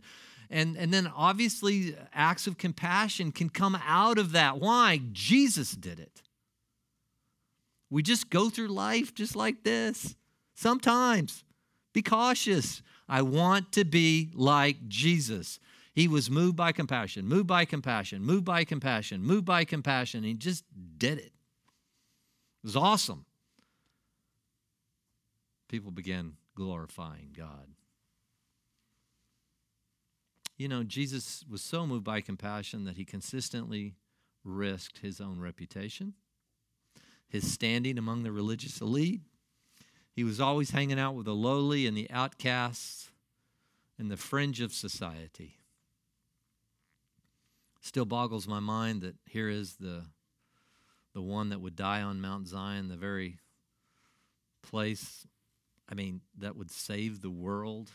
and, 0.49 0.75
and 0.75 0.91
then 0.91 1.05
obviously 1.15 1.95
acts 2.11 2.47
of 2.47 2.57
compassion 2.57 3.31
can 3.31 3.49
come 3.49 3.77
out 3.85 4.17
of 4.17 4.31
that. 4.31 4.59
Why? 4.59 5.01
Jesus 5.11 5.73
did 5.73 5.99
it. 5.99 6.22
We 7.93 8.01
just 8.01 8.31
go 8.31 8.49
through 8.49 8.69
life 8.69 9.13
just 9.13 9.35
like 9.35 9.63
this. 9.63 10.15
Sometimes. 10.55 11.43
Be 11.93 12.01
cautious. 12.01 12.81
I 13.07 13.21
want 13.21 13.71
to 13.73 13.85
be 13.85 14.31
like 14.33 14.87
Jesus. 14.87 15.59
He 15.93 16.07
was 16.07 16.27
moved 16.27 16.55
by 16.55 16.71
compassion, 16.71 17.27
moved 17.27 17.45
by 17.45 17.65
compassion, 17.65 18.23
moved 18.23 18.45
by 18.45 18.63
compassion, 18.63 19.21
moved 19.21 19.45
by 19.45 19.63
compassion. 19.63 20.23
He 20.23 20.33
just 20.33 20.63
did 20.97 21.19
it. 21.19 21.25
It 21.25 22.63
was 22.63 22.75
awesome. 22.75 23.25
People 25.69 25.91
began 25.91 26.33
glorifying 26.55 27.29
God. 27.37 27.67
You 30.57 30.67
know, 30.67 30.81
Jesus 30.81 31.45
was 31.47 31.61
so 31.61 31.85
moved 31.85 32.05
by 32.05 32.21
compassion 32.21 32.85
that 32.85 32.97
he 32.97 33.05
consistently 33.05 33.93
risked 34.43 34.97
his 34.97 35.21
own 35.21 35.39
reputation 35.39 36.15
his 37.33 37.51
standing 37.51 37.97
among 37.97 38.21
the 38.21 38.31
religious 38.31 38.79
elite. 38.79 39.21
He 40.15 40.23
was 40.23 40.39
always 40.39 40.69
hanging 40.69 40.99
out 40.99 41.15
with 41.15 41.25
the 41.25 41.33
lowly 41.33 41.87
and 41.87 41.97
the 41.97 42.09
outcasts 42.11 43.09
and 43.97 44.11
the 44.11 44.17
fringe 44.17 44.61
of 44.61 44.71
society. 44.71 45.57
Still 47.81 48.05
boggles 48.05 48.47
my 48.47 48.59
mind 48.59 49.01
that 49.01 49.15
here 49.25 49.49
is 49.49 49.77
the, 49.77 50.03
the 51.15 51.23
one 51.23 51.49
that 51.49 51.59
would 51.59 51.75
die 51.75 52.03
on 52.03 52.21
Mount 52.21 52.47
Zion, 52.47 52.87
the 52.87 52.95
very 52.95 53.39
place, 54.61 55.25
I 55.89 55.95
mean, 55.95 56.21
that 56.37 56.55
would 56.55 56.69
save 56.69 57.21
the 57.21 57.31
world. 57.31 57.89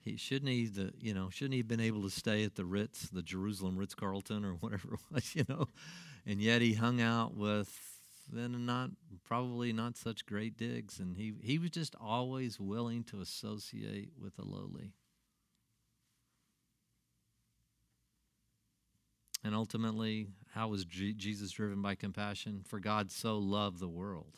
He 0.00 0.18
shouldn't 0.18 0.50
he 0.50 0.66
the 0.66 0.92
you 1.00 1.12
know 1.12 1.28
shouldn't 1.28 1.54
he 1.54 1.58
have 1.58 1.68
been 1.68 1.80
able 1.80 2.02
to 2.02 2.10
stay 2.10 2.44
at 2.44 2.54
the 2.54 2.64
Ritz, 2.64 3.08
the 3.08 3.20
Jerusalem 3.20 3.76
Ritz 3.76 3.94
Carlton 3.94 4.44
or 4.44 4.52
whatever 4.60 4.94
it 4.94 5.00
was, 5.10 5.34
you 5.34 5.44
know, 5.48 5.66
and 6.24 6.40
yet 6.40 6.62
he 6.62 6.74
hung 6.74 7.00
out 7.00 7.34
with 7.34 7.97
then 8.30 8.66
not 8.66 8.90
probably 9.24 9.72
not 9.72 9.96
such 9.96 10.26
great 10.26 10.56
digs 10.56 10.98
and 10.98 11.16
he 11.16 11.34
he 11.40 11.58
was 11.58 11.70
just 11.70 11.94
always 12.00 12.58
willing 12.60 13.04
to 13.04 13.20
associate 13.20 14.10
with 14.20 14.36
the 14.36 14.44
lowly. 14.44 14.92
And 19.44 19.54
ultimately 19.54 20.28
how 20.52 20.68
was 20.68 20.84
G- 20.84 21.14
jesus 21.14 21.50
driven 21.50 21.80
by 21.80 21.94
compassion? 21.94 22.62
For 22.66 22.80
god 22.80 23.10
so 23.10 23.38
loved 23.38 23.80
the 23.80 23.88
world 23.88 24.36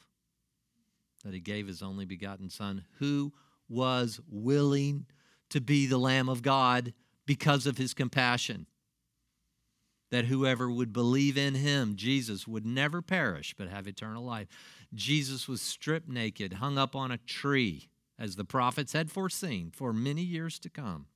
that 1.25 1.35
he 1.35 1.41
gave 1.41 1.67
his 1.67 1.83
only 1.83 2.05
begotten 2.05 2.49
son 2.51 2.85
who 2.99 3.33
was 3.69 4.21
willing 4.29 5.07
to 5.51 5.61
be 5.61 5.87
the 5.87 5.99
lamb 5.99 6.29
of 6.29 6.43
god 6.43 6.93
because 7.27 7.67
of 7.67 7.79
his 7.79 7.95
compassion 7.95 8.67
that 10.11 10.27
whoever 10.27 10.71
would 10.71 10.93
believe 10.93 11.39
in 11.39 11.55
him, 11.55 11.95
Jesus, 11.97 12.47
would 12.47 12.67
never 12.67 13.01
perish 13.01 13.55
but 13.57 13.69
have 13.69 13.87
eternal 13.87 14.25
life. 14.25 14.49
Jesus 14.93 15.47
was 15.49 15.63
stripped 15.63 16.09
naked, 16.09 16.55
hung 16.55 16.79
up 16.79 16.97
on 16.97 17.11
a 17.11 17.19
tree, 17.19 17.89
as 18.19 18.37
the 18.37 18.45
prophets 18.45 18.93
had 18.93 19.11
foreseen 19.11 19.71
for 19.75 19.93
many 19.93 20.23
years 20.23 20.59
to 20.59 20.69
come, 20.69 21.07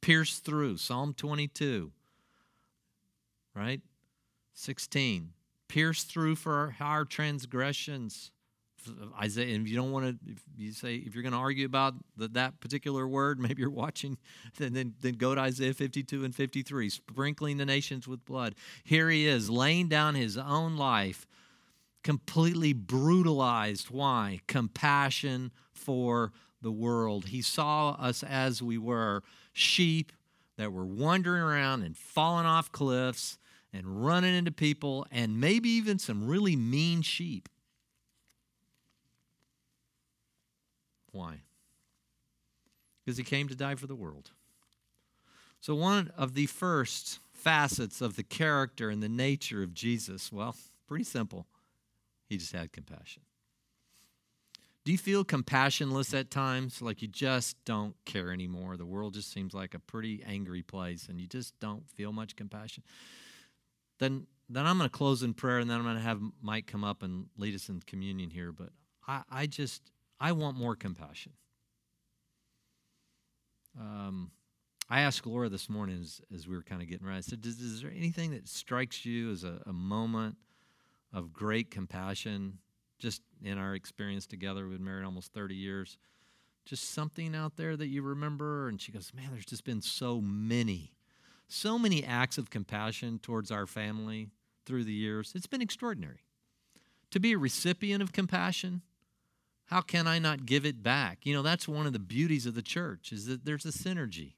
pierced 0.00 0.44
through. 0.44 0.76
Psalm 0.76 1.12
22, 1.12 1.90
right? 3.54 3.80
16, 4.54 5.32
pierced 5.68 6.08
through 6.10 6.36
for 6.36 6.76
our 6.80 7.04
transgressions 7.04 8.30
Isaiah, 9.20 9.54
and 9.54 9.66
if 9.66 9.70
you 9.70 9.76
don't 9.76 9.92
want 9.92 10.06
to, 10.06 10.32
if 10.32 10.42
you 10.56 10.72
say, 10.72 10.96
if 10.96 11.14
you're 11.14 11.22
going 11.22 11.32
to 11.32 11.38
argue 11.38 11.66
about 11.66 11.94
the, 12.16 12.28
that 12.28 12.60
particular 12.60 13.06
word, 13.06 13.38
maybe 13.40 13.60
you're 13.60 13.70
watching, 13.70 14.18
then, 14.58 14.72
then, 14.72 14.94
then 15.00 15.14
go 15.14 15.34
to 15.34 15.40
Isaiah 15.40 15.74
52 15.74 16.24
and 16.24 16.34
53, 16.34 16.90
sprinkling 16.90 17.56
the 17.56 17.66
nations 17.66 18.06
with 18.06 18.24
blood. 18.24 18.54
Here 18.84 19.10
he 19.10 19.26
is, 19.26 19.50
laying 19.50 19.88
down 19.88 20.14
his 20.14 20.36
own 20.36 20.76
life, 20.76 21.26
completely 22.02 22.72
brutalized. 22.72 23.90
Why? 23.90 24.40
Compassion 24.46 25.52
for 25.72 26.32
the 26.62 26.72
world. 26.72 27.26
He 27.26 27.42
saw 27.42 27.90
us 27.92 28.22
as 28.22 28.62
we 28.62 28.78
were 28.78 29.22
sheep 29.52 30.12
that 30.56 30.72
were 30.72 30.86
wandering 30.86 31.42
around 31.42 31.82
and 31.82 31.96
falling 31.96 32.46
off 32.46 32.72
cliffs 32.72 33.38
and 33.72 34.04
running 34.04 34.34
into 34.34 34.50
people 34.50 35.06
and 35.10 35.38
maybe 35.40 35.68
even 35.68 35.98
some 35.98 36.26
really 36.26 36.56
mean 36.56 37.02
sheep. 37.02 37.48
Why? 41.16 41.40
Because 43.04 43.18
he 43.18 43.24
came 43.24 43.48
to 43.48 43.54
die 43.54 43.74
for 43.74 43.86
the 43.86 43.94
world. 43.94 44.30
So, 45.60 45.74
one 45.74 46.12
of 46.16 46.34
the 46.34 46.46
first 46.46 47.18
facets 47.32 48.00
of 48.00 48.16
the 48.16 48.22
character 48.22 48.90
and 48.90 49.02
the 49.02 49.08
nature 49.08 49.62
of 49.62 49.72
Jesus, 49.72 50.30
well, 50.30 50.54
pretty 50.86 51.04
simple. 51.04 51.46
He 52.28 52.36
just 52.36 52.52
had 52.52 52.72
compassion. 52.72 53.22
Do 54.84 54.92
you 54.92 54.98
feel 54.98 55.24
compassionless 55.24 56.16
at 56.16 56.30
times? 56.30 56.80
Like 56.80 57.02
you 57.02 57.08
just 57.08 57.56
don't 57.64 57.96
care 58.04 58.30
anymore? 58.30 58.76
The 58.76 58.86
world 58.86 59.14
just 59.14 59.32
seems 59.32 59.52
like 59.52 59.74
a 59.74 59.80
pretty 59.80 60.22
angry 60.24 60.62
place 60.62 61.08
and 61.08 61.20
you 61.20 61.26
just 61.26 61.58
don't 61.58 61.88
feel 61.90 62.12
much 62.12 62.36
compassion? 62.36 62.84
Then, 63.98 64.28
then 64.48 64.64
I'm 64.64 64.78
going 64.78 64.88
to 64.88 64.96
close 64.96 65.24
in 65.24 65.34
prayer 65.34 65.58
and 65.58 65.68
then 65.68 65.78
I'm 65.78 65.84
going 65.84 65.96
to 65.96 66.02
have 66.02 66.20
Mike 66.40 66.66
come 66.66 66.84
up 66.84 67.02
and 67.02 67.26
lead 67.36 67.54
us 67.54 67.68
in 67.68 67.80
communion 67.80 68.30
here. 68.30 68.52
But 68.52 68.68
I, 69.08 69.22
I 69.28 69.46
just, 69.46 69.82
I 70.18 70.32
want 70.32 70.56
more 70.56 70.76
compassion. 70.76 71.32
Um, 73.78 74.30
I 74.88 75.00
asked 75.00 75.26
Laura 75.26 75.48
this 75.48 75.68
morning 75.68 75.98
as, 76.00 76.20
as 76.34 76.48
we 76.48 76.56
were 76.56 76.62
kind 76.62 76.80
of 76.80 76.88
getting 76.88 77.06
ready, 77.06 77.18
I 77.18 77.20
said, 77.20 77.44
Is 77.44 77.82
there 77.82 77.92
anything 77.94 78.30
that 78.30 78.48
strikes 78.48 79.04
you 79.04 79.30
as 79.30 79.44
a, 79.44 79.60
a 79.66 79.72
moment 79.72 80.36
of 81.12 81.32
great 81.32 81.70
compassion 81.70 82.58
just 82.98 83.22
in 83.42 83.58
our 83.58 83.74
experience 83.74 84.26
together. 84.26 84.66
We've 84.66 84.78
been 84.78 84.84
married 84.84 85.04
almost 85.04 85.32
30 85.32 85.54
years. 85.54 85.98
Just 86.64 86.92
something 86.92 87.34
out 87.34 87.56
there 87.56 87.76
that 87.76 87.86
you 87.88 88.02
remember? 88.02 88.68
And 88.68 88.80
she 88.80 88.92
goes, 88.92 89.12
Man, 89.14 89.28
there's 89.32 89.46
just 89.46 89.64
been 89.64 89.82
so 89.82 90.20
many, 90.20 90.92
so 91.48 91.78
many 91.78 92.04
acts 92.04 92.38
of 92.38 92.50
compassion 92.50 93.18
towards 93.18 93.50
our 93.50 93.66
family 93.66 94.28
through 94.64 94.84
the 94.84 94.92
years. 94.92 95.32
It's 95.34 95.46
been 95.46 95.62
extraordinary. 95.62 96.20
To 97.12 97.20
be 97.20 97.32
a 97.32 97.38
recipient 97.38 98.02
of 98.02 98.12
compassion, 98.12 98.82
how 99.66 99.80
can 99.80 100.06
I 100.06 100.18
not 100.18 100.46
give 100.46 100.64
it 100.64 100.82
back? 100.82 101.20
You 101.24 101.34
know, 101.34 101.42
that's 101.42 101.66
one 101.68 101.86
of 101.86 101.92
the 101.92 101.98
beauties 101.98 102.46
of 102.46 102.54
the 102.54 102.62
church 102.62 103.12
is 103.12 103.26
that 103.26 103.44
there's 103.44 103.66
a 103.66 103.70
synergy. 103.70 104.34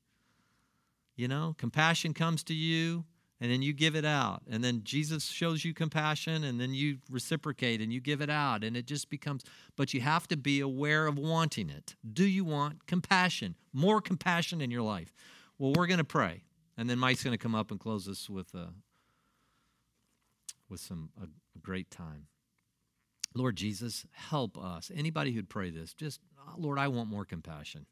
You 1.17 1.29
know, 1.29 1.55
compassion 1.59 2.15
comes 2.15 2.43
to 2.45 2.55
you, 2.55 3.05
and 3.41 3.51
then 3.51 3.61
you 3.61 3.73
give 3.73 3.95
it 3.95 4.05
out. 4.05 4.43
And 4.49 4.65
then 4.65 4.83
Jesus 4.85 5.27
shows 5.27 5.65
you 5.65 5.75
compassion, 5.75 6.45
and 6.45 6.61
then 6.61 6.73
you 6.73 6.99
reciprocate 7.11 7.81
and 7.81 7.93
you 7.93 8.01
give 8.01 8.21
it 8.21 8.31
out. 8.31 8.65
And 8.65 8.77
it 8.77 8.87
just 8.87 9.11
becomes, 9.11 9.45
but 9.77 9.93
you 9.93 10.01
have 10.01 10.27
to 10.29 10.37
be 10.37 10.61
aware 10.61 11.07
of 11.07 11.19
wanting 11.19 11.69
it. 11.69 11.95
Do 12.11 12.25
you 12.25 12.45
want 12.45 12.87
compassion? 12.87 13.55
More 13.73 14.01
compassion 14.01 14.61
in 14.61 14.71
your 14.71 14.83
life? 14.83 15.13
Well, 15.59 15.73
we're 15.77 15.87
going 15.87 15.99
to 15.99 16.05
pray. 16.05 16.45
And 16.77 16.89
then 16.89 16.99
Mike's 16.99 17.23
going 17.23 17.37
to 17.37 17.43
come 17.43 17.55
up 17.55 17.71
and 17.71 17.79
close 17.79 18.09
us 18.09 18.31
with, 18.31 18.55
a, 18.55 18.69
with 20.69 20.81
some 20.81 21.11
a, 21.21 21.25
a 21.25 21.59
great 21.61 21.91
time. 21.91 22.29
Lord 23.35 23.57
Jesus, 23.57 24.07
help 24.13 24.59
us. 24.59 24.91
Anybody 24.95 25.33
who'd 25.33 25.49
pray 25.49 25.71
this, 25.71 25.95
just, 25.95 26.21
ah, 26.39 26.55
Lord, 26.57 26.79
I 26.79 26.89
want 26.89 27.09
more 27.09 27.25
compassion. 27.25 27.87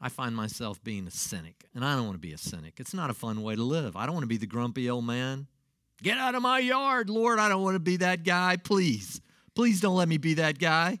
I 0.00 0.08
find 0.08 0.34
myself 0.34 0.82
being 0.82 1.06
a 1.06 1.10
cynic, 1.10 1.64
and 1.74 1.84
I 1.84 1.96
don't 1.96 2.04
want 2.04 2.14
to 2.14 2.26
be 2.26 2.32
a 2.32 2.38
cynic. 2.38 2.74
It's 2.78 2.94
not 2.94 3.10
a 3.10 3.14
fun 3.14 3.42
way 3.42 3.56
to 3.56 3.62
live. 3.62 3.96
I 3.96 4.06
don't 4.06 4.14
want 4.14 4.22
to 4.24 4.28
be 4.28 4.36
the 4.36 4.46
grumpy 4.46 4.88
old 4.88 5.04
man. 5.04 5.48
Get 6.02 6.18
out 6.18 6.36
of 6.36 6.42
my 6.42 6.60
yard, 6.60 7.10
Lord. 7.10 7.40
I 7.40 7.48
don't 7.48 7.62
want 7.62 7.74
to 7.74 7.80
be 7.80 7.96
that 7.98 8.22
guy. 8.22 8.56
Please, 8.56 9.20
please 9.54 9.80
don't 9.80 9.96
let 9.96 10.08
me 10.08 10.16
be 10.16 10.34
that 10.34 10.58
guy. 10.58 11.00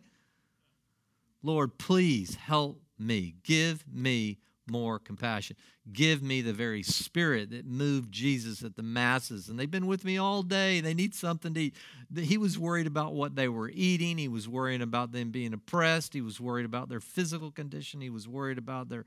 Lord, 1.42 1.78
please 1.78 2.34
help 2.34 2.80
me. 2.98 3.36
Give 3.44 3.84
me 3.92 4.38
more 4.70 4.98
compassion. 4.98 5.56
Give 5.92 6.22
me 6.22 6.42
the 6.42 6.52
very 6.52 6.82
spirit 6.82 7.50
that 7.50 7.66
moved 7.66 8.12
Jesus 8.12 8.62
at 8.62 8.76
the 8.76 8.82
masses. 8.82 9.48
And 9.48 9.58
they've 9.58 9.70
been 9.70 9.86
with 9.86 10.04
me 10.04 10.18
all 10.18 10.42
day. 10.42 10.80
They 10.80 10.94
need 10.94 11.14
something 11.14 11.54
to 11.54 11.60
eat. 11.60 11.74
He 12.16 12.38
was 12.38 12.58
worried 12.58 12.86
about 12.86 13.14
what 13.14 13.36
they 13.36 13.48
were 13.48 13.70
eating. 13.72 14.18
He 14.18 14.28
was 14.28 14.48
worrying 14.48 14.82
about 14.82 15.12
them 15.12 15.30
being 15.30 15.52
oppressed. 15.52 16.14
He 16.14 16.20
was 16.20 16.40
worried 16.40 16.66
about 16.66 16.88
their 16.88 17.00
physical 17.00 17.50
condition. 17.50 18.00
He 18.00 18.10
was 18.10 18.28
worried 18.28 18.58
about 18.58 18.88
their 18.88 19.04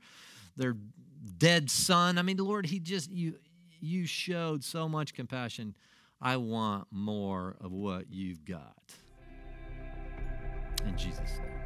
their 0.56 0.76
dead 1.38 1.70
son. 1.70 2.18
I 2.18 2.22
mean, 2.22 2.36
Lord, 2.36 2.66
he 2.66 2.78
just 2.78 3.10
you 3.10 3.34
you 3.80 4.06
showed 4.06 4.64
so 4.64 4.88
much 4.88 5.14
compassion. 5.14 5.74
I 6.20 6.36
want 6.36 6.86
more 6.90 7.56
of 7.60 7.72
what 7.72 8.10
you've 8.10 8.44
got. 8.44 8.94
In 10.86 10.96
Jesus' 10.96 11.38
name. 11.38 11.61